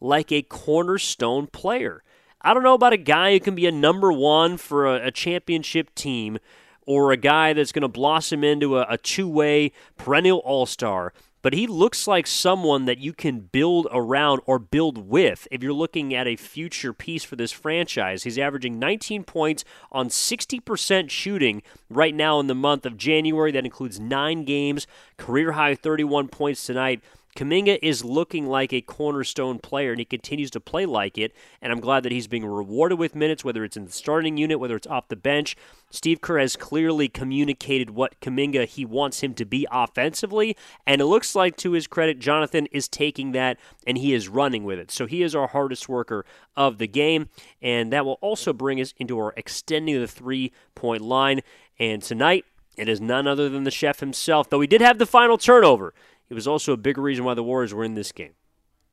like 0.00 0.30
a 0.30 0.42
cornerstone 0.42 1.46
player. 1.46 2.02
I 2.40 2.54
don't 2.54 2.62
know 2.62 2.74
about 2.74 2.92
a 2.92 2.98
guy 2.98 3.32
who 3.32 3.40
can 3.40 3.54
be 3.54 3.66
a 3.66 3.72
number 3.72 4.12
one 4.12 4.56
for 4.56 4.86
a, 4.86 5.06
a 5.06 5.10
championship 5.10 5.94
team 5.94 6.38
or 6.86 7.10
a 7.10 7.16
guy 7.16 7.52
that's 7.52 7.72
going 7.72 7.82
to 7.82 7.88
blossom 7.88 8.44
into 8.44 8.78
a, 8.78 8.86
a 8.88 8.98
two 8.98 9.28
way 9.28 9.72
perennial 9.96 10.38
all 10.38 10.66
star 10.66 11.12
but 11.46 11.52
he 11.52 11.68
looks 11.68 12.08
like 12.08 12.26
someone 12.26 12.86
that 12.86 12.98
you 12.98 13.12
can 13.12 13.38
build 13.38 13.86
around 13.92 14.40
or 14.46 14.58
build 14.58 15.08
with 15.08 15.46
if 15.52 15.62
you're 15.62 15.72
looking 15.72 16.12
at 16.12 16.26
a 16.26 16.34
future 16.34 16.92
piece 16.92 17.22
for 17.22 17.36
this 17.36 17.52
franchise. 17.52 18.24
He's 18.24 18.36
averaging 18.36 18.80
19 18.80 19.22
points 19.22 19.64
on 19.92 20.08
60% 20.08 21.08
shooting 21.08 21.62
right 21.88 22.16
now 22.16 22.40
in 22.40 22.48
the 22.48 22.54
month 22.56 22.84
of 22.84 22.96
January. 22.96 23.52
That 23.52 23.64
includes 23.64 24.00
nine 24.00 24.44
games, 24.44 24.88
career 25.18 25.52
high 25.52 25.76
31 25.76 26.26
points 26.26 26.66
tonight. 26.66 27.00
Kuminga 27.36 27.78
is 27.82 28.04
looking 28.04 28.46
like 28.46 28.72
a 28.72 28.80
cornerstone 28.80 29.58
player, 29.58 29.90
and 29.90 29.98
he 29.98 30.04
continues 30.04 30.50
to 30.52 30.60
play 30.60 30.86
like 30.86 31.18
it. 31.18 31.32
And 31.60 31.72
I'm 31.72 31.80
glad 31.80 32.02
that 32.02 32.12
he's 32.12 32.26
being 32.26 32.46
rewarded 32.46 32.98
with 32.98 33.14
minutes, 33.14 33.44
whether 33.44 33.62
it's 33.62 33.76
in 33.76 33.84
the 33.84 33.92
starting 33.92 34.36
unit, 34.36 34.58
whether 34.58 34.74
it's 34.74 34.86
off 34.86 35.08
the 35.08 35.16
bench. 35.16 35.56
Steve 35.90 36.20
Kerr 36.20 36.38
has 36.38 36.56
clearly 36.56 37.08
communicated 37.08 37.90
what 37.90 38.20
Kuminga 38.20 38.66
he 38.66 38.84
wants 38.84 39.20
him 39.20 39.34
to 39.34 39.44
be 39.44 39.66
offensively, 39.70 40.56
and 40.86 41.00
it 41.00 41.06
looks 41.06 41.34
like, 41.34 41.56
to 41.58 41.72
his 41.72 41.86
credit, 41.86 42.18
Jonathan 42.18 42.66
is 42.72 42.88
taking 42.88 43.32
that 43.32 43.58
and 43.86 43.98
he 43.98 44.12
is 44.12 44.28
running 44.28 44.64
with 44.64 44.78
it. 44.78 44.90
So 44.90 45.06
he 45.06 45.22
is 45.22 45.34
our 45.34 45.46
hardest 45.48 45.88
worker 45.88 46.24
of 46.56 46.78
the 46.78 46.88
game, 46.88 47.28
and 47.62 47.92
that 47.92 48.04
will 48.04 48.18
also 48.20 48.52
bring 48.52 48.80
us 48.80 48.94
into 48.98 49.18
our 49.18 49.32
extending 49.36 50.00
the 50.00 50.08
three 50.08 50.52
point 50.74 51.02
line. 51.02 51.42
And 51.78 52.02
tonight, 52.02 52.44
it 52.76 52.88
is 52.88 53.00
none 53.00 53.26
other 53.26 53.48
than 53.48 53.64
the 53.64 53.70
chef 53.70 54.00
himself, 54.00 54.50
though 54.50 54.60
he 54.60 54.66
did 54.66 54.80
have 54.80 54.98
the 54.98 55.06
final 55.06 55.38
turnover. 55.38 55.94
He 56.28 56.34
was 56.34 56.46
also 56.46 56.72
a 56.72 56.76
big 56.76 56.98
reason 56.98 57.24
why 57.24 57.34
the 57.34 57.42
Warriors 57.42 57.72
were 57.72 57.84
in 57.84 57.94
this 57.94 58.12
game. 58.12 58.32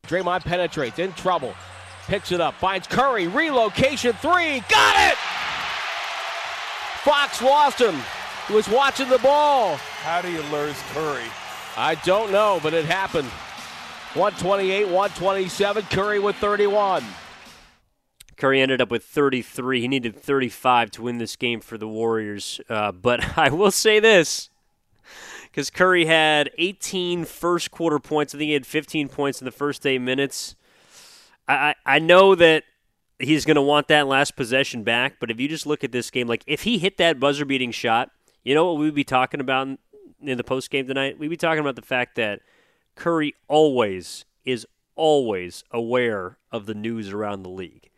Draymond 0.07 0.43
penetrates, 0.43 0.99
in 0.99 1.13
trouble, 1.13 1.55
picks 2.07 2.31
it 2.31 2.41
up, 2.41 2.53
finds 2.55 2.88
Curry, 2.88 3.27
relocation 3.27 4.13
three, 4.13 4.59
got 4.69 5.11
it! 5.11 5.17
Fox 7.03 7.41
lost 7.41 7.79
him. 7.79 7.95
He 8.47 8.53
was 8.53 8.67
watching 8.67 9.09
the 9.09 9.17
ball. 9.19 9.75
How 10.03 10.21
do 10.21 10.29
you 10.29 10.41
lose 10.43 10.79
Curry? 10.93 11.23
I 11.75 11.95
don't 12.03 12.31
know, 12.31 12.59
but 12.61 12.73
it 12.73 12.86
happened. 12.86 13.29
128, 14.13 14.86
127, 14.86 15.84
Curry 15.89 16.19
with 16.19 16.36
31. 16.36 17.03
Curry 18.38 18.61
ended 18.61 18.81
up 18.81 18.91
with 18.91 19.03
33. 19.05 19.81
He 19.81 19.88
needed 19.88 20.15
35 20.15 20.91
to 20.91 21.01
win 21.01 21.17
this 21.17 21.36
game 21.36 21.61
for 21.61 21.77
the 21.77 21.88
Warriors. 21.88 22.61
Uh, 22.69 22.91
but 22.91 23.38
I 23.38 23.49
will 23.49 23.71
say 23.71 23.99
this 23.99 24.49
because 25.54 25.70
Curry 25.70 26.06
had 26.06 26.49
18 26.58 27.26
first 27.26 27.70
quarter 27.70 27.99
points. 27.99 28.34
I 28.34 28.39
think 28.39 28.47
he 28.47 28.54
had 28.54 28.66
15 28.66 29.08
points 29.08 29.39
in 29.39 29.45
the 29.45 29.51
first 29.51 29.86
eight 29.86 29.99
minutes. 29.99 30.56
I, 31.47 31.76
I 31.86 31.99
know 31.99 32.34
that 32.34 32.64
he's 33.20 33.45
going 33.45 33.56
to 33.56 33.62
want 33.62 33.88
that 33.89 34.08
last 34.08 34.36
possession 34.36 34.82
back, 34.82 35.18
but 35.20 35.30
if 35.30 35.39
you 35.39 35.47
just 35.47 35.68
look 35.68 35.84
at 35.84 35.91
this 35.91 36.10
game, 36.10 36.28
like 36.28 36.43
if 36.47 36.64
he 36.64 36.80
hit 36.80 36.97
that 36.97 37.20
buzzer 37.20 37.45
beating 37.45 37.70
shot, 37.70 38.10
you 38.43 38.56
know 38.56 38.66
what 38.66 38.80
we'd 38.80 38.95
be 38.95 39.04
talking 39.04 39.39
about 39.39 39.68
in, 39.68 39.78
in 40.24 40.38
the 40.39 40.43
post 40.43 40.72
game 40.72 40.88
tonight? 40.88 41.20
We'd 41.20 41.28
be 41.28 41.38
talking 41.38 41.60
about 41.60 41.76
the 41.76 41.84
fact 41.84 42.16
that 42.16 42.39
Curry 42.95 43.36
always 43.47 44.26
is 44.45 44.66
always 44.95 45.64
aware 45.70 46.39
of 46.51 46.66
the 46.66 46.74
news 46.74 47.12
around 47.12 47.43
the 47.43 47.49
league. 47.49 47.91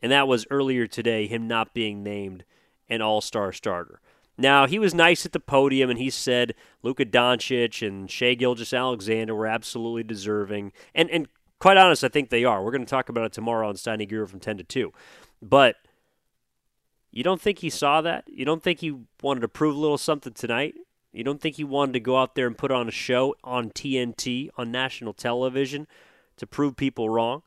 And 0.00 0.12
that 0.12 0.28
was 0.28 0.46
earlier 0.48 0.86
today, 0.86 1.26
him 1.26 1.48
not 1.48 1.74
being 1.74 2.04
named 2.04 2.44
an 2.88 3.02
all 3.02 3.20
star 3.20 3.52
starter. 3.52 4.00
Now, 4.40 4.66
he 4.66 4.78
was 4.78 4.94
nice 4.94 5.26
at 5.26 5.32
the 5.32 5.38
podium 5.38 5.90
and 5.90 5.98
he 5.98 6.08
said 6.08 6.54
Luka 6.82 7.04
Doncic 7.04 7.86
and 7.86 8.10
Shai 8.10 8.32
Gilgeous-Alexander 8.32 9.34
were 9.34 9.46
absolutely 9.46 10.02
deserving. 10.02 10.72
And, 10.94 11.10
and 11.10 11.28
quite 11.58 11.76
honest, 11.76 12.02
I 12.02 12.08
think 12.08 12.30
they 12.30 12.44
are. 12.44 12.64
We're 12.64 12.70
going 12.70 12.84
to 12.84 12.90
talk 12.90 13.10
about 13.10 13.26
it 13.26 13.32
tomorrow 13.34 13.68
on 13.68 13.74
Steiny 13.74 14.08
Guru 14.08 14.26
from 14.26 14.40
10 14.40 14.56
to 14.56 14.64
2. 14.64 14.92
But 15.42 15.76
you 17.10 17.22
don't 17.22 17.40
think 17.40 17.58
he 17.58 17.68
saw 17.68 18.00
that? 18.00 18.24
You 18.28 18.46
don't 18.46 18.62
think 18.62 18.80
he 18.80 19.00
wanted 19.22 19.40
to 19.40 19.48
prove 19.48 19.76
a 19.76 19.78
little 19.78 19.98
something 19.98 20.32
tonight? 20.32 20.74
You 21.12 21.22
don't 21.22 21.40
think 21.40 21.56
he 21.56 21.64
wanted 21.64 21.92
to 21.92 22.00
go 22.00 22.16
out 22.16 22.34
there 22.34 22.46
and 22.46 22.56
put 22.56 22.70
on 22.70 22.88
a 22.88 22.92
show 22.92 23.34
on 23.44 23.68
TNT, 23.68 24.48
on 24.56 24.72
national 24.72 25.12
television, 25.12 25.86
to 26.38 26.46
prove 26.46 26.76
people 26.76 27.10
wrong? 27.10 27.42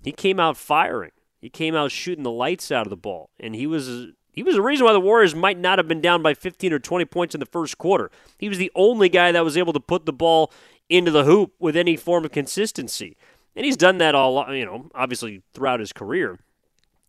He 0.00 0.12
came 0.12 0.38
out 0.38 0.56
firing. 0.56 1.12
He 1.40 1.48
came 1.48 1.74
out 1.74 1.90
shooting 1.90 2.22
the 2.22 2.30
lights 2.30 2.70
out 2.70 2.86
of 2.86 2.90
the 2.90 2.96
ball, 2.96 3.30
and 3.40 3.56
he 3.56 3.66
was 3.66 4.12
he 4.36 4.42
was 4.42 4.54
the 4.54 4.62
reason 4.62 4.84
why 4.84 4.92
the 4.92 5.00
Warriors 5.00 5.34
might 5.34 5.58
not 5.58 5.78
have 5.78 5.88
been 5.88 6.02
down 6.02 6.22
by 6.22 6.34
15 6.34 6.70
or 6.70 6.78
20 6.78 7.06
points 7.06 7.34
in 7.34 7.40
the 7.40 7.46
first 7.46 7.78
quarter. 7.78 8.10
He 8.38 8.50
was 8.50 8.58
the 8.58 8.70
only 8.74 9.08
guy 9.08 9.32
that 9.32 9.42
was 9.42 9.56
able 9.56 9.72
to 9.72 9.80
put 9.80 10.04
the 10.04 10.12
ball 10.12 10.52
into 10.90 11.10
the 11.10 11.24
hoop 11.24 11.54
with 11.58 11.74
any 11.74 11.96
form 11.96 12.26
of 12.26 12.32
consistency. 12.32 13.16
And 13.56 13.64
he's 13.64 13.78
done 13.78 13.96
that 13.98 14.14
all, 14.14 14.54
you 14.54 14.66
know, 14.66 14.90
obviously 14.94 15.42
throughout 15.54 15.80
his 15.80 15.94
career. 15.94 16.38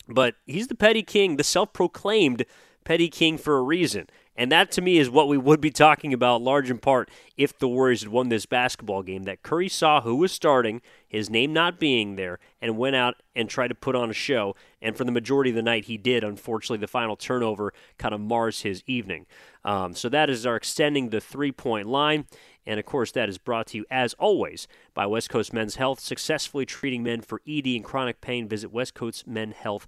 But 0.07 0.35
he's 0.45 0.69
the 0.69 0.75
petty 0.75 1.03
king, 1.03 1.35
the 1.35 1.43
self 1.43 1.73
proclaimed 1.73 2.45
petty 2.85 3.09
king 3.09 3.37
for 3.37 3.57
a 3.57 3.61
reason. 3.61 4.07
And 4.37 4.51
that 4.51 4.71
to 4.73 4.81
me 4.81 4.99
is 4.99 5.09
what 5.09 5.27
we 5.27 5.37
would 5.37 5.59
be 5.59 5.71
talking 5.71 6.13
about, 6.13 6.43
large 6.43 6.69
in 6.69 6.77
part, 6.77 7.09
if 7.35 7.57
the 7.57 7.67
Warriors 7.67 8.03
had 8.03 8.11
won 8.11 8.29
this 8.29 8.45
basketball 8.45 9.01
game. 9.01 9.23
That 9.23 9.41
Curry 9.41 9.67
saw 9.67 10.01
who 10.01 10.15
was 10.15 10.31
starting, 10.31 10.81
his 11.07 11.29
name 11.29 11.53
not 11.53 11.79
being 11.79 12.15
there, 12.15 12.37
and 12.61 12.77
went 12.77 12.95
out 12.95 13.15
and 13.35 13.49
tried 13.49 13.69
to 13.69 13.75
put 13.75 13.95
on 13.95 14.11
a 14.11 14.13
show. 14.13 14.55
And 14.79 14.95
for 14.95 15.03
the 15.05 15.11
majority 15.11 15.49
of 15.49 15.55
the 15.55 15.63
night, 15.63 15.85
he 15.85 15.97
did. 15.97 16.23
Unfortunately, 16.23 16.77
the 16.77 16.87
final 16.87 17.15
turnover 17.15 17.73
kind 17.97 18.13
of 18.13 18.21
mars 18.21 18.61
his 18.61 18.83
evening. 18.85 19.25
Um, 19.65 19.95
so 19.95 20.07
that 20.09 20.29
is 20.29 20.45
our 20.45 20.55
extending 20.55 21.09
the 21.09 21.19
three 21.19 21.51
point 21.51 21.87
line. 21.87 22.25
And 22.65 22.79
of 22.79 22.85
course, 22.85 23.11
that 23.13 23.29
is 23.29 23.37
brought 23.37 23.67
to 23.67 23.77
you, 23.77 23.85
as 23.89 24.13
always, 24.15 24.67
by 24.93 25.07
West 25.07 25.29
Coast 25.29 25.53
Men's 25.53 25.77
Health, 25.77 26.01
successfully 26.01 26.65
treating 26.65 27.01
men 27.01 27.21
for 27.21 27.41
ED 27.47 27.65
and 27.67 27.83
chronic 27.83 28.21
pain. 28.21 28.47
Visit 28.47 28.71
westcoastmenhealth.com 28.73 29.87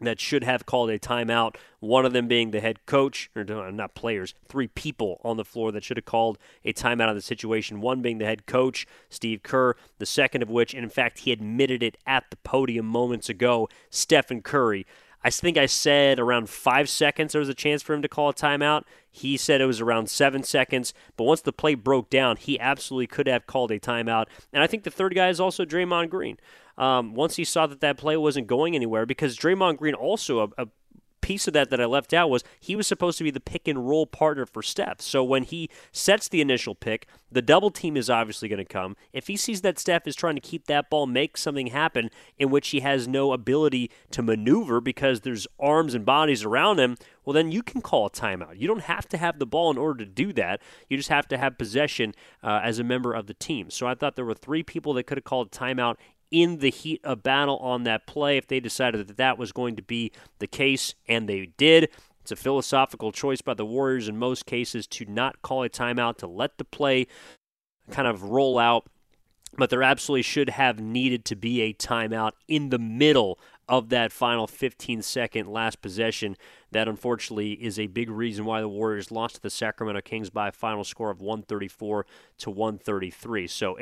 that 0.06 0.20
should 0.20 0.44
have 0.44 0.66
called 0.66 0.90
a 0.90 0.98
timeout. 0.98 1.56
One 1.80 2.04
of 2.04 2.12
them 2.12 2.28
being 2.28 2.50
the 2.50 2.60
head 2.60 2.84
coach, 2.86 3.30
or 3.34 3.44
not 3.44 3.94
players, 3.94 4.34
three 4.48 4.68
people 4.68 5.20
on 5.24 5.36
the 5.36 5.44
floor 5.44 5.72
that 5.72 5.84
should 5.84 5.96
have 5.96 6.04
called 6.04 6.38
a 6.64 6.72
timeout 6.72 7.08
of 7.08 7.14
the 7.14 7.22
situation. 7.22 7.80
One 7.80 8.02
being 8.02 8.18
the 8.18 8.26
head 8.26 8.46
coach, 8.46 8.86
Steve 9.08 9.42
Kerr. 9.42 9.76
The 9.98 10.06
second 10.06 10.42
of 10.42 10.50
which, 10.50 10.74
and 10.74 10.84
in 10.84 10.90
fact, 10.90 11.20
he 11.20 11.32
admitted 11.32 11.82
it 11.82 11.96
at 12.06 12.30
the 12.30 12.36
podium 12.36 12.86
moments 12.86 13.28
ago, 13.28 13.68
Stephen 13.90 14.42
Curry. 14.42 14.86
I 15.22 15.28
think 15.28 15.58
I 15.58 15.66
said 15.66 16.18
around 16.18 16.48
five 16.48 16.88
seconds 16.88 17.32
there 17.32 17.40
was 17.40 17.50
a 17.50 17.54
chance 17.54 17.82
for 17.82 17.92
him 17.92 18.00
to 18.00 18.08
call 18.08 18.30
a 18.30 18.34
timeout. 18.34 18.84
He 19.10 19.36
said 19.36 19.60
it 19.60 19.66
was 19.66 19.80
around 19.80 20.08
seven 20.08 20.42
seconds, 20.42 20.94
but 21.16 21.24
once 21.24 21.42
the 21.42 21.52
play 21.52 21.74
broke 21.74 22.08
down, 22.08 22.36
he 22.36 22.58
absolutely 22.58 23.06
could 23.06 23.26
have 23.26 23.46
called 23.46 23.70
a 23.70 23.78
timeout. 23.78 24.26
And 24.50 24.62
I 24.62 24.66
think 24.66 24.84
the 24.84 24.90
third 24.90 25.14
guy 25.14 25.28
is 25.28 25.40
also 25.40 25.66
Draymond 25.66 26.08
Green 26.08 26.38
um, 26.80 27.14
once 27.14 27.36
he 27.36 27.44
saw 27.44 27.66
that 27.66 27.80
that 27.80 27.98
play 27.98 28.16
wasn't 28.16 28.46
going 28.46 28.74
anywhere, 28.74 29.06
because 29.06 29.36
Draymond 29.36 29.76
Green 29.76 29.94
also 29.94 30.40
a, 30.40 30.62
a 30.62 30.68
piece 31.20 31.46
of 31.46 31.52
that 31.52 31.70
that 31.70 31.80
I 31.80 31.84
left 31.84 32.12
out 32.12 32.30
was 32.30 32.42
he 32.58 32.74
was 32.74 32.86
supposed 32.86 33.18
to 33.18 33.24
be 33.24 33.30
the 33.30 33.38
pick 33.40 33.68
and 33.68 33.86
roll 33.88 34.06
partner 34.06 34.46
for 34.46 34.62
Steph. 34.62 35.00
So 35.00 35.22
when 35.22 35.44
he 35.44 35.68
sets 35.92 36.28
the 36.28 36.40
initial 36.40 36.74
pick, 36.74 37.06
the 37.30 37.42
double 37.42 37.70
team 37.70 37.96
is 37.96 38.10
obviously 38.10 38.48
going 38.48 38.58
to 38.58 38.64
come. 38.64 38.96
If 39.12 39.26
he 39.26 39.36
sees 39.36 39.60
that 39.60 39.78
Steph 39.78 40.06
is 40.06 40.16
trying 40.16 40.34
to 40.34 40.40
keep 40.40 40.66
that 40.66 40.90
ball, 40.90 41.06
make 41.06 41.36
something 41.36 41.68
happen 41.68 42.10
in 42.38 42.50
which 42.50 42.70
he 42.70 42.80
has 42.80 43.06
no 43.06 43.32
ability 43.32 43.90
to 44.10 44.22
maneuver 44.22 44.80
because 44.80 45.20
there's 45.20 45.46
arms 45.60 45.94
and 45.94 46.04
bodies 46.04 46.44
around 46.44 46.80
him, 46.80 46.96
well, 47.24 47.34
then 47.34 47.52
you 47.52 47.62
can 47.62 47.82
call 47.82 48.06
a 48.06 48.10
timeout. 48.10 48.58
You 48.58 48.66
don't 48.66 48.82
have 48.82 49.06
to 49.10 49.18
have 49.18 49.38
the 49.38 49.46
ball 49.46 49.70
in 49.70 49.78
order 49.78 50.04
to 50.04 50.10
do 50.10 50.32
that. 50.32 50.60
You 50.88 50.96
just 50.96 51.10
have 51.10 51.28
to 51.28 51.38
have 51.38 51.58
possession 51.58 52.14
uh, 52.42 52.60
as 52.64 52.78
a 52.78 52.84
member 52.84 53.12
of 53.12 53.26
the 53.26 53.34
team. 53.34 53.70
So 53.70 53.86
I 53.86 53.94
thought 53.94 54.16
there 54.16 54.24
were 54.24 54.34
three 54.34 54.62
people 54.62 54.94
that 54.94 55.04
could 55.04 55.18
have 55.18 55.24
called 55.24 55.48
a 55.48 55.50
timeout 55.50 55.96
in 56.30 56.58
the 56.58 56.70
heat 56.70 57.00
of 57.04 57.22
battle 57.22 57.58
on 57.58 57.84
that 57.84 58.06
play 58.06 58.36
if 58.36 58.46
they 58.46 58.60
decided 58.60 59.06
that 59.08 59.16
that 59.16 59.38
was 59.38 59.52
going 59.52 59.76
to 59.76 59.82
be 59.82 60.12
the 60.38 60.46
case, 60.46 60.94
and 61.08 61.28
they 61.28 61.46
did. 61.56 61.88
It's 62.20 62.30
a 62.30 62.36
philosophical 62.36 63.12
choice 63.12 63.40
by 63.40 63.54
the 63.54 63.64
Warriors 63.64 64.08
in 64.08 64.16
most 64.16 64.46
cases 64.46 64.86
to 64.88 65.04
not 65.06 65.42
call 65.42 65.62
a 65.62 65.68
timeout, 65.68 66.18
to 66.18 66.26
let 66.26 66.58
the 66.58 66.64
play 66.64 67.06
kind 67.90 68.06
of 68.06 68.22
roll 68.24 68.58
out 68.58 68.86
but 69.56 69.70
there 69.70 69.82
absolutely 69.82 70.22
should 70.22 70.50
have 70.50 70.80
needed 70.80 71.24
to 71.24 71.36
be 71.36 71.60
a 71.60 71.74
timeout 71.74 72.32
in 72.48 72.70
the 72.70 72.78
middle 72.78 73.38
of 73.70 73.88
that 73.88 74.12
final 74.12 74.46
15 74.48 75.00
second 75.00 75.48
last 75.48 75.80
possession. 75.80 76.36
That 76.72 76.88
unfortunately 76.88 77.52
is 77.52 77.78
a 77.78 77.86
big 77.86 78.10
reason 78.10 78.44
why 78.44 78.60
the 78.60 78.68
Warriors 78.68 79.12
lost 79.12 79.36
to 79.36 79.42
the 79.42 79.48
Sacramento 79.48 80.00
Kings 80.02 80.28
by 80.28 80.48
a 80.48 80.52
final 80.52 80.82
score 80.82 81.10
of 81.10 81.20
134 81.20 82.04
to 82.38 82.50
133. 82.50 83.46
So 83.46 83.76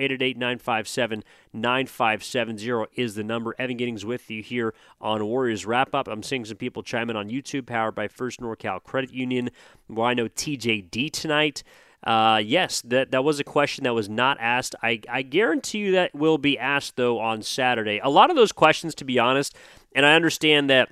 888-957-9570 1.55 2.86
is 2.95 3.14
the 3.14 3.24
number. 3.24 3.55
Evan 3.59 3.78
Giddings 3.78 4.05
with 4.05 4.30
you 4.30 4.43
here 4.43 4.74
on 5.01 5.24
Warriors 5.24 5.64
Wrap 5.64 5.95
Up. 5.95 6.07
I'm 6.07 6.22
seeing 6.22 6.45
some 6.45 6.59
people 6.59 6.82
chime 6.82 7.09
in 7.09 7.16
on 7.16 7.30
YouTube, 7.30 7.66
powered 7.66 7.95
by 7.95 8.09
First 8.09 8.41
NorCal 8.41 8.82
Credit 8.82 9.12
Union. 9.12 9.51
Well, 9.89 10.07
I 10.07 10.12
know 10.14 10.28
TJD 10.28 11.11
tonight. 11.12 11.62
Uh, 12.03 12.41
yes, 12.45 12.80
that 12.82 13.11
that 13.11 13.24
was 13.24 13.41
a 13.41 13.45
question 13.45 13.84
that 13.84 13.95
was 13.95 14.09
not 14.09 14.39
asked. 14.41 14.74
I, 14.82 15.01
I 15.09 15.22
guarantee 15.22 15.78
you 15.78 15.93
that 15.93 16.14
will 16.14 16.39
be 16.39 16.57
asked 16.59 16.97
though 16.97 17.18
on 17.18 17.43
Saturday. 17.43 18.01
A 18.03 18.09
lot 18.09 18.30
of 18.30 18.36
those 18.36 18.53
questions, 18.53 18.95
to 18.97 19.05
be 19.05 19.18
honest, 19.18 19.57
and 19.95 20.05
I 20.07 20.14
understand 20.14 20.70
that 20.70 20.91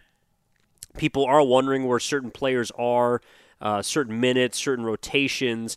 people 0.96 1.24
are 1.24 1.42
wondering 1.42 1.86
where 1.86 2.00
certain 2.00 2.30
players 2.30 2.70
are, 2.78 3.20
uh, 3.60 3.82
certain 3.82 4.20
minutes, 4.20 4.58
certain 4.58 4.84
rotations. 4.84 5.76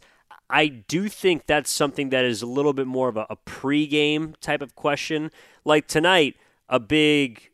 I 0.50 0.68
do 0.68 1.10
think 1.10 1.46
that's 1.46 1.70
something 1.70 2.10
that 2.10 2.26
is 2.26 2.42
a 2.42 2.48
little 2.48 2.74
bit 2.74 2.88
more 2.88 3.10
of 3.10 3.18
a, 3.18 3.26
a 3.30 3.38
pregame 3.38 4.36
type 4.40 4.62
of 4.62 4.76
question. 4.76 5.32
Like 5.64 5.88
tonight, 5.88 6.36
a 6.68 6.80
big 6.80 7.52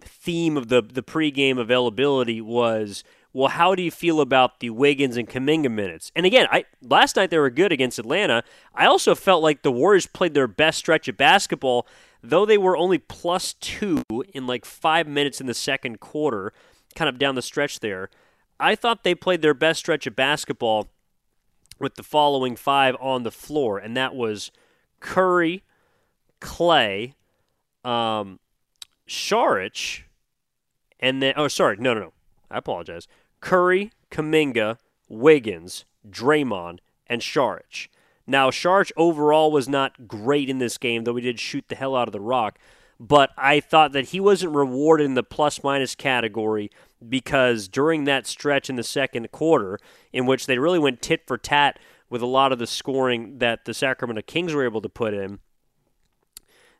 theme 0.00 0.56
of 0.56 0.68
the 0.68 0.82
the 0.82 1.02
pregame 1.02 1.58
availability 1.58 2.40
was 2.40 3.04
well, 3.34 3.48
how 3.48 3.74
do 3.74 3.82
you 3.82 3.90
feel 3.90 4.20
about 4.20 4.60
the 4.60 4.70
Wiggins 4.70 5.16
and 5.16 5.28
Kuminga 5.28 5.70
minutes? 5.70 6.12
And 6.14 6.24
again, 6.24 6.46
I 6.52 6.66
last 6.80 7.16
night 7.16 7.30
they 7.30 7.38
were 7.38 7.50
good 7.50 7.72
against 7.72 7.98
Atlanta. 7.98 8.44
I 8.74 8.86
also 8.86 9.16
felt 9.16 9.42
like 9.42 9.62
the 9.62 9.72
Warriors 9.72 10.06
played 10.06 10.34
their 10.34 10.46
best 10.46 10.78
stretch 10.78 11.08
of 11.08 11.16
basketball, 11.16 11.86
though 12.24 12.46
they 12.46 12.58
were 12.58 12.76
only 12.76 12.98
plus 12.98 13.54
two 13.54 14.02
in 14.32 14.46
like 14.46 14.64
five 14.64 15.06
minutes 15.06 15.40
in 15.40 15.46
the 15.46 15.54
second 15.54 16.00
quarter, 16.00 16.52
kind 16.94 17.08
of 17.08 17.18
down 17.18 17.34
the 17.34 17.42
stretch 17.42 17.80
there. 17.80 18.08
I 18.58 18.74
thought 18.74 19.04
they 19.04 19.14
played 19.14 19.42
their 19.42 19.54
best 19.54 19.80
stretch 19.80 20.06
of 20.06 20.16
basketball 20.16 20.88
with 21.78 21.96
the 21.96 22.02
following 22.02 22.56
five 22.56 22.96
on 23.00 23.24
the 23.24 23.30
floor, 23.30 23.78
and 23.78 23.96
that 23.96 24.14
was 24.14 24.50
Curry, 25.00 25.64
Klay, 26.40 27.14
um, 27.84 28.38
Saric, 29.08 30.02
and 31.00 31.22
then 31.22 31.34
oh 31.36 31.48
sorry, 31.48 31.76
no 31.78 31.94
no 31.94 32.00
no. 32.00 32.12
I 32.50 32.58
apologize. 32.58 33.08
Curry, 33.40 33.90
Kuminga, 34.10 34.78
Wiggins, 35.08 35.84
Draymond, 36.08 36.78
and 37.06 37.20
Saric. 37.20 37.88
Now, 38.26 38.50
Saric 38.50 38.90
overall 38.96 39.52
was 39.52 39.68
not 39.68 40.08
great 40.08 40.48
in 40.48 40.58
this 40.58 40.78
game, 40.78 41.04
though 41.04 41.16
he 41.16 41.22
did 41.22 41.38
shoot 41.38 41.64
the 41.68 41.74
hell 41.74 41.94
out 41.94 42.08
of 42.08 42.12
the 42.12 42.20
rock. 42.20 42.58
But 42.98 43.30
I 43.36 43.60
thought 43.60 43.92
that 43.92 44.06
he 44.06 44.20
wasn't 44.20 44.54
rewarded 44.54 45.04
in 45.04 45.14
the 45.14 45.22
plus 45.22 45.62
minus 45.62 45.94
category 45.94 46.70
because 47.06 47.68
during 47.68 48.04
that 48.04 48.26
stretch 48.26 48.70
in 48.70 48.76
the 48.76 48.82
second 48.82 49.30
quarter, 49.32 49.78
in 50.12 50.26
which 50.26 50.46
they 50.46 50.58
really 50.58 50.78
went 50.78 51.02
tit 51.02 51.22
for 51.26 51.36
tat 51.36 51.78
with 52.08 52.22
a 52.22 52.26
lot 52.26 52.52
of 52.52 52.58
the 52.58 52.66
scoring 52.66 53.38
that 53.38 53.64
the 53.64 53.74
Sacramento 53.74 54.22
Kings 54.22 54.54
were 54.54 54.64
able 54.64 54.80
to 54.80 54.88
put 54.88 55.12
in, 55.12 55.40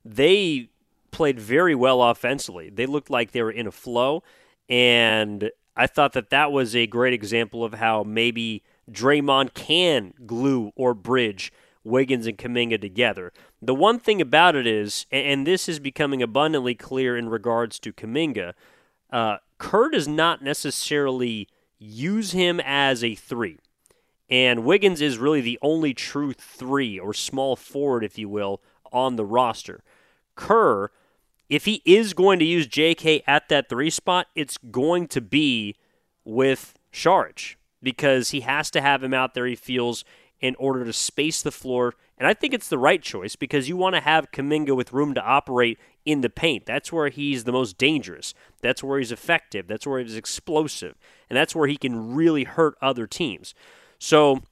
they 0.04 0.70
played 1.10 1.40
very 1.40 1.74
well 1.74 2.02
offensively. 2.02 2.70
They 2.70 2.86
looked 2.86 3.10
like 3.10 3.32
they 3.32 3.42
were 3.42 3.50
in 3.50 3.66
a 3.66 3.72
flow, 3.72 4.22
and 4.68 5.50
I 5.76 5.86
thought 5.86 6.12
that 6.12 6.30
that 6.30 6.52
was 6.52 6.76
a 6.76 6.86
great 6.86 7.12
example 7.12 7.64
of 7.64 7.74
how 7.74 8.02
maybe 8.02 8.62
Draymond 8.90 9.54
can 9.54 10.12
glue 10.26 10.72
or 10.76 10.94
bridge 10.94 11.52
Wiggins 11.82 12.26
and 12.26 12.38
Kuminga 12.38 12.80
together. 12.80 13.32
The 13.60 13.74
one 13.74 13.98
thing 13.98 14.20
about 14.20 14.56
it 14.56 14.66
is, 14.66 15.06
and 15.10 15.46
this 15.46 15.68
is 15.68 15.78
becoming 15.78 16.22
abundantly 16.22 16.74
clear 16.74 17.16
in 17.16 17.28
regards 17.28 17.78
to 17.80 17.92
Kuminga, 17.92 18.54
uh, 19.10 19.38
Kerr 19.58 19.90
does 19.90 20.08
not 20.08 20.42
necessarily 20.42 21.48
use 21.78 22.32
him 22.32 22.60
as 22.64 23.04
a 23.04 23.14
three. 23.14 23.58
And 24.30 24.64
Wiggins 24.64 25.00
is 25.00 25.18
really 25.18 25.42
the 25.42 25.58
only 25.60 25.92
true 25.92 26.32
three, 26.32 26.98
or 26.98 27.12
small 27.12 27.56
forward, 27.56 28.02
if 28.04 28.18
you 28.18 28.28
will, 28.28 28.62
on 28.90 29.16
the 29.16 29.24
roster. 29.24 29.82
Kerr 30.34 30.90
if 31.48 31.66
he 31.66 31.82
is 31.84 32.14
going 32.14 32.38
to 32.38 32.44
use 32.44 32.66
JK 32.66 33.22
at 33.26 33.48
that 33.48 33.68
three 33.68 33.90
spot, 33.90 34.28
it's 34.34 34.56
going 34.58 35.08
to 35.08 35.20
be 35.20 35.76
with 36.24 36.74
Saric 36.92 37.56
because 37.84 38.30
he 38.30 38.40
has 38.40 38.70
to 38.72 38.80
have 38.80 39.04
him 39.04 39.14
out 39.14 39.34
there, 39.34 39.46
he 39.46 39.54
feels, 39.54 40.04
in 40.40 40.56
order 40.58 40.84
to 40.84 40.92
space 40.92 41.42
the 41.42 41.52
floor. 41.52 41.94
And 42.18 42.26
I 42.26 42.34
think 42.34 42.54
it's 42.54 42.68
the 42.68 42.78
right 42.78 43.02
choice 43.02 43.36
because 43.36 43.68
you 43.68 43.76
want 43.76 43.94
to 43.94 44.00
have 44.00 44.30
Kuminga 44.32 44.74
with 44.74 44.92
room 44.92 45.14
to 45.14 45.22
operate 45.22 45.78
in 46.04 46.20
the 46.20 46.30
paint. 46.30 46.66
That's 46.66 46.92
where 46.92 47.08
he's 47.08 47.44
the 47.44 47.52
most 47.52 47.78
dangerous. 47.78 48.34
That's 48.60 48.82
where 48.82 48.98
he's 48.98 49.12
effective. 49.12 49.66
That's 49.66 49.86
where 49.86 50.00
he's 50.00 50.16
explosive. 50.16 50.96
And 51.28 51.36
that's 51.36 51.54
where 51.54 51.66
he 51.66 51.76
can 51.76 52.14
really 52.14 52.44
hurt 52.44 52.76
other 52.82 53.06
teams. 53.06 53.54
So, 53.98 54.42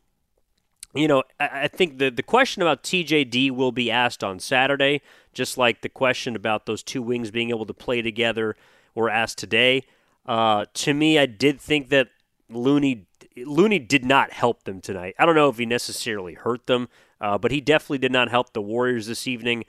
you 0.94 1.08
know, 1.08 1.22
I, 1.38 1.68
think 1.68 1.98
the, 1.98 2.10
the 2.10 2.22
question 2.22 2.62
about 2.62 2.82
TJD 2.82 3.50
will 3.50 3.72
be 3.72 3.90
asked 3.90 4.24
on 4.24 4.38
Saturday 4.40 5.02
just 5.32 5.56
like 5.56 5.80
the 5.80 5.88
question 5.88 6.36
about 6.36 6.66
those 6.66 6.82
two 6.82 7.02
wings 7.02 7.30
being 7.30 7.50
able 7.50 7.66
to 7.66 7.74
play 7.74 8.02
together 8.02 8.56
were 8.94 9.08
asked 9.08 9.38
today. 9.38 9.84
Uh, 10.26 10.66
to 10.74 10.94
me, 10.94 11.18
I 11.18 11.26
did 11.26 11.60
think 11.60 11.88
that 11.88 12.08
Looney 12.48 13.06
Looney 13.36 13.78
did 13.78 14.04
not 14.04 14.32
help 14.32 14.64
them 14.64 14.80
tonight. 14.80 15.14
I 15.18 15.26
don't 15.26 15.34
know 15.34 15.48
if 15.48 15.58
he 15.58 15.66
necessarily 15.66 16.34
hurt 16.34 16.66
them, 16.66 16.88
uh, 17.20 17.38
but 17.38 17.50
he 17.50 17.60
definitely 17.60 17.98
did 17.98 18.12
not 18.12 18.30
help 18.30 18.52
the 18.52 18.62
Warriors 18.62 19.06
this 19.06 19.26
evening. 19.26 19.64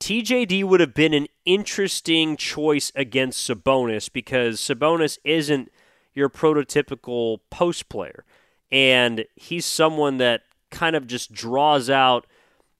TJD 0.00 0.64
would 0.64 0.80
have 0.80 0.94
been 0.94 1.14
an 1.14 1.28
interesting 1.44 2.36
choice 2.36 2.90
against 2.94 3.48
Sabonis 3.48 4.12
because 4.12 4.60
Sabonis 4.60 5.18
isn't 5.24 5.70
your 6.14 6.28
prototypical 6.28 7.38
post 7.50 7.88
player, 7.88 8.24
and 8.70 9.24
he's 9.36 9.64
someone 9.64 10.18
that 10.18 10.42
kind 10.70 10.96
of 10.96 11.06
just 11.06 11.32
draws 11.32 11.88
out 11.88 12.26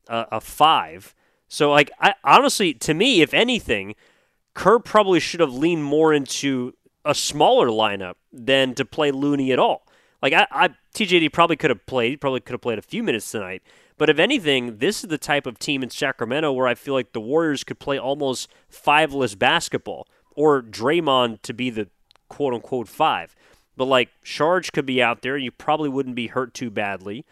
a, 0.08 0.26
a 0.32 0.40
five 0.40 1.14
so, 1.52 1.70
like, 1.70 1.90
I 2.00 2.14
honestly, 2.24 2.72
to 2.72 2.94
me, 2.94 3.20
if 3.20 3.34
anything, 3.34 3.94
Kerr 4.54 4.78
probably 4.78 5.20
should 5.20 5.40
have 5.40 5.52
leaned 5.52 5.84
more 5.84 6.14
into 6.14 6.72
a 7.04 7.14
smaller 7.14 7.68
lineup 7.68 8.14
than 8.32 8.74
to 8.76 8.86
play 8.86 9.10
Looney 9.10 9.52
at 9.52 9.58
all. 9.58 9.81
Like, 10.22 10.32
I, 10.32 10.46
I 10.50 10.68
TJD 10.94 11.32
probably 11.32 11.56
could 11.56 11.70
have 11.70 11.84
played, 11.86 12.10
he 12.10 12.16
probably 12.16 12.40
could 12.40 12.52
have 12.52 12.60
played 12.60 12.78
a 12.78 12.82
few 12.82 13.02
minutes 13.02 13.30
tonight. 13.30 13.62
But 13.98 14.08
if 14.08 14.18
anything, 14.18 14.78
this 14.78 15.04
is 15.04 15.10
the 15.10 15.18
type 15.18 15.46
of 15.46 15.58
team 15.58 15.82
in 15.82 15.90
Sacramento 15.90 16.52
where 16.52 16.66
I 16.66 16.74
feel 16.74 16.94
like 16.94 17.12
the 17.12 17.20
Warriors 17.20 17.64
could 17.64 17.78
play 17.78 17.98
almost 17.98 18.48
fiveless 18.68 19.34
basketball, 19.34 20.06
or 20.34 20.62
Draymond 20.62 21.42
to 21.42 21.52
be 21.52 21.70
the 21.70 21.88
quote 22.28 22.54
unquote 22.54 22.88
five. 22.88 23.34
But 23.76 23.86
like 23.86 24.10
Saric 24.24 24.72
could 24.72 24.86
be 24.86 25.02
out 25.02 25.22
there, 25.22 25.36
you 25.36 25.50
probably 25.50 25.88
wouldn't 25.88 26.16
be 26.16 26.28
hurt 26.28 26.54
too 26.54 26.70
badly. 26.70 27.24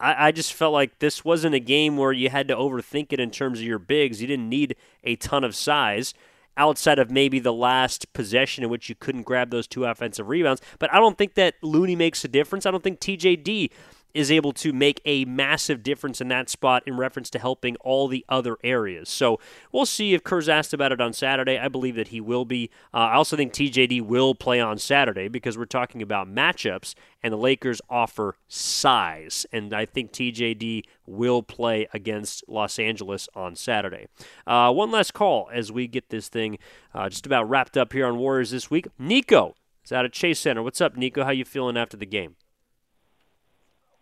I, 0.00 0.28
I 0.28 0.32
just 0.32 0.52
felt 0.52 0.72
like 0.72 0.98
this 0.98 1.24
wasn't 1.24 1.54
a 1.54 1.60
game 1.60 1.96
where 1.96 2.12
you 2.12 2.28
had 2.28 2.48
to 2.48 2.56
overthink 2.56 3.12
it 3.12 3.20
in 3.20 3.30
terms 3.30 3.60
of 3.60 3.64
your 3.64 3.78
bigs. 3.78 4.20
You 4.20 4.26
didn't 4.26 4.48
need 4.48 4.76
a 5.04 5.16
ton 5.16 5.44
of 5.44 5.54
size 5.54 6.14
outside 6.56 6.98
of 6.98 7.10
maybe 7.10 7.38
the 7.38 7.52
last 7.52 8.12
possession 8.12 8.64
in 8.64 8.70
which 8.70 8.88
you 8.88 8.94
couldn't 8.94 9.22
grab 9.22 9.50
those 9.50 9.66
two 9.66 9.84
offensive 9.84 10.28
rebounds. 10.28 10.60
But 10.78 10.92
I 10.92 10.98
don't 10.98 11.16
think 11.16 11.34
that 11.34 11.54
Looney 11.62 11.96
makes 11.96 12.24
a 12.24 12.28
difference. 12.28 12.66
I 12.66 12.70
don't 12.70 12.82
think 12.82 13.00
TJD 13.00 13.70
is 14.14 14.30
able 14.30 14.52
to 14.52 14.72
make 14.72 15.00
a 15.04 15.24
massive 15.24 15.82
difference 15.82 16.20
in 16.20 16.28
that 16.28 16.48
spot 16.48 16.82
in 16.86 16.96
reference 16.96 17.30
to 17.30 17.38
helping 17.38 17.76
all 17.76 18.08
the 18.08 18.24
other 18.28 18.56
areas. 18.62 19.08
So 19.08 19.38
we'll 19.70 19.86
see 19.86 20.14
if 20.14 20.22
Kerr's 20.22 20.48
asked 20.48 20.72
about 20.72 20.92
it 20.92 21.00
on 21.00 21.12
Saturday. 21.12 21.58
I 21.58 21.68
believe 21.68 21.96
that 21.96 22.08
he 22.08 22.20
will 22.20 22.44
be. 22.44 22.70
Uh, 22.92 22.98
I 22.98 23.14
also 23.14 23.36
think 23.36 23.52
TJD 23.52 24.02
will 24.02 24.34
play 24.34 24.60
on 24.60 24.78
Saturday 24.78 25.28
because 25.28 25.56
we're 25.56 25.64
talking 25.64 26.02
about 26.02 26.28
matchups, 26.28 26.94
and 27.22 27.32
the 27.32 27.38
Lakers 27.38 27.80
offer 27.88 28.36
size. 28.48 29.46
And 29.52 29.72
I 29.72 29.86
think 29.86 30.12
TJD 30.12 30.84
will 31.06 31.42
play 31.42 31.88
against 31.92 32.44
Los 32.48 32.78
Angeles 32.78 33.28
on 33.34 33.56
Saturday. 33.56 34.06
Uh, 34.46 34.72
one 34.72 34.90
last 34.90 35.14
call 35.14 35.48
as 35.52 35.72
we 35.72 35.86
get 35.86 36.10
this 36.10 36.28
thing 36.28 36.58
uh, 36.94 37.08
just 37.08 37.26
about 37.26 37.48
wrapped 37.48 37.76
up 37.76 37.92
here 37.92 38.06
on 38.06 38.18
Warriors 38.18 38.50
this 38.50 38.70
week. 38.70 38.88
Nico 38.98 39.54
is 39.84 39.92
out 39.92 40.04
at 40.04 40.12
Chase 40.12 40.38
Center. 40.38 40.62
What's 40.62 40.80
up, 40.80 40.96
Nico? 40.96 41.24
How 41.24 41.30
you 41.30 41.44
feeling 41.44 41.76
after 41.76 41.96
the 41.96 42.06
game? 42.06 42.36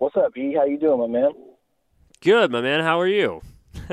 What's 0.01 0.17
up, 0.17 0.35
E? 0.35 0.55
How 0.57 0.65
you 0.65 0.79
doing, 0.79 0.99
my 0.99 1.07
man? 1.07 1.33
Good, 2.23 2.51
my 2.51 2.63
man. 2.63 2.81
How 2.83 2.99
are 2.99 3.07
you? 3.07 3.43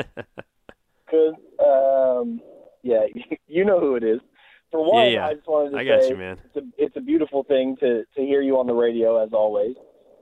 Good. 1.12 1.36
Um, 1.60 2.40
yeah, 2.82 3.02
you 3.48 3.66
know 3.66 3.82
who 3.82 3.96
it 3.98 4.04
is. 4.06 4.22
For 4.72 4.90
one, 4.90 5.08
yeah, 5.08 5.12
yeah. 5.12 5.28
I 5.28 5.34
just 5.34 5.48
wanted 5.50 5.72
to 5.72 5.78
I 5.78 5.82
say 5.84 5.88
got 5.88 6.10
you, 6.10 6.16
man. 6.16 6.38
It's 6.46 6.56
a, 6.56 6.62
it's 6.78 6.96
a 6.96 7.02
beautiful 7.02 7.44
thing 7.44 7.76
to 7.82 8.06
to 8.16 8.22
hear 8.22 8.42
you 8.42 8.58
on 8.58 8.68
the 8.68 8.74
radio 8.74 9.22
as 9.22 9.34
always. 9.34 9.76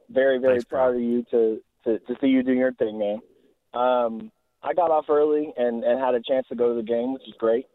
Very 0.10 0.40
very 0.40 0.56
Thanks, 0.56 0.66
proud 0.66 0.96
of 0.96 1.02
you 1.02 1.24
to, 1.30 1.62
to 1.84 2.00
to 2.00 2.16
see 2.20 2.30
you 2.30 2.42
doing 2.42 2.58
your 2.58 2.74
thing, 2.74 2.98
man. 2.98 3.20
Um, 3.76 4.32
I 4.64 4.74
got 4.74 4.90
off 4.90 5.06
early 5.08 5.54
and 5.56 5.84
and 5.84 6.00
had 6.00 6.16
a 6.16 6.22
chance 6.22 6.48
to 6.50 6.56
go 6.56 6.70
to 6.70 6.76
the 6.76 6.84
game, 6.88 7.14
which 7.14 7.28
is 7.28 7.36
great. 7.38 7.68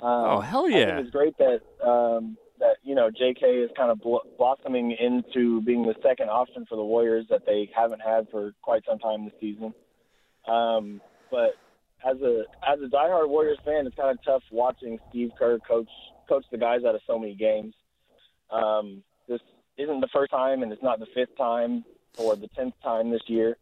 Um, 0.00 0.08
Oh, 0.08 0.40
hell 0.40 0.66
yeah. 0.66 0.98
it's 0.98 1.10
great 1.10 1.36
that 1.36 1.60
um, 1.86 2.38
that 2.60 2.76
you 2.82 2.94
know 2.94 3.10
J.K. 3.10 3.46
is 3.46 3.70
kind 3.76 3.90
of 3.90 4.00
bl- 4.00 4.28
blossoming 4.38 4.92
into 4.92 5.60
being 5.62 5.82
the 5.82 5.94
second 6.02 6.28
option 6.28 6.64
for 6.68 6.76
the 6.76 6.84
Warriors 6.84 7.26
that 7.30 7.44
they 7.46 7.68
haven't 7.74 8.00
had 8.00 8.28
for 8.30 8.52
quite 8.62 8.82
some 8.88 8.98
time 8.98 9.24
this 9.24 9.34
season. 9.40 9.74
Um, 10.46 11.00
but 11.30 11.56
as 12.08 12.20
a 12.22 12.44
as 12.66 12.78
a 12.80 12.94
diehard 12.94 13.28
Warriors 13.28 13.58
fan, 13.64 13.86
it's 13.86 13.96
kind 13.96 14.10
of 14.10 14.24
tough 14.24 14.42
watching 14.50 14.98
Steve 15.10 15.30
Kerr 15.38 15.58
coach 15.58 15.88
coach 16.28 16.44
the 16.50 16.58
guys 16.58 16.84
out 16.86 16.94
of 16.94 17.00
so 17.06 17.18
many 17.18 17.34
games. 17.34 17.74
Um, 18.50 19.02
this 19.28 19.40
isn't 19.76 20.00
the 20.00 20.08
first 20.12 20.30
time, 20.30 20.62
and 20.62 20.72
it's 20.72 20.82
not 20.82 20.98
the 20.98 21.06
fifth 21.14 21.36
time 21.36 21.84
or 22.18 22.36
the 22.36 22.48
tenth 22.48 22.74
time 22.82 23.10
this 23.10 23.22
year. 23.26 23.56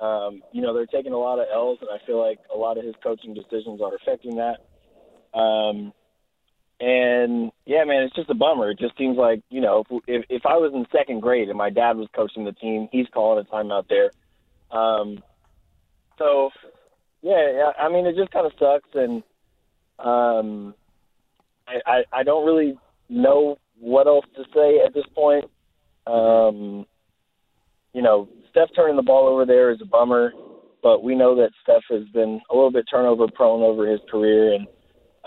Um, 0.00 0.42
you 0.52 0.62
know, 0.62 0.74
they're 0.74 0.86
taking 0.86 1.12
a 1.12 1.18
lot 1.18 1.40
of 1.40 1.46
L's, 1.52 1.78
and 1.80 1.90
I 1.90 2.04
feel 2.06 2.20
like 2.20 2.38
a 2.54 2.56
lot 2.56 2.78
of 2.78 2.84
his 2.84 2.94
coaching 3.02 3.34
decisions 3.34 3.80
are 3.80 3.94
affecting 3.96 4.36
that. 4.36 4.58
Um, 5.38 5.92
and 6.80 7.50
yeah, 7.66 7.84
man, 7.84 8.02
it's 8.02 8.14
just 8.14 8.30
a 8.30 8.34
bummer. 8.34 8.70
It 8.70 8.78
just 8.78 8.96
seems 8.96 9.16
like 9.16 9.42
you 9.50 9.60
know, 9.60 9.84
if, 9.90 10.02
if 10.06 10.24
if 10.28 10.46
I 10.46 10.56
was 10.56 10.72
in 10.74 10.86
second 10.96 11.20
grade 11.20 11.48
and 11.48 11.58
my 11.58 11.70
dad 11.70 11.96
was 11.96 12.08
coaching 12.14 12.44
the 12.44 12.52
team, 12.52 12.88
he's 12.92 13.06
calling 13.12 13.44
a 13.44 13.54
timeout 13.54 13.88
there. 13.88 14.10
Um, 14.70 15.22
so 16.18 16.50
yeah, 17.22 17.72
I 17.78 17.88
mean, 17.88 18.06
it 18.06 18.16
just 18.16 18.30
kind 18.30 18.46
of 18.46 18.52
sucks, 18.58 18.88
and 18.94 19.22
um, 19.98 20.74
I, 21.66 21.80
I 21.86 22.02
I 22.20 22.22
don't 22.22 22.46
really 22.46 22.78
know 23.08 23.58
what 23.80 24.06
else 24.06 24.26
to 24.36 24.44
say 24.54 24.80
at 24.84 24.94
this 24.94 25.06
point. 25.14 25.46
Um, 26.06 26.86
you 27.92 28.02
know, 28.02 28.28
Steph 28.50 28.68
turning 28.76 28.96
the 28.96 29.02
ball 29.02 29.28
over 29.28 29.44
there 29.44 29.70
is 29.70 29.80
a 29.82 29.86
bummer, 29.86 30.32
but 30.82 31.02
we 31.02 31.16
know 31.16 31.34
that 31.36 31.50
Steph 31.62 31.82
has 31.90 32.06
been 32.12 32.40
a 32.50 32.54
little 32.54 32.70
bit 32.70 32.86
turnover 32.88 33.26
prone 33.34 33.62
over 33.62 33.90
his 33.90 34.00
career, 34.08 34.54
and 34.54 34.68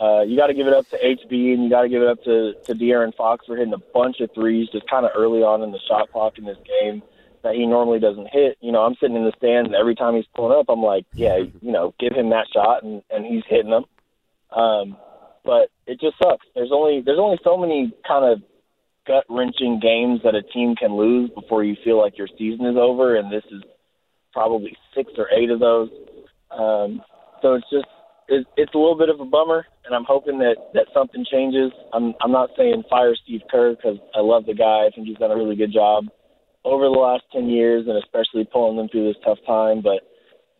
uh, 0.02 0.22
you 0.24 0.36
got 0.36 0.47
to 0.47 0.54
give 0.54 0.66
it 0.66 0.74
up 0.74 0.89
to 0.89 0.97
HB 0.97 1.54
and 1.54 1.64
you 1.64 1.70
got 1.70 1.84
to 1.84 1.89
give 1.89 2.02
it 2.02 2.08
up 2.08 2.24
to 2.24 2.54
to 2.66 2.74
De'Aaron 2.74 3.16
Fox 3.16 3.45
for 3.45 3.56
hitting 3.56 3.74
a 3.74 3.84
bunch 3.93 4.20
of 4.20 4.32
threes 4.34 4.68
just 4.72 4.89
kind 4.89 5.06
of 5.06 5.12
early 5.16 5.43
on 5.43 5.62
in 5.62 5.72
the 5.72 5.80
shot 5.88 6.12
clock 6.12 6.38
in 6.38 6.45
this 6.45 6.58
game 6.82 7.04
that 7.43 7.56
he 7.56 7.66
normally 7.66 7.99
doesn't 7.99 8.28
hit. 8.32 8.58
You 8.62 8.72
know, 8.72 8.82
I'm 8.82 8.95
sitting 8.99 9.16
in 9.16 9.26
the 9.26 9.34
stands 9.38 9.68
and 9.68 9.76
every 9.76 9.95
time 9.95 10.16
he's 10.16 10.26
pulling 10.36 10.58
up, 10.58 10.66
I'm 10.70 10.82
like, 10.82 11.06
yeah, 11.14 11.38
you 11.38 11.72
know, 11.72 11.93
give 11.99 12.14
him 12.14 12.30
that 12.32 12.47
shot, 12.52 12.84
and 12.84 13.04
and 13.12 13.26
he's 13.26 13.43
hitting 13.47 13.70
them. 13.70 13.86
Um, 14.56 14.97
but 15.45 15.70
it 15.86 15.99
just 15.99 16.18
sucks. 16.18 16.45
There's 16.56 16.72
only 16.74 17.02
there's 17.02 17.20
only 17.20 17.38
so 17.43 17.58
many 17.58 17.93
kind 18.08 18.26
of 18.26 18.41
gut 19.06 19.26
wrenching 19.30 19.80
games 19.80 20.22
that 20.24 20.36
a 20.36 20.41
team 20.41 20.76
can 20.76 20.95
lose 20.95 21.30
before 21.30 21.64
you 21.64 21.76
feel 21.84 21.99
like 21.99 22.18
your 22.18 22.28
season 22.38 22.66
is 22.66 22.78
over, 22.78 23.16
and 23.16 23.32
this 23.32 23.43
is 23.52 23.62
probably 24.34 24.76
six 24.95 25.12
or 25.18 25.28
eight 25.30 25.52
of 25.52 25.60
those. 25.60 25.89
Um, 26.49 27.02
so 27.41 27.54
it's 27.54 27.70
just 27.72 27.86
it's, 28.28 28.47
it's 28.57 28.74
a 28.74 28.78
little 28.78 28.97
bit 28.97 29.09
of 29.09 29.19
a 29.19 29.26
bummer, 29.26 29.65
and 29.86 29.95
I'm 29.95 30.05
hoping 30.05 30.39
that 30.39 30.55
that 30.74 30.88
something 30.93 31.26
changes. 31.30 31.72
I'm 31.93 32.13
I'm 32.22 32.32
not 32.32 32.49
saying 32.57 32.84
fire 32.89 33.15
Steve 33.24 33.41
Kerr 33.49 33.76
because 33.76 33.97
I 34.15 34.22
love 34.22 34.45
the 34.45 34.53
guy. 34.53 34.88
I 34.88 34.89
think 34.93 35.07
he's 35.07 35.17
done 35.17 35.32
a 35.32 35.36
really 35.36 35.55
good 35.55 35.74
job 35.74 36.05
over 36.63 36.86
the 36.86 36.91
last 36.91 37.24
ten 37.32 37.49
years, 37.49 37.88
and 37.88 37.97
especially 37.97 38.45
pulling 38.51 38.78
them 38.78 38.89
through 38.89 39.07
this 39.07 39.22
tough 39.26 39.39
time. 39.45 39.82
But 39.82 40.07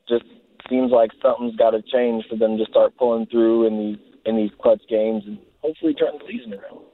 just 0.10 0.26
seems 0.70 0.92
like 0.92 1.12
something's 1.22 1.56
got 1.56 1.72
to 1.72 1.82
change 1.82 2.26
for 2.30 2.36
them 2.36 2.58
to 2.58 2.66
start 2.70 2.98
pulling 2.98 3.26
through 3.28 3.68
in 3.68 3.78
these 3.78 4.00
in 4.26 4.38
these 4.38 4.52
clutch 4.62 4.82
games 4.90 5.24
and 5.26 5.38
hopefully 5.62 5.94
turn 5.94 6.14
the 6.20 6.26
season 6.28 6.54
around. 6.54 6.86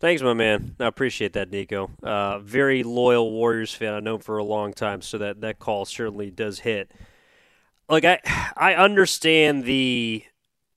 Thanks, 0.00 0.22
my 0.22 0.34
man. 0.34 0.76
I 0.78 0.86
appreciate 0.86 1.32
that, 1.32 1.50
Nico. 1.50 1.90
Uh, 2.02 2.38
very 2.40 2.82
loyal 2.82 3.30
Warriors 3.32 3.72
fan. 3.72 3.94
I've 3.94 4.02
known 4.02 4.18
for 4.18 4.36
a 4.36 4.44
long 4.44 4.74
time, 4.74 5.00
so 5.00 5.16
that, 5.18 5.40
that 5.40 5.58
call 5.58 5.86
certainly 5.86 6.30
does 6.30 6.58
hit. 6.60 6.90
Like 7.88 8.04
I, 8.04 8.20
I 8.56 8.74
understand 8.74 9.64
the 9.64 10.24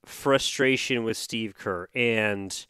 frustration 0.04 1.04
with 1.04 1.16
Steve 1.16 1.54
Kerr, 1.56 1.88
and 1.94 2.66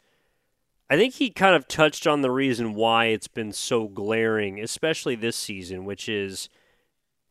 I 0.89 0.97
think 0.97 1.15
he 1.15 1.31
kind 1.31 1.57
of 1.57 1.67
touched 1.67 2.07
on 2.07 2.23
the 2.23 2.31
reason 2.31 2.75
why 2.75 3.07
it's 3.07 3.29
been 3.29 3.53
so 3.53 3.89
glaring, 3.89 4.61
especially 4.61 5.17
this 5.17 5.37
season, 5.37 5.85
which 5.85 6.09
is 6.09 6.49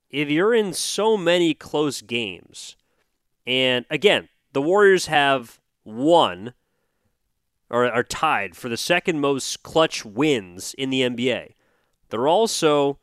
if 0.09 0.29
you're 0.29 0.53
in 0.53 0.73
so 0.73 1.17
many 1.17 1.53
close 1.53 2.01
games, 2.01 2.75
and 3.45 3.85
again, 3.89 4.27
the 4.53 4.61
Warriors 4.61 5.07
have 5.07 5.59
won 5.85 6.53
or 7.69 7.89
are 7.89 8.03
tied 8.03 8.55
for 8.55 8.69
the 8.69 8.77
second 8.77 9.19
most 9.21 9.63
clutch 9.63 10.03
wins 10.05 10.73
in 10.77 10.89
the 10.89 11.01
NBA. 11.01 11.53
They're 12.09 12.27
also 12.27 12.99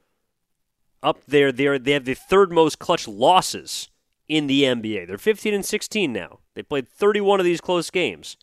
up 1.03 1.25
there. 1.27 1.53
They 1.53 1.79
they 1.79 1.93
have 1.93 2.05
the 2.05 2.15
third 2.15 2.53
most 2.53 2.79
clutch 2.79 3.09
losses 3.09 3.89
in 4.29 4.47
the 4.47 4.63
NBA. 4.63 5.07
They're 5.07 5.19
15 5.19 5.55
and 5.55 5.65
16 5.65 6.13
now. 6.13 6.39
They 6.55 6.63
played 6.63 6.89
31 6.89 7.41
of 7.41 7.45
these 7.45 7.61
close 7.61 7.91
games. 7.91 8.37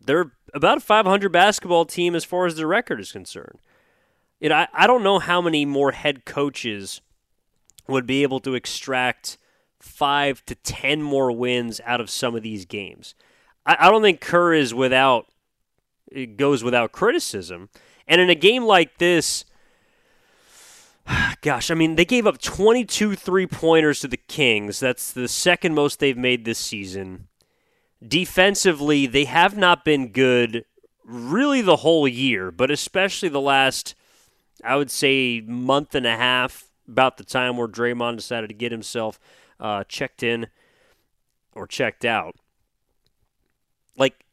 They're 0.00 0.32
about 0.54 0.78
a 0.78 0.80
500 0.80 1.30
basketball 1.30 1.84
team 1.84 2.14
as 2.14 2.24
far 2.24 2.46
as 2.46 2.56
their 2.56 2.66
record 2.66 3.00
is 3.00 3.12
concerned. 3.12 3.58
You 4.40 4.48
know, 4.48 4.56
I, 4.56 4.68
I 4.72 4.86
don't 4.86 5.02
know 5.02 5.18
how 5.18 5.40
many 5.40 5.64
more 5.64 5.92
head 5.92 6.24
coaches 6.24 7.00
would 7.86 8.06
be 8.06 8.22
able 8.22 8.40
to 8.40 8.54
extract 8.54 9.38
five 9.80 10.44
to 10.46 10.54
ten 10.54 11.02
more 11.02 11.32
wins 11.32 11.80
out 11.84 12.00
of 12.00 12.10
some 12.10 12.34
of 12.34 12.42
these 12.42 12.64
games. 12.64 13.14
I, 13.66 13.76
I 13.80 13.90
don't 13.90 14.02
think 14.02 14.20
Kerr 14.20 14.54
is 14.54 14.74
without 14.74 15.26
it 16.10 16.36
goes 16.36 16.64
without 16.64 16.92
criticism. 16.92 17.68
And 18.06 18.20
in 18.20 18.30
a 18.30 18.34
game 18.34 18.64
like 18.64 18.98
this, 18.98 19.44
gosh, 21.40 21.70
I 21.70 21.74
mean, 21.74 21.96
they 21.96 22.04
gave 22.04 22.26
up 22.26 22.40
22 22.40 23.16
three 23.16 23.46
pointers 23.46 24.00
to 24.00 24.08
the 24.08 24.16
Kings. 24.16 24.80
That's 24.80 25.12
the 25.12 25.28
second 25.28 25.74
most 25.74 26.00
they've 26.00 26.16
made 26.16 26.44
this 26.44 26.58
season. 26.58 27.28
Defensively, 28.06 29.06
they 29.06 29.24
have 29.24 29.56
not 29.56 29.84
been 29.84 30.08
good 30.12 30.64
really 31.04 31.62
the 31.62 31.76
whole 31.76 32.06
year, 32.06 32.50
but 32.50 32.70
especially 32.70 33.28
the 33.28 33.40
last, 33.40 33.94
I 34.62 34.76
would 34.76 34.90
say, 34.90 35.40
month 35.40 35.94
and 35.94 36.06
a 36.06 36.16
half, 36.16 36.68
about 36.86 37.16
the 37.16 37.24
time 37.24 37.56
where 37.56 37.68
Draymond 37.68 38.16
decided 38.16 38.48
to 38.48 38.54
get 38.54 38.72
himself 38.72 39.18
uh, 39.60 39.84
checked 39.84 40.22
in 40.22 40.46
or 41.54 41.66
checked 41.66 42.04
out. 42.04 42.36
Like, 43.96 44.24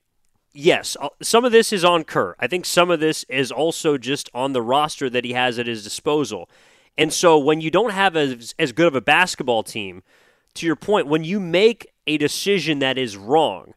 yes, 0.55 0.97
uh, 0.99 1.09
some 1.21 1.45
of 1.45 1.51
this 1.51 1.71
is 1.71 1.83
on 1.83 2.03
Kerr. 2.03 2.35
I 2.39 2.47
think 2.47 2.65
some 2.65 2.89
of 2.89 2.99
this 2.99 3.23
is 3.29 3.51
also 3.51 3.97
just 3.97 4.29
on 4.33 4.53
the 4.53 4.61
roster 4.61 5.09
that 5.09 5.25
he 5.25 5.33
has 5.33 5.59
at 5.59 5.67
his 5.67 5.83
disposal. 5.83 6.49
And 6.97 7.11
so 7.11 7.37
when 7.37 7.61
you 7.61 7.69
don't 7.69 7.91
have 7.91 8.15
as, 8.15 8.55
as 8.57 8.71
good 8.71 8.87
of 8.87 8.95
a 8.95 9.01
basketball 9.01 9.63
team, 9.63 10.01
to 10.55 10.65
your 10.65 10.77
point, 10.77 11.07
when 11.07 11.23
you 11.23 11.39
make 11.39 11.87
a 12.07 12.17
decision 12.17 12.79
that 12.79 12.97
is 12.97 13.17
wrong, 13.17 13.73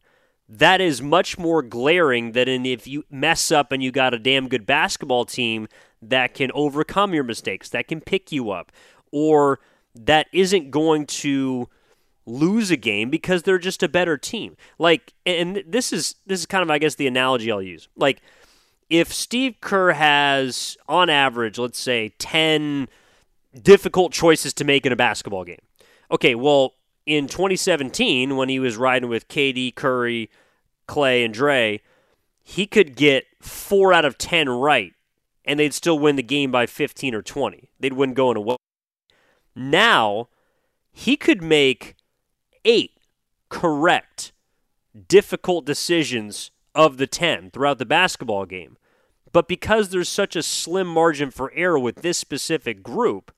that 0.49 0.81
is 0.81 1.03
much 1.03 1.37
more 1.37 1.63
glaring 1.63 2.33
than 2.33 2.65
if 2.65 2.87
you 2.87 3.05
mess 3.11 3.53
up 3.53 3.73
and 3.73 3.83
you 3.83 3.91
got 3.91 4.15
a 4.15 4.19
damn 4.19 4.49
good 4.49 4.65
basketball 4.65 5.25
team 5.25 5.69
that 6.01 6.33
can 6.33 6.51
overcome 6.55 7.13
your 7.13 7.25
mistakes, 7.25 7.69
that 7.71 7.89
can 7.89 8.01
pick 8.01 8.31
you 8.33 8.51
up, 8.51 8.73
or 9.11 9.59
that 9.95 10.29
isn't 10.33 10.71
going 10.71 11.05
to 11.07 11.69
lose 12.29 12.71
a 12.71 12.77
game 12.77 13.11
because 13.11 13.43
they're 13.43 13.59
just 13.59 13.83
a 13.83 13.89
better 13.89 14.17
team. 14.17 14.57
Like 14.79 15.15
and 15.25 15.63
this 15.67 15.93
is 15.93 16.17
this 16.27 16.41
is 16.41 16.47
kind 16.47 16.63
of 16.63 16.71
I 16.71 16.79
guess 16.79 16.95
the 16.95 17.07
analogy 17.07 17.51
I'll 17.51 17.63
use. 17.63 17.89
Like 17.97 18.21
if 18.91 19.13
Steve 19.13 19.57
Kerr 19.61 19.93
has 19.93 20.77
on 20.89 21.11
average, 21.11 21.59
let's 21.59 21.79
say 21.79 22.11
10 22.19 22.89
difficult 23.61 24.13
choices 24.13 24.53
to 24.55 24.65
make 24.65 24.87
in 24.87 24.93
a 24.93 24.97
basketball 24.97 25.45
game. 25.45 25.59
Okay, 26.11 26.35
well, 26.35 26.75
in 27.05 27.27
2017 27.27 28.37
when 28.37 28.49
he 28.49 28.59
was 28.59 28.77
riding 28.77 29.09
with 29.09 29.29
KD, 29.29 29.75
Curry, 29.75 30.31
Klay 30.87 31.25
and 31.25 31.35
Dre, 31.35 31.81
he 32.43 32.67
could 32.67 32.97
get 32.97 33.25
4 33.41 33.93
out 33.93 34.05
of 34.05 34.17
10 34.19 34.49
right 34.49 34.95
and 35.45 35.59
they'd 35.59 35.75
still 35.75 35.99
win 35.99 36.17
the 36.17 36.23
game 36.23 36.51
by 36.51 36.67
15 36.67 37.15
or 37.15 37.23
20. 37.23 37.71
They'd 37.81 37.95
win 37.95 38.13
going 38.13 38.37
away. 38.37 38.57
Now, 39.55 40.29
he 40.93 41.17
could 41.17 41.43
make 41.43 41.95
eight 42.69 42.93
correct, 43.49 44.33
difficult 45.09 45.65
decisions 45.65 46.51
of 46.75 46.99
the 46.99 47.07
10 47.07 47.51
throughout 47.51 47.79
the 47.79 47.87
basketball 47.87 48.45
game. 48.45 48.77
But 49.33 49.49
because 49.49 49.89
there's 49.89 50.09
such 50.09 50.37
a 50.37 50.43
slim 50.43 50.87
margin 50.87 51.31
for 51.31 51.53
error 51.55 51.79
with 51.79 52.03
this 52.03 52.19
specific 52.19 52.83
group, 52.83 53.33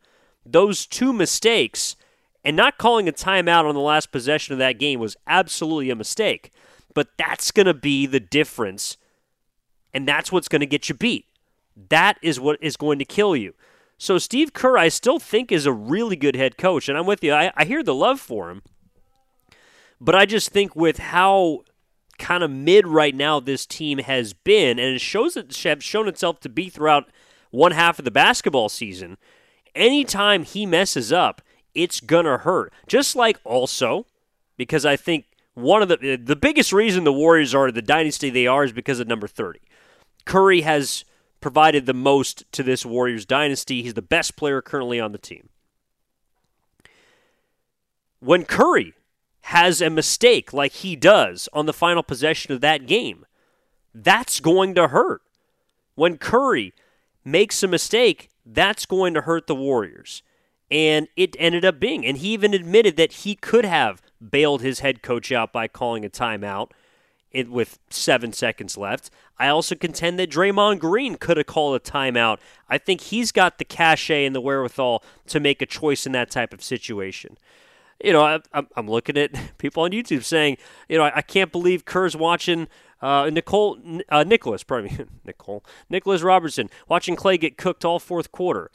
those 0.45 0.85
two 0.85 1.13
mistakes 1.13 1.97
and 2.45 2.57
not 2.57 2.79
calling 2.79 3.09
a 3.09 3.13
timeout 3.13 3.65
on 3.65 3.75
the 3.75 3.81
last 3.81 4.11
possession 4.11 4.53
of 4.53 4.59
that 4.59 4.79
game 4.79 4.99
was 4.99 5.17
absolutely 5.27 5.91
a 5.91 5.97
mistake. 5.97 6.53
But 6.95 7.09
that's 7.17 7.51
going 7.51 7.67
to 7.67 7.75
be 7.75 8.07
the 8.07 8.21
difference, 8.21 8.97
and 9.95 10.09
that's 10.09 10.33
what's 10.33 10.49
going 10.49 10.61
to 10.61 10.67
get 10.67 10.89
you 10.89 10.95
beat. 10.95 11.27
That 11.89 12.19
is 12.21 12.41
what 12.41 12.59
is 12.61 12.77
going 12.77 12.99
to 12.99 13.05
kill 13.05 13.37
you. 13.37 13.55
So 13.97 14.19
Steve 14.19 14.53
Kerr, 14.53 14.79
I 14.79 14.89
still 14.89 15.19
think 15.19 15.53
is 15.53 15.67
a 15.67 15.73
really 15.73 16.17
good 16.17 16.35
head 16.35 16.57
coach, 16.57 16.89
and 16.89 16.97
I'm 16.97 17.07
with 17.07 17.23
you. 17.23 17.33
I, 17.33 17.53
I 17.55 17.65
hear 17.65 17.83
the 17.83 17.95
love 17.95 18.19
for 18.19 18.51
him, 18.51 18.63
but 20.01 20.15
I 20.15 20.27
just 20.27 20.51
think 20.51 20.75
with 20.75 20.99
how 20.99 21.65
kind 22.19 22.43
of 22.43 22.51
mid 22.51 22.87
right 22.87 23.15
now 23.15 23.41
this 23.41 23.67
team 23.67 23.99
has 23.99 24.33
been, 24.33 24.79
and 24.79 24.95
it 24.95 25.01
shows 25.01 25.37
it 25.37 25.57
have 25.65 25.83
shown 25.83 26.09
itself 26.09 26.41
to 26.41 26.49
be 26.49 26.69
throughout 26.69 27.11
one 27.51 27.73
half 27.73 27.99
of 27.99 28.05
the 28.05 28.11
basketball 28.11 28.69
season. 28.69 29.17
Anytime 29.75 30.45
he 30.45 30.67
messes 30.67 31.13
up, 31.13 31.43
it's 31.75 32.01
gonna 32.01 32.39
hurt. 32.39 32.73
Just 32.87 33.17
like 33.17 33.39
also 33.45 34.07
because 34.57 34.85
I 34.85 34.97
think 34.97 35.27
one 35.55 35.83
of 35.83 35.89
the 35.89 35.99
eh, 36.03 36.17
the 36.23 36.37
biggest 36.37 36.73
reason 36.73 37.05
the 37.05 37.13
Warriors 37.13 37.55
are 37.55 37.71
the 37.71 37.83
dynasty 37.83 38.31
they 38.31 38.47
are 38.47 38.65
is 38.65 38.73
because 38.73 39.01
of 39.01 39.09
number 39.09 39.27
30. 39.29 39.61
Curry 40.25 40.63
has 40.63 41.05
provided 41.41 41.87
the 41.87 41.95
most 41.95 42.45
to 42.53 42.63
this 42.63 42.85
Warriors 42.85 43.25
dynasty. 43.25 43.83
He's 43.83 43.95
the 43.95 44.03
best 44.03 44.37
player 44.37 44.61
currently 44.61 45.01
on 45.01 45.13
the 45.13 45.19
team. 45.19 45.49
when 48.21 48.45
Curry 48.45 48.93
has 49.43 49.81
a 49.81 49.91
mistake 49.91 50.53
like 50.53 50.73
he 50.73 50.97
does 50.97 51.49
on 51.53 51.67
the 51.67 51.73
final 51.73 52.03
possession 52.03 52.53
of 52.53 52.61
that 52.61 52.87
game, 52.87 53.25
that's 53.95 54.41
going 54.41 54.75
to 54.75 54.89
hurt. 54.89 55.23
When 55.95 56.19
Curry 56.19 56.73
makes 57.25 57.63
a 57.63 57.69
mistake, 57.69 58.31
that's 58.47 58.87
going 58.87 59.15
to 59.15 59.23
hurt 59.23 59.47
the 59.47 59.55
Warriors. 59.55 60.23
And 60.71 61.09
it 61.17 61.35
ended 61.39 61.65
up 61.65 61.81
being. 61.81 62.07
And 62.07 62.19
he 62.19 62.29
even 62.33 62.55
admitted 62.55 62.97
that 62.97 63.13
he 63.13 63.35
could 63.35 63.65
have 63.65 64.01
bailed 64.21 64.63
his 64.63 64.81
head 64.81 65.03
coach 65.03 65.33
out 65.33 65.53
by 65.53 65.67
calling 65.67 66.05
a 66.05 66.11
timeout 66.11 66.71
with 67.49 67.79
seven 67.91 68.33
seconds 68.33 68.77
left. 68.77 69.11
I 69.39 69.49
also 69.49 69.75
contend 69.75 70.19
that 70.19 70.31
Draymond 70.31 70.79
Green 70.79 71.17
could 71.17 71.37
have 71.37 71.47
called 71.47 71.77
a 71.77 71.81
timeout. 71.81 72.39
I 72.69 72.79
think 72.79 73.01
he's 73.03 73.33
got 73.33 73.59
the 73.59 73.65
cachet 73.65 74.25
and 74.25 74.35
the 74.35 74.41
wherewithal 74.41 75.03
to 75.29 75.41
make 75.41 75.63
a 75.63 75.67
choice 75.67 76.07
in 76.07 76.13
that 76.13 76.31
type 76.31 76.53
of 76.53 76.63
situation. 76.63 77.37
You 78.03 78.13
know, 78.13 78.23
I, 78.23 78.63
am 78.77 78.89
looking 78.89 79.17
at 79.17 79.33
people 79.59 79.83
on 79.83 79.91
YouTube 79.91 80.25
saying, 80.25 80.57
you 80.89 80.99
know, 80.99 81.05
I, 81.05 81.19
I 81.19 81.23
can't 81.23 81.53
believe 81.53 81.85
Kerr's 81.85 82.17
watching 82.17 82.69
uh, 83.03 83.31
Nicole 83.33 83.79
uh, 84.09 84.25
Nicholas, 84.25 84.63
pardon 84.63 84.97
me, 84.97 85.05
Nicole 85.25 85.65
Nicholas 85.89 86.23
Robertson 86.23 86.69
watching 86.89 87.17
Klay 87.17 87.41
get 87.41 87.57
cooked 87.57 87.85
all 87.85 87.99
fourth 87.99 88.31
quarter. 88.33 88.71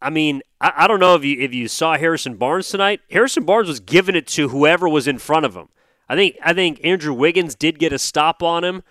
I 0.00 0.10
mean, 0.10 0.42
I, 0.60 0.72
I, 0.78 0.88
don't 0.88 1.00
know 1.00 1.14
if 1.14 1.24
you 1.24 1.40
if 1.40 1.54
you 1.54 1.68
saw 1.68 1.96
Harrison 1.96 2.36
Barnes 2.36 2.68
tonight. 2.68 3.00
Harrison 3.10 3.44
Barnes 3.44 3.68
was 3.68 3.80
giving 3.80 4.16
it 4.16 4.26
to 4.28 4.48
whoever 4.48 4.88
was 4.88 5.06
in 5.06 5.18
front 5.18 5.46
of 5.46 5.54
him. 5.56 5.68
I 6.08 6.16
think 6.16 6.36
I 6.42 6.52
think 6.52 6.80
Andrew 6.84 7.14
Wiggins 7.14 7.54
did 7.54 7.78
get 7.78 7.92
a 7.92 7.98
stop 7.98 8.42
on 8.42 8.64
him 8.64 8.82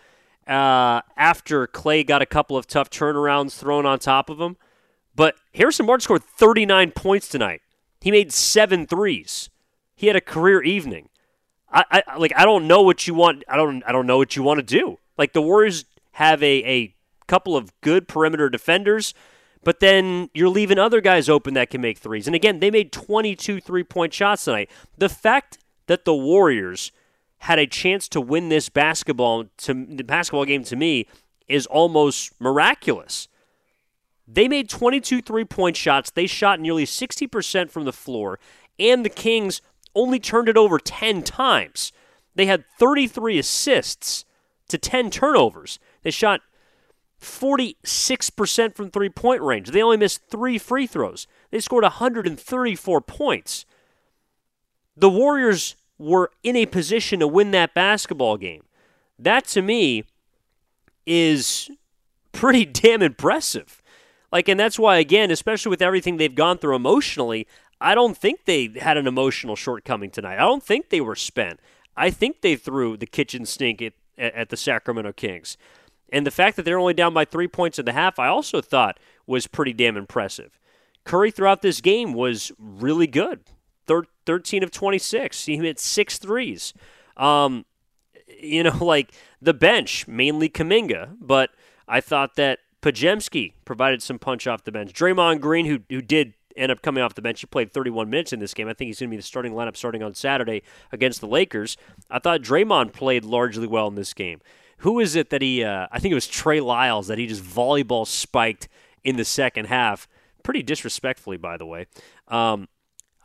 uh, 0.48 1.02
after 1.18 1.68
Klay 1.68 2.06
got 2.06 2.22
a 2.22 2.26
couple 2.26 2.58
of 2.58 2.66
tough 2.66 2.90
turnarounds 2.90 3.58
thrown 3.58 3.86
on 3.86 4.00
top 4.00 4.30
of 4.30 4.40
him. 4.40 4.58
But 5.16 5.36
Harrison 5.54 5.86
Barnes 5.86 6.06
scored 6.06 6.24
39 6.24 6.92
points 6.92 7.28
tonight. 7.28 7.62
He 8.02 8.12
made 8.12 8.34
seven 8.34 8.88
threes. 8.88 9.50
He 9.96 10.08
had 10.08 10.16
a 10.16 10.22
career 10.22 10.62
evening. 10.62 11.10
I, 11.72 12.04
I 12.08 12.18
like 12.18 12.34
I 12.36 12.44
don't 12.44 12.68
know 12.68 12.82
what 12.82 13.08
you 13.08 13.14
want. 13.14 13.44
I 13.48 13.56
don't 13.56 13.84
I 13.86 13.92
don't 13.92 14.08
know 14.08 14.18
what 14.18 14.36
you 14.36 14.44
want 14.44 14.58
to 14.58 14.64
do. 14.66 14.98
Like 15.18 15.34
the 15.34 15.42
Warriors 15.42 15.86
have 16.14 16.44
a, 16.44 16.66
a 16.66 16.96
couple 17.28 17.56
of 17.56 17.72
good 17.82 18.08
perimeter 18.08 18.50
defenders, 18.50 19.14
but 19.64 19.80
then 19.80 20.30
you're 20.34 20.50
leaving 20.50 20.80
other 20.80 21.00
guys 21.00 21.30
open 21.30 21.54
that 21.54 21.70
can 21.70 21.80
make 21.80 22.00
threes. 22.00 22.28
And 22.28 22.36
again, 22.36 22.60
they 22.60 22.72
made 22.72 22.92
22 22.92 23.62
three 23.62 23.84
point 23.84 24.14
shots 24.14 24.46
tonight. 24.46 24.70
The 24.98 25.08
fact 25.08 25.60
that 25.88 26.04
the 26.04 26.16
Warriors 26.16 26.92
had 27.40 27.60
a 27.60 27.68
chance 27.68 28.08
to 28.10 28.22
win 28.22 28.50
this 28.50 28.70
basketball 28.70 29.46
to 29.58 29.74
the 29.74 30.04
basketball 30.04 30.46
game 30.46 30.64
to 30.64 30.76
me 30.76 31.08
is 31.48 31.66
almost 31.68 32.34
miraculous. 32.40 33.28
They 34.34 34.48
made 34.48 34.70
22 34.70 35.22
three 35.22 35.46
point 35.46 35.76
shots. 35.76 36.10
They 36.10 36.28
shot 36.28 36.60
nearly 36.60 36.86
60% 36.86 37.70
from 37.70 37.86
the 37.86 37.94
floor, 37.94 38.40
and 38.80 39.04
the 39.04 39.10
Kings 39.10 39.62
only 39.94 40.20
turned 40.20 40.48
it 40.48 40.58
over 40.58 40.80
10 40.80 41.24
times. 41.24 41.92
They 42.36 42.46
had 42.46 42.64
33 42.80 43.40
assists 43.40 44.24
to 44.70 44.78
10 44.78 45.12
turnovers. 45.12 45.80
They 46.04 46.12
shot 46.12 46.42
46% 47.20 48.76
from 48.76 48.90
three 48.90 49.10
point 49.10 49.42
range. 49.42 49.72
They 49.72 49.84
only 49.84 49.98
missed 49.98 50.22
three 50.30 50.58
free 50.58 50.88
throws. 50.88 51.28
They 51.52 51.60
scored 51.60 51.84
134 51.84 53.02
points. 53.02 53.66
The 54.96 55.10
Warriors 55.10 55.76
were 55.98 56.32
in 56.42 56.56
a 56.56 56.66
position 56.66 57.20
to 57.20 57.28
win 57.28 57.52
that 57.52 57.74
basketball 57.74 58.38
game. 58.38 58.64
That 59.20 59.46
to 59.48 59.62
me 59.62 60.06
is 61.06 61.70
pretty 62.32 62.66
damn 62.66 63.02
impressive. 63.02 63.81
Like, 64.32 64.48
and 64.48 64.60
that's 64.60 64.80
why, 64.80 64.98
again, 64.98 65.32
especially 65.32 65.70
with 65.70 65.82
everything 65.82 66.18
they've 66.18 66.34
gone 66.34 66.58
through 66.58 66.76
emotionally, 66.76 67.48
I 67.82 67.96
don't 67.96 68.18
think 68.18 68.46
they 68.46 68.72
had 68.80 68.98
an 68.98 69.08
emotional 69.08 69.56
shortcoming 69.56 70.12
tonight. 70.12 70.36
I 70.36 70.46
don't 70.46 70.64
think 70.64 70.90
they 70.90 71.02
were 71.02 71.16
spent. 71.16 71.60
I 71.98 72.10
think 72.12 72.42
they 72.42 72.56
threw 72.56 72.96
the 72.96 73.06
kitchen 73.06 73.46
sink 73.46 73.82
at, 73.82 73.94
at 74.18 74.50
the 74.50 74.58
Sacramento 74.58 75.14
Kings. 75.14 75.58
And 76.12 76.26
the 76.26 76.32
fact 76.32 76.56
that 76.56 76.64
they're 76.64 76.80
only 76.80 76.94
down 76.94 77.14
by 77.14 77.26
three 77.26 77.48
points 77.48 77.80
in 77.80 77.86
the 77.86 77.94
half, 77.94 78.20
I 78.20 78.28
also 78.28 78.62
thought 78.62 79.00
was 79.26 79.48
pretty 79.48 79.74
damn 79.74 79.98
impressive. 79.98 80.60
Curry 81.04 81.32
throughout 81.32 81.62
this 81.62 81.82
game 81.82 82.14
was 82.14 82.52
really 82.60 83.08
good. 83.08 83.42
Thir- 83.88 84.06
13 84.26 84.64
of 84.64 84.72
26. 84.72 85.46
He 85.46 85.58
hit 85.58 85.80
six 85.80 86.18
threes. 86.18 86.74
Um, 87.18 87.66
you 88.40 88.64
know, 88.64 88.78
like 88.84 89.14
the 89.42 89.54
bench, 89.54 90.08
mainly 90.08 90.50
Kuminga, 90.50 91.16
but 91.20 91.52
I 91.88 92.02
thought 92.02 92.36
that 92.36 92.60
Podziemski 92.82 93.54
provided 93.66 94.02
some 94.02 94.20
punch 94.20 94.48
off 94.48 94.64
the 94.64 94.72
bench. 94.72 94.94
Draymond 94.94 95.40
Green, 95.40 95.66
who, 95.66 95.82
who 95.90 96.02
did 96.02 96.34
end 96.56 96.72
up 96.72 96.82
coming 96.82 97.04
off 97.04 97.14
the 97.14 97.22
bench. 97.22 97.40
He 97.42 97.48
played 97.48 97.72
31 97.72 98.10
minutes 98.10 98.34
in 98.34 98.40
this 98.40 98.54
game. 98.54 98.68
I 98.68 98.74
think 98.74 98.88
he's 98.88 99.00
going 99.00 99.10
to 99.10 99.12
be 99.12 99.18
the 99.18 99.24
starting 99.24 99.54
lineup 99.54 99.78
starting 99.78 100.04
on 100.04 100.14
Saturday 100.14 100.64
against 100.92 101.22
the 101.22 101.28
Lakers. 101.28 101.78
I 102.10 102.20
thought 102.20 102.42
Draymond 102.42 102.94
played 102.94 103.24
largely 103.24 103.68
well 103.68 103.88
in 103.88 103.96
this 103.96 104.14
game. 104.14 104.42
Who 104.78 105.00
is 105.00 105.16
it 105.16 105.30
that 105.30 105.42
he? 105.42 105.64
Uh, 105.64 105.88
I 105.92 106.00
think 106.00 106.12
it 106.12 106.16
was 106.16 106.28
Trey 106.28 106.60
Lyles 106.60 107.08
that 107.08 107.20
he 107.20 107.28
just 107.28 107.44
volleyball 107.44 108.08
spiked 108.08 108.68
in 109.04 109.16
the 109.16 109.26
second 109.26 109.66
half, 109.66 110.08
pretty 110.44 110.64
disrespectfully, 110.64 111.38
by 111.38 111.58
the 111.58 111.68
way. 111.68 111.86
Um, 112.28 112.68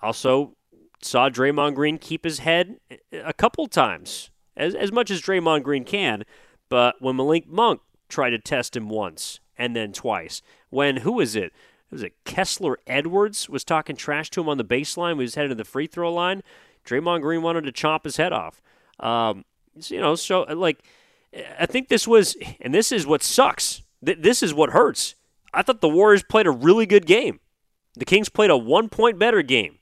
also 0.03 0.55
saw 1.03 1.31
Draymond 1.31 1.75
Green 1.75 1.97
keep 1.97 2.25
his 2.25 2.41
head 2.41 2.77
a 3.13 3.33
couple 3.33 3.67
times, 3.69 4.31
as 4.55 4.75
as 4.75 4.93
much 4.93 5.11
as 5.11 5.23
Draymond 5.23 5.63
Green 5.63 5.85
can. 5.85 6.25
But 6.69 6.97
when 7.01 7.17
Malik 7.17 7.49
Monk 7.49 7.81
tried 8.11 8.31
to 8.31 8.39
test 8.39 8.77
him 8.77 8.91
once 8.91 9.41
and 9.59 9.75
then 9.75 9.93
twice, 9.93 10.43
when 10.71 10.99
who 10.99 11.21
is 11.21 11.37
it? 11.37 11.45
It 11.45 11.53
was 11.93 12.03
it 12.03 12.15
Kessler 12.25 12.79
Edwards 12.87 13.49
was 13.49 13.65
talking 13.65 13.97
trash 13.97 14.31
to 14.31 14.41
him 14.41 14.49
on 14.49 14.59
the 14.59 14.65
baseline 14.65 15.15
he 15.15 15.19
was 15.19 15.35
headed 15.35 15.51
to 15.51 15.55
the 15.55 15.65
free 15.65 15.87
throw 15.87 16.13
line. 16.13 16.43
Draymond 16.85 17.23
Green 17.23 17.43
wanted 17.43 17.63
to 17.63 17.73
chop 17.73 18.05
his 18.05 18.17
head 18.17 18.33
off. 18.33 18.63
Um, 19.01 19.45
you 19.89 20.01
know, 20.01 20.15
so 20.15 20.43
like 20.43 20.85
I 21.59 21.67
think 21.67 21.89
this 21.89 22.07
was, 22.07 22.37
and 22.61 22.75
this 22.75 22.93
is 22.93 23.07
what 23.07 23.23
sucks. 23.23 23.83
This 24.03 24.43
is 24.43 24.55
what 24.55 24.71
hurts. 24.71 25.15
I 25.53 25.63
thought 25.63 25.81
the 25.81 25.89
Warriors 25.89 26.23
played 26.23 26.47
a 26.47 26.51
really 26.51 26.87
good 26.87 27.07
game. 27.07 27.41
The 27.95 28.05
Kings 28.05 28.29
played 28.29 28.51
a 28.51 28.57
one 28.57 28.89
point 28.89 29.19
better 29.19 29.43
game. 29.43 29.79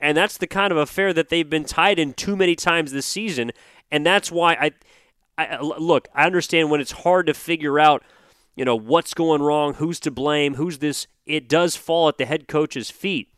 And 0.00 0.16
that's 0.16 0.38
the 0.38 0.46
kind 0.46 0.70
of 0.70 0.78
affair 0.78 1.12
that 1.12 1.28
they've 1.28 1.48
been 1.48 1.64
tied 1.64 1.98
in 1.98 2.12
too 2.14 2.36
many 2.36 2.54
times 2.54 2.92
this 2.92 3.06
season. 3.06 3.50
And 3.90 4.06
that's 4.06 4.30
why 4.30 4.54
I, 4.54 4.72
I 5.36 5.60
look, 5.60 6.08
I 6.14 6.24
understand 6.24 6.70
when 6.70 6.80
it's 6.80 6.92
hard 6.92 7.26
to 7.26 7.34
figure 7.34 7.80
out 7.80 8.04
you 8.58 8.64
know, 8.64 8.74
what's 8.74 9.14
going 9.14 9.40
wrong, 9.40 9.74
who's 9.74 10.00
to 10.00 10.10
blame, 10.10 10.56
who's 10.56 10.78
this, 10.78 11.06
it 11.24 11.48
does 11.48 11.76
fall 11.76 12.08
at 12.08 12.18
the 12.18 12.26
head 12.26 12.48
coach's 12.48 12.90
feet. 12.90 13.32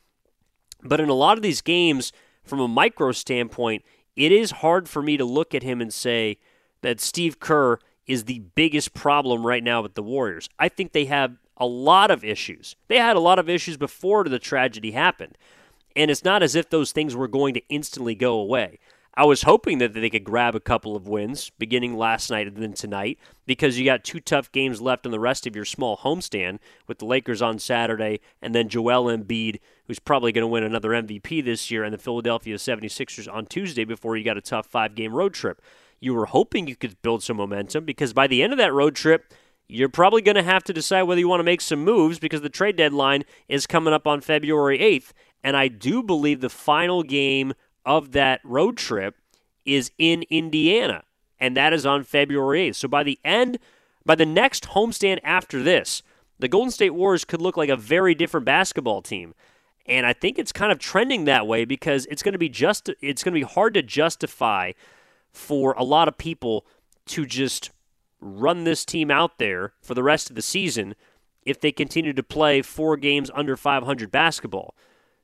But 0.83 0.99
in 0.99 1.11
a 1.11 1.15
lot 1.15 1.37
of 1.37 1.43
these 1.43 1.61
games, 1.61 2.11
from 2.43 2.59
a 2.59 2.67
micro 2.67 3.13
standpoint, 3.13 3.85
it 4.17 4.33
is 4.33 4.51
hard 4.51 4.89
for 4.89 5.03
me 5.03 5.19
to 5.19 5.25
look 5.27 5.55
at 5.55 5.63
him 5.63 5.83
and 5.83 5.93
say 5.93 6.39
that 6.81 7.03
Steve 7.03 7.39
Kerr 7.39 7.79
is 8.07 8.25
the 8.25 8.39
biggest 8.55 8.95
problem 8.95 9.47
right 9.47 9.63
now 9.63 9.83
with 9.83 9.93
the 9.93 10.03
Warriors. 10.03 10.49
I 10.59 10.71
think 10.71 10.93
they 10.93 11.05
have 11.05 11.37
a 11.59 11.67
lot 11.67 12.11
of 12.11 12.25
issues. 12.25 12.75
They 12.89 12.97
had 12.97 13.15
a 13.15 13.21
lot 13.21 13.39
of 13.39 13.51
issues 13.51 13.77
before 13.77 14.25
the 14.25 14.39
tragedy 14.39 14.93
happened. 14.93 15.37
And 15.95 16.11
it's 16.11 16.25
not 16.25 16.43
as 16.43 16.55
if 16.55 16.71
those 16.71 16.93
things 16.93 17.15
were 17.15 17.29
going 17.29 17.53
to 17.53 17.69
instantly 17.69 18.15
go 18.15 18.41
away. 18.41 18.79
I 19.21 19.25
was 19.25 19.43
hoping 19.43 19.77
that 19.79 19.93
they 19.93 20.09
could 20.09 20.25
grab 20.25 20.55
a 20.55 20.61
couple 20.61 20.97
of 20.97 21.07
wins 21.07 21.51
beginning 21.51 21.95
last 21.95 22.31
night 22.31 22.47
and 22.47 22.57
then 22.57 22.73
tonight 22.73 23.19
because 23.45 23.79
you 23.79 23.85
got 23.85 24.03
two 24.03 24.19
tough 24.19 24.51
games 24.51 24.81
left 24.81 25.05
in 25.05 25.13
the 25.13 25.21
rest 25.21 25.47
of 25.47 25.55
your 25.55 25.67
small 25.67 25.99
homestand 25.99 26.59
with 26.87 27.01
the 27.01 27.05
Lakers 27.05 27.43
on 27.43 27.59
Saturday 27.59 28.21
and 28.41 28.55
then 28.55 28.71
Joel 28.71 29.15
Embiid, 29.15 29.61
who's 29.87 29.99
probably 29.99 30.33
going 30.33 30.41
to 30.41 30.49
win 30.49 30.65
another 30.65 30.89
MVP 30.93 31.45
this 31.45 31.71
year, 31.71 31.85
and 31.85 31.93
the 31.93 31.99
Philadelphia 31.99 32.57
76ers 32.57 33.31
on 33.31 33.45
Tuesday 33.45 33.85
before 33.85 34.17
you 34.17 34.25
got 34.25 34.39
a 34.39 34.41
tough 34.41 34.65
five 34.65 34.95
game 34.95 35.13
road 35.13 35.35
trip. 35.35 35.61
You 36.01 36.15
were 36.15 36.25
hoping 36.25 36.67
you 36.67 36.75
could 36.75 37.03
build 37.03 37.23
some 37.23 37.37
momentum 37.37 37.85
because 37.85 38.15
by 38.15 38.27
the 38.27 38.43
end 38.43 38.55
of 38.55 38.59
that 38.59 38.73
road 38.73 38.95
trip, 38.95 39.35
you're 39.69 39.91
probably 39.91 40.23
going 40.23 40.37
to 40.37 40.43
have 40.43 40.65
to 40.65 40.73
decide 40.73 41.03
whether 41.03 41.21
you 41.21 41.29
want 41.29 41.41
to 41.41 41.45
make 41.45 41.61
some 41.61 41.85
moves 41.85 42.19
because 42.19 42.41
the 42.41 42.49
trade 42.49 42.77
deadline 42.77 43.25
is 43.51 43.67
coming 43.67 43.93
up 43.93 44.07
on 44.07 44.23
February 44.23 44.79
8th. 44.79 45.13
And 45.45 45.59
I 45.59 45.69
do 45.69 46.03
believe 46.03 46.41
the 46.41 46.49
final 46.49 47.03
game 47.03 47.53
of 47.85 48.13
that 48.13 48.41
road 48.45 48.77
trip 48.77 49.17
is 49.65 49.91
in 49.99 50.25
Indiana, 50.31 51.05
and 51.39 51.57
that 51.57 51.73
is 51.73 51.87
on 51.87 52.05
February 52.05 52.71
8th. 52.71 52.77
So 52.77 52.89
by 52.89 53.03
the 53.03 53.19
end, 53.25 53.59
by 54.05 54.15
the 54.15 54.27
next 54.27 54.71
homestand 54.71 55.21
after 55.23 55.63
this, 55.63 56.03
the 56.39 56.49
Golden 56.49 56.71
State 56.71 56.91
Warriors 56.91 57.25
could 57.25 57.41
look 57.41 57.57
like 57.57 57.69
a 57.69 57.77
very 57.77 58.15
different 58.15 58.47
basketball 58.47 59.03
team. 59.03 59.35
And 59.87 60.07
I 60.07 60.13
think 60.13 60.39
it's 60.39 60.53
kind 60.53 60.73
of 60.73 60.79
trending 60.79 61.25
that 61.25 61.47
way 61.47 61.65
because 61.65 62.07
it's 62.07 62.23
going 62.23 62.33
to 62.33 62.39
be 62.39 62.49
just 62.49 62.91
it's 63.01 63.23
going 63.23 63.35
to 63.35 63.41
be 63.41 63.53
hard 63.53 63.75
to 63.75 63.83
justify 63.83 64.73
for 65.33 65.73
a 65.73 65.85
lot 65.85 66.09
of 66.09 66.17
people 66.17 66.67
to 67.07 67.27
just 67.27 67.71
run 68.21 68.65
this 68.65 68.85
team 68.85 69.11
out 69.11 69.39
there 69.39 69.73
for 69.81 69.95
the 69.95 70.03
rest 70.03 70.31
of 70.31 70.37
the 70.37 70.43
season 70.43 70.95
if 71.45 71.61
they 71.61 71.73
continue 71.73 72.13
to 72.13 72.23
play 72.23 72.63
four 72.63 72.97
games 72.97 73.31
under 73.35 73.57
500 73.57 74.11
basketball. 74.11 74.75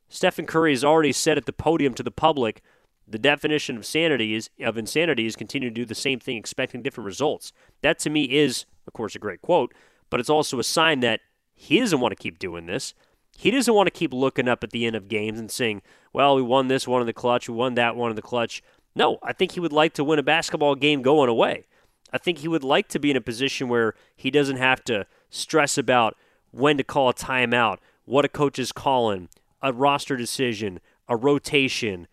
Stephen 0.08 0.46
Curry 0.46 0.72
has 0.72 0.84
already 0.84 1.12
said 1.12 1.36
at 1.36 1.46
the 1.46 1.52
podium 1.52 1.94
to 1.94 2.02
the 2.02 2.10
public 2.10 2.62
the 3.08 3.18
definition 3.18 3.76
of 3.76 3.86
sanity 3.86 4.34
is 4.34 4.50
of 4.60 4.76
insanity 4.76 5.26
is 5.26 5.36
continuing 5.36 5.72
to 5.72 5.80
do 5.80 5.84
the 5.84 5.94
same 5.94 6.18
thing 6.18 6.36
expecting 6.36 6.82
different 6.82 7.06
results. 7.06 7.52
That 7.82 7.98
to 8.00 8.10
me 8.10 8.24
is, 8.24 8.66
of 8.86 8.92
course, 8.92 9.14
a 9.14 9.20
great 9.20 9.42
quote, 9.42 9.72
but 10.10 10.18
it's 10.18 10.30
also 10.30 10.58
a 10.58 10.64
sign 10.64 11.00
that 11.00 11.20
he 11.54 11.78
doesn't 11.78 12.00
want 12.00 12.12
to 12.12 12.22
keep 12.22 12.38
doing 12.38 12.66
this. 12.66 12.94
He 13.38 13.50
doesn't 13.50 13.74
want 13.74 13.86
to 13.86 13.92
keep 13.92 14.12
looking 14.12 14.48
up 14.48 14.64
at 14.64 14.70
the 14.70 14.86
end 14.86 14.96
of 14.96 15.08
games 15.08 15.38
and 15.38 15.50
saying, 15.50 15.82
well, 16.12 16.34
we 16.34 16.42
won 16.42 16.68
this 16.68 16.88
one 16.88 17.00
in 17.00 17.06
the 17.06 17.12
clutch, 17.12 17.48
we 17.48 17.54
won 17.54 17.74
that 17.74 17.94
one 17.94 18.10
in 18.10 18.16
the 18.16 18.22
clutch. 18.22 18.62
No, 18.94 19.18
I 19.22 19.32
think 19.32 19.52
he 19.52 19.60
would 19.60 19.72
like 19.72 19.92
to 19.94 20.04
win 20.04 20.18
a 20.18 20.22
basketball 20.22 20.74
game 20.74 21.02
going 21.02 21.28
away. 21.28 21.66
I 22.12 22.18
think 22.18 22.38
he 22.38 22.48
would 22.48 22.64
like 22.64 22.88
to 22.88 22.98
be 22.98 23.10
in 23.10 23.16
a 23.16 23.20
position 23.20 23.68
where 23.68 23.94
he 24.16 24.30
doesn't 24.30 24.56
have 24.56 24.82
to 24.84 25.06
stress 25.28 25.76
about 25.76 26.16
when 26.50 26.78
to 26.78 26.84
call 26.84 27.10
a 27.10 27.14
timeout, 27.14 27.78
what 28.04 28.24
a 28.24 28.28
coach 28.28 28.58
is 28.58 28.72
calling, 28.72 29.28
a 29.66 29.72
roster 29.72 30.16
decision, 30.16 30.80
a 31.08 31.16
rotation. 31.16 32.06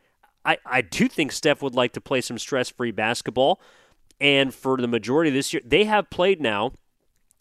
I, 0.43 0.57
I 0.65 0.81
do 0.81 1.07
think 1.07 1.31
Steph 1.31 1.61
would 1.61 1.75
like 1.75 1.93
to 1.93 2.01
play 2.01 2.19
some 2.19 2.39
stress 2.39 2.69
free 2.69 2.91
basketball. 2.91 3.61
And 4.19 4.53
for 4.53 4.77
the 4.77 4.87
majority 4.87 5.29
of 5.29 5.35
this 5.35 5.53
year, 5.53 5.61
they 5.63 5.83
have 5.83 6.09
played 6.09 6.41
now, 6.41 6.73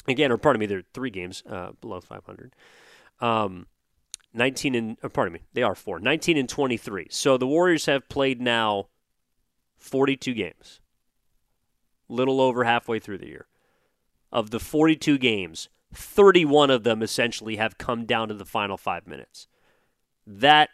again, 0.07 0.31
or 0.31 0.37
pardon 0.37 0.61
me, 0.61 0.67
they're 0.67 0.83
three 0.93 1.11
games 1.11 1.43
uh, 1.49 1.73
below 1.81 2.01
500. 2.01 2.55
Um, 3.21 3.67
19 4.35 4.75
and, 4.75 4.97
or 5.03 5.09
pardon 5.09 5.33
me, 5.33 5.41
they 5.55 5.63
are 5.63 5.75
four. 5.75 5.99
19 5.99 6.37
and 6.37 6.49
23. 6.49 7.07
So 7.11 7.39
the 7.39 7.47
Warriors 7.47 7.87
have 7.87 8.09
played 8.11 8.41
now 8.41 8.89
42 9.79 10.35
games, 10.35 10.81
little 12.09 12.41
over 12.41 12.65
halfway 12.65 12.99
through 12.99 13.19
the 13.19 13.29
year. 13.29 13.47
Of 14.31 14.51
the 14.51 14.61
42 14.61 15.17
games, 15.19 15.69
31 15.95 16.71
of 16.71 16.85
them 16.85 17.03
essentially 17.03 17.57
have 17.57 17.79
come 17.79 18.05
down 18.05 18.29
to 18.29 18.35
the 18.35 18.45
final 18.45 18.77
five 18.77 19.07
minutes. 19.07 19.47
That, 20.27 20.71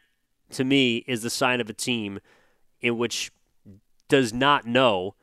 to 0.50 0.64
me, 0.64 1.04
is 1.06 1.22
the 1.22 1.30
sign 1.30 1.60
of 1.60 1.70
a 1.70 1.74
team 1.74 2.20
in 2.80 2.98
which 2.98 3.32
does 4.08 4.32
not 4.32 4.66
know 4.66 5.14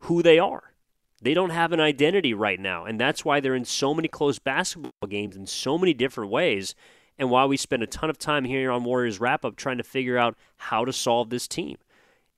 who 0.00 0.22
they 0.22 0.38
are. 0.38 0.74
They 1.22 1.34
don't 1.34 1.50
have 1.50 1.72
an 1.72 1.80
identity 1.80 2.34
right 2.34 2.60
now, 2.60 2.84
and 2.84 3.00
that's 3.00 3.24
why 3.24 3.40
they're 3.40 3.54
in 3.54 3.64
so 3.64 3.94
many 3.94 4.08
close 4.08 4.38
basketball 4.38 5.08
games 5.08 5.36
in 5.36 5.46
so 5.46 5.78
many 5.78 5.94
different 5.94 6.30
ways, 6.30 6.74
and 7.18 7.30
why 7.30 7.46
we 7.46 7.56
spend 7.56 7.82
a 7.82 7.86
ton 7.86 8.10
of 8.10 8.18
time 8.18 8.44
here 8.44 8.70
on 8.70 8.84
Warriors 8.84 9.20
Wrap 9.20 9.44
Up 9.44 9.56
trying 9.56 9.78
to 9.78 9.84
figure 9.84 10.18
out 10.18 10.36
how 10.56 10.84
to 10.84 10.92
solve 10.92 11.30
this 11.30 11.48
team. 11.48 11.78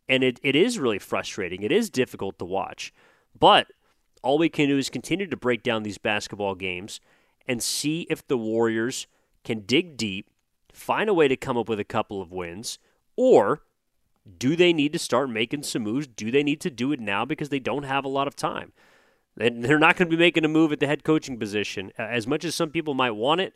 And 0.09 0.23
it, 0.23 0.39
it 0.43 0.55
is 0.55 0.79
really 0.79 1.01
frustrating. 1.01 1.63
It 1.63 1.73
is 1.73 1.91
difficult 1.91 2.39
to 2.39 2.45
watch. 2.45 2.93
But 3.37 3.67
all 4.23 4.39
we 4.39 4.49
can 4.49 4.69
do 4.69 4.79
is 4.79 4.89
continue 4.89 5.27
to 5.27 5.37
break 5.37 5.63
down 5.63 5.83
these 5.83 5.99
basketball 5.99 6.55
games 6.55 7.01
and 7.49 7.63
see 7.63 8.07
if 8.09 8.27
the 8.27 8.39
Warriors 8.39 9.07
can 9.43 9.61
dig 9.61 9.97
deep, 9.97 10.31
find 10.77 11.09
a 11.09 11.15
way 11.15 11.27
to 11.27 11.37
come 11.37 11.57
up 11.57 11.69
with 11.69 11.81
a 11.81 11.85
couple 11.85 12.21
of 12.21 12.31
wins, 12.31 12.79
or 13.17 13.63
do 14.39 14.57
they 14.57 14.73
need 14.73 14.93
to 14.93 14.99
start 14.99 15.31
making 15.31 15.63
some 15.63 15.83
moves? 15.83 16.07
Do 16.07 16.31
they 16.31 16.43
need 16.43 16.61
to 16.61 16.71
do 16.71 16.93
it 16.93 17.01
now 17.01 17.25
because 17.25 17.49
they 17.49 17.59
don't 17.59 17.85
have 17.85 18.05
a 18.05 18.09
lot 18.09 18.29
of 18.29 18.37
time? 18.37 18.73
They're 19.37 19.79
not 19.79 19.97
going 19.97 20.11
to 20.11 20.17
be 20.17 20.21
making 20.21 20.45
a 20.45 20.49
move 20.49 20.73
at 20.73 20.81
the 20.81 20.87
head 20.87 21.05
coaching 21.05 21.39
position. 21.39 21.93
As 21.99 22.27
much 22.27 22.45
as 22.45 22.55
some 22.55 22.71
people 22.71 22.95
might 22.95 23.13
want 23.13 23.41
it, 23.41 23.55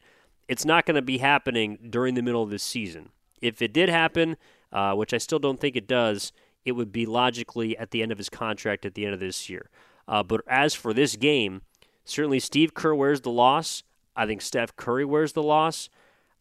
it's 0.48 0.64
not 0.64 0.84
going 0.84 0.96
to 0.96 1.02
be 1.02 1.18
happening 1.18 1.78
during 1.88 2.14
the 2.14 2.22
middle 2.22 2.42
of 2.42 2.50
this 2.50 2.62
season. 2.62 3.10
If 3.40 3.62
it 3.62 3.72
did 3.72 3.88
happen, 3.88 4.36
uh, 4.72 4.94
which 4.94 5.14
I 5.14 5.18
still 5.18 5.38
don't 5.38 5.58
think 5.60 5.76
it 5.76 5.86
does, 5.86 6.32
it 6.64 6.72
would 6.72 6.92
be 6.92 7.06
logically 7.06 7.76
at 7.78 7.90
the 7.90 8.02
end 8.02 8.12
of 8.12 8.18
his 8.18 8.28
contract 8.28 8.84
at 8.84 8.94
the 8.94 9.04
end 9.04 9.14
of 9.14 9.20
this 9.20 9.48
year. 9.48 9.70
Uh, 10.06 10.22
but 10.22 10.42
as 10.46 10.74
for 10.74 10.92
this 10.92 11.16
game, 11.16 11.62
certainly 12.04 12.40
Steve 12.40 12.74
Kerr 12.74 12.94
wears 12.94 13.22
the 13.22 13.30
loss. 13.30 13.82
I 14.14 14.26
think 14.26 14.42
Steph 14.42 14.76
Curry 14.76 15.04
wears 15.04 15.32
the 15.32 15.42
loss. 15.42 15.88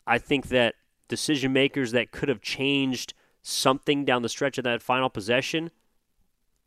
I 0.10 0.18
think 0.18 0.48
that 0.48 0.74
decision 1.08 1.54
makers 1.54 1.92
that 1.92 2.12
could 2.12 2.30
have 2.30 2.42
changed 2.42 3.14
something 3.44 4.06
down 4.06 4.24
the 4.24 4.30
stretch 4.30 4.58
of 4.58 4.64
that 4.64 4.82
final 4.82 5.10
possession, 5.10 5.70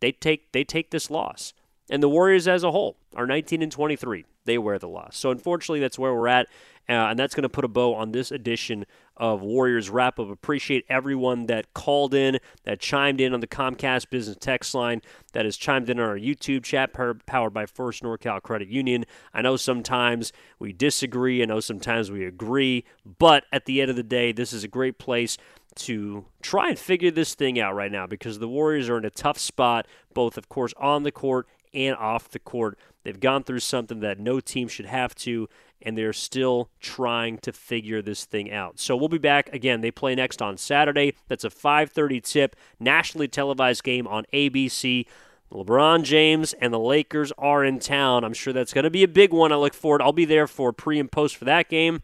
they 0.00 0.12
take 0.12 0.52
they 0.52 0.62
take 0.62 0.92
this 0.92 1.10
loss. 1.10 1.52
And 1.90 2.02
the 2.02 2.08
Warriors 2.08 2.46
as 2.46 2.62
a 2.62 2.70
whole 2.70 2.96
are 3.16 3.26
19 3.26 3.60
and 3.60 3.72
23. 3.72 4.24
They 4.44 4.58
wear 4.58 4.78
the 4.78 4.88
loss. 4.88 5.16
So 5.16 5.30
unfortunately, 5.30 5.80
that's 5.80 5.98
where 5.98 6.14
we're 6.14 6.28
at. 6.28 6.48
Uh, 6.88 7.10
and 7.10 7.18
that's 7.18 7.34
going 7.34 7.44
to 7.44 7.48
put 7.48 7.64
a 7.64 7.68
bow 7.68 7.94
on 7.94 8.10
this 8.10 8.32
edition 8.32 8.84
of 9.16 9.40
Warriors 9.40 9.88
Wrap 9.88 10.18
Up. 10.18 10.28
Appreciate 10.28 10.84
everyone 10.88 11.46
that 11.46 11.72
called 11.74 12.12
in, 12.12 12.38
that 12.64 12.80
chimed 12.80 13.20
in 13.20 13.32
on 13.32 13.38
the 13.38 13.46
Comcast 13.46 14.10
Business 14.10 14.36
Text 14.40 14.74
line, 14.74 15.00
that 15.32 15.44
has 15.44 15.56
chimed 15.56 15.88
in 15.88 16.00
on 16.00 16.08
our 16.08 16.18
YouTube 16.18 16.64
chat 16.64 16.92
powered 16.92 17.54
by 17.54 17.66
First 17.66 18.02
NorCal 18.02 18.42
Credit 18.42 18.68
Union. 18.68 19.04
I 19.32 19.42
know 19.42 19.56
sometimes 19.56 20.32
we 20.58 20.72
disagree, 20.72 21.40
I 21.40 21.46
know 21.46 21.60
sometimes 21.60 22.10
we 22.10 22.24
agree, 22.24 22.84
but 23.18 23.44
at 23.52 23.66
the 23.66 23.80
end 23.80 23.90
of 23.90 23.96
the 23.96 24.02
day, 24.02 24.32
this 24.32 24.52
is 24.52 24.64
a 24.64 24.68
great 24.68 24.98
place 24.98 25.38
to 25.74 26.24
try 26.42 26.68
and 26.68 26.78
figure 26.78 27.10
this 27.10 27.34
thing 27.34 27.60
out 27.60 27.74
right 27.74 27.92
now 27.92 28.06
because 28.06 28.40
the 28.40 28.48
Warriors 28.48 28.88
are 28.88 28.98
in 28.98 29.04
a 29.04 29.10
tough 29.10 29.38
spot, 29.38 29.86
both, 30.14 30.36
of 30.36 30.48
course, 30.48 30.74
on 30.78 31.04
the 31.04 31.12
court 31.12 31.46
and 31.74 31.96
off 31.96 32.28
the 32.28 32.38
court. 32.38 32.78
They've 33.04 33.18
gone 33.18 33.44
through 33.44 33.60
something 33.60 34.00
that 34.00 34.18
no 34.18 34.40
team 34.40 34.68
should 34.68 34.86
have 34.86 35.14
to, 35.16 35.48
and 35.80 35.98
they're 35.98 36.12
still 36.12 36.70
trying 36.80 37.38
to 37.38 37.52
figure 37.52 38.00
this 38.00 38.24
thing 38.24 38.52
out. 38.52 38.78
So 38.78 38.96
we'll 38.96 39.08
be 39.08 39.18
back 39.18 39.52
again. 39.52 39.80
They 39.80 39.90
play 39.90 40.14
next 40.14 40.40
on 40.40 40.56
Saturday. 40.56 41.14
That's 41.28 41.44
a 41.44 41.50
5:30 41.50 42.20
tip, 42.20 42.56
nationally 42.78 43.28
televised 43.28 43.82
game 43.82 44.06
on 44.06 44.24
ABC. 44.32 45.06
LeBron 45.52 46.02
James 46.02 46.54
and 46.54 46.72
the 46.72 46.78
Lakers 46.78 47.30
are 47.36 47.62
in 47.64 47.78
town. 47.78 48.24
I'm 48.24 48.32
sure 48.32 48.52
that's 48.52 48.72
going 48.72 48.84
to 48.84 48.90
be 48.90 49.02
a 49.02 49.08
big 49.08 49.32
one. 49.32 49.52
I 49.52 49.56
look 49.56 49.74
forward. 49.74 50.00
I'll 50.00 50.12
be 50.12 50.24
there 50.24 50.46
for 50.46 50.72
pre 50.72 50.98
and 50.98 51.10
post 51.10 51.36
for 51.36 51.44
that 51.44 51.68
game. 51.68 52.02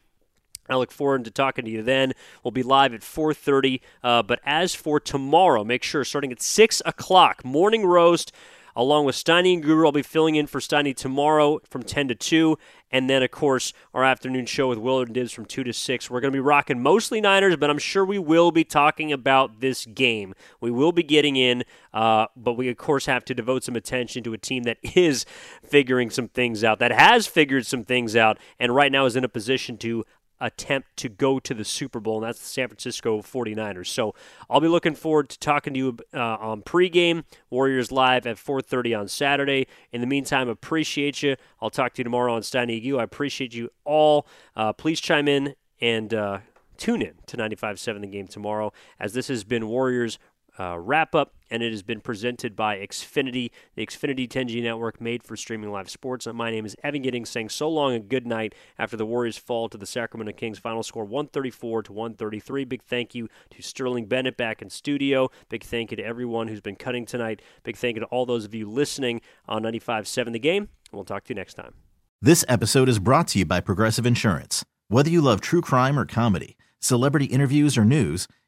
I 0.68 0.76
look 0.76 0.92
forward 0.92 1.24
to 1.24 1.30
talking 1.30 1.64
to 1.64 1.70
you 1.70 1.82
then. 1.82 2.12
We'll 2.44 2.52
be 2.52 2.62
live 2.62 2.92
at 2.92 3.00
4:30. 3.00 3.80
Uh, 4.02 4.22
but 4.22 4.40
as 4.44 4.74
for 4.74 5.00
tomorrow, 5.00 5.64
make 5.64 5.82
sure 5.82 6.04
starting 6.04 6.32
at 6.32 6.42
six 6.42 6.82
o'clock, 6.84 7.44
morning 7.44 7.86
roast 7.86 8.32
along 8.78 9.04
with 9.04 9.16
Steiny 9.16 9.54
and 9.54 9.62
Guru. 9.62 9.86
I'll 9.86 9.92
be 9.92 10.02
filling 10.02 10.36
in 10.36 10.46
for 10.46 10.60
Steiny 10.60 10.96
tomorrow 10.96 11.58
from 11.68 11.82
10 11.82 12.08
to 12.08 12.14
2. 12.14 12.56
And 12.90 13.10
then, 13.10 13.22
of 13.22 13.30
course, 13.32 13.74
our 13.92 14.04
afternoon 14.04 14.46
show 14.46 14.68
with 14.68 14.78
Willard 14.78 15.08
and 15.08 15.14
Dibs 15.14 15.32
from 15.32 15.44
2 15.44 15.64
to 15.64 15.72
6. 15.72 16.08
We're 16.08 16.20
going 16.20 16.32
to 16.32 16.36
be 16.36 16.40
rocking 16.40 16.80
mostly 16.80 17.20
Niners, 17.20 17.56
but 17.56 17.68
I'm 17.68 17.78
sure 17.78 18.04
we 18.04 18.20
will 18.20 18.52
be 18.52 18.64
talking 18.64 19.12
about 19.12 19.60
this 19.60 19.84
game. 19.84 20.32
We 20.60 20.70
will 20.70 20.92
be 20.92 21.02
getting 21.02 21.36
in, 21.36 21.64
uh, 21.92 22.28
but 22.36 22.54
we, 22.54 22.68
of 22.68 22.76
course, 22.76 23.06
have 23.06 23.24
to 23.26 23.34
devote 23.34 23.64
some 23.64 23.74
attention 23.76 24.22
to 24.22 24.32
a 24.32 24.38
team 24.38 24.62
that 24.62 24.78
is 24.94 25.26
figuring 25.62 26.08
some 26.08 26.28
things 26.28 26.62
out, 26.62 26.78
that 26.78 26.92
has 26.92 27.26
figured 27.26 27.66
some 27.66 27.84
things 27.84 28.14
out, 28.14 28.38
and 28.60 28.74
right 28.74 28.92
now 28.92 29.04
is 29.06 29.16
in 29.16 29.24
a 29.24 29.28
position 29.28 29.76
to 29.78 30.04
attempt 30.40 30.96
to 30.96 31.08
go 31.08 31.38
to 31.38 31.54
the 31.54 31.64
Super 31.64 32.00
Bowl, 32.00 32.18
and 32.18 32.26
that's 32.26 32.38
the 32.38 32.46
San 32.46 32.68
Francisco 32.68 33.20
49ers. 33.20 33.88
So 33.88 34.14
I'll 34.48 34.60
be 34.60 34.68
looking 34.68 34.94
forward 34.94 35.28
to 35.30 35.38
talking 35.38 35.74
to 35.74 35.78
you 35.78 35.96
uh, 36.14 36.36
on 36.36 36.62
pregame, 36.62 37.24
Warriors 37.50 37.90
Live 37.92 38.26
at 38.26 38.36
4.30 38.36 39.00
on 39.00 39.08
Saturday. 39.08 39.66
In 39.92 40.00
the 40.00 40.06
meantime, 40.06 40.48
appreciate 40.48 41.22
you. 41.22 41.36
I'll 41.60 41.70
talk 41.70 41.94
to 41.94 42.00
you 42.00 42.04
tomorrow 42.04 42.34
on 42.34 42.42
Steiny 42.42 42.80
You. 42.82 42.98
I 42.98 43.02
appreciate 43.02 43.54
you 43.54 43.70
all. 43.84 44.26
Uh, 44.56 44.72
please 44.72 45.00
chime 45.00 45.28
in 45.28 45.54
and 45.80 46.12
uh, 46.14 46.38
tune 46.76 47.02
in 47.02 47.14
to 47.26 47.36
95.7 47.36 48.00
The 48.00 48.06
Game 48.06 48.26
tomorrow, 48.26 48.72
as 48.98 49.12
this 49.12 49.28
has 49.28 49.44
been 49.44 49.68
Warriors 49.68 50.18
uh, 50.58 50.78
wrap 50.78 51.14
up, 51.14 51.34
and 51.50 51.62
it 51.62 51.70
has 51.70 51.82
been 51.82 52.00
presented 52.00 52.56
by 52.56 52.76
Xfinity, 52.76 53.50
the 53.74 53.86
Xfinity 53.86 54.28
10G 54.28 54.62
network 54.62 55.00
made 55.00 55.22
for 55.22 55.36
streaming 55.36 55.70
live 55.70 55.88
sports. 55.88 56.26
My 56.26 56.50
name 56.50 56.66
is 56.66 56.74
Evan 56.82 57.02
Giddings, 57.02 57.28
saying 57.30 57.50
so 57.50 57.68
long 57.68 57.94
and 57.94 58.08
good 58.08 58.26
night 58.26 58.54
after 58.78 58.96
the 58.96 59.06
Warriors 59.06 59.38
fall 59.38 59.68
to 59.68 59.78
the 59.78 59.86
Sacramento 59.86 60.32
Kings. 60.32 60.58
Final 60.58 60.82
score 60.82 61.04
134 61.04 61.84
to 61.84 61.92
133. 61.92 62.64
Big 62.64 62.82
thank 62.82 63.14
you 63.14 63.28
to 63.50 63.62
Sterling 63.62 64.06
Bennett 64.06 64.36
back 64.36 64.60
in 64.60 64.70
studio. 64.70 65.30
Big 65.48 65.62
thank 65.62 65.90
you 65.90 65.96
to 65.96 66.04
everyone 66.04 66.48
who's 66.48 66.60
been 66.60 66.76
cutting 66.76 67.06
tonight. 67.06 67.40
Big 67.62 67.76
thank 67.76 67.96
you 67.96 68.00
to 68.00 68.06
all 68.06 68.26
those 68.26 68.44
of 68.44 68.54
you 68.54 68.68
listening 68.68 69.20
on 69.46 69.62
95.7 69.62 70.32
The 70.32 70.38
Game. 70.38 70.68
We'll 70.92 71.04
talk 71.04 71.24
to 71.24 71.30
you 71.30 71.36
next 71.36 71.54
time. 71.54 71.74
This 72.20 72.44
episode 72.48 72.88
is 72.88 72.98
brought 72.98 73.28
to 73.28 73.38
you 73.38 73.44
by 73.44 73.60
Progressive 73.60 74.04
Insurance. 74.04 74.64
Whether 74.88 75.10
you 75.10 75.20
love 75.20 75.40
true 75.40 75.60
crime 75.60 75.98
or 75.98 76.04
comedy, 76.04 76.56
celebrity 76.80 77.26
interviews 77.26 77.78
or 77.78 77.84
news 77.84 78.26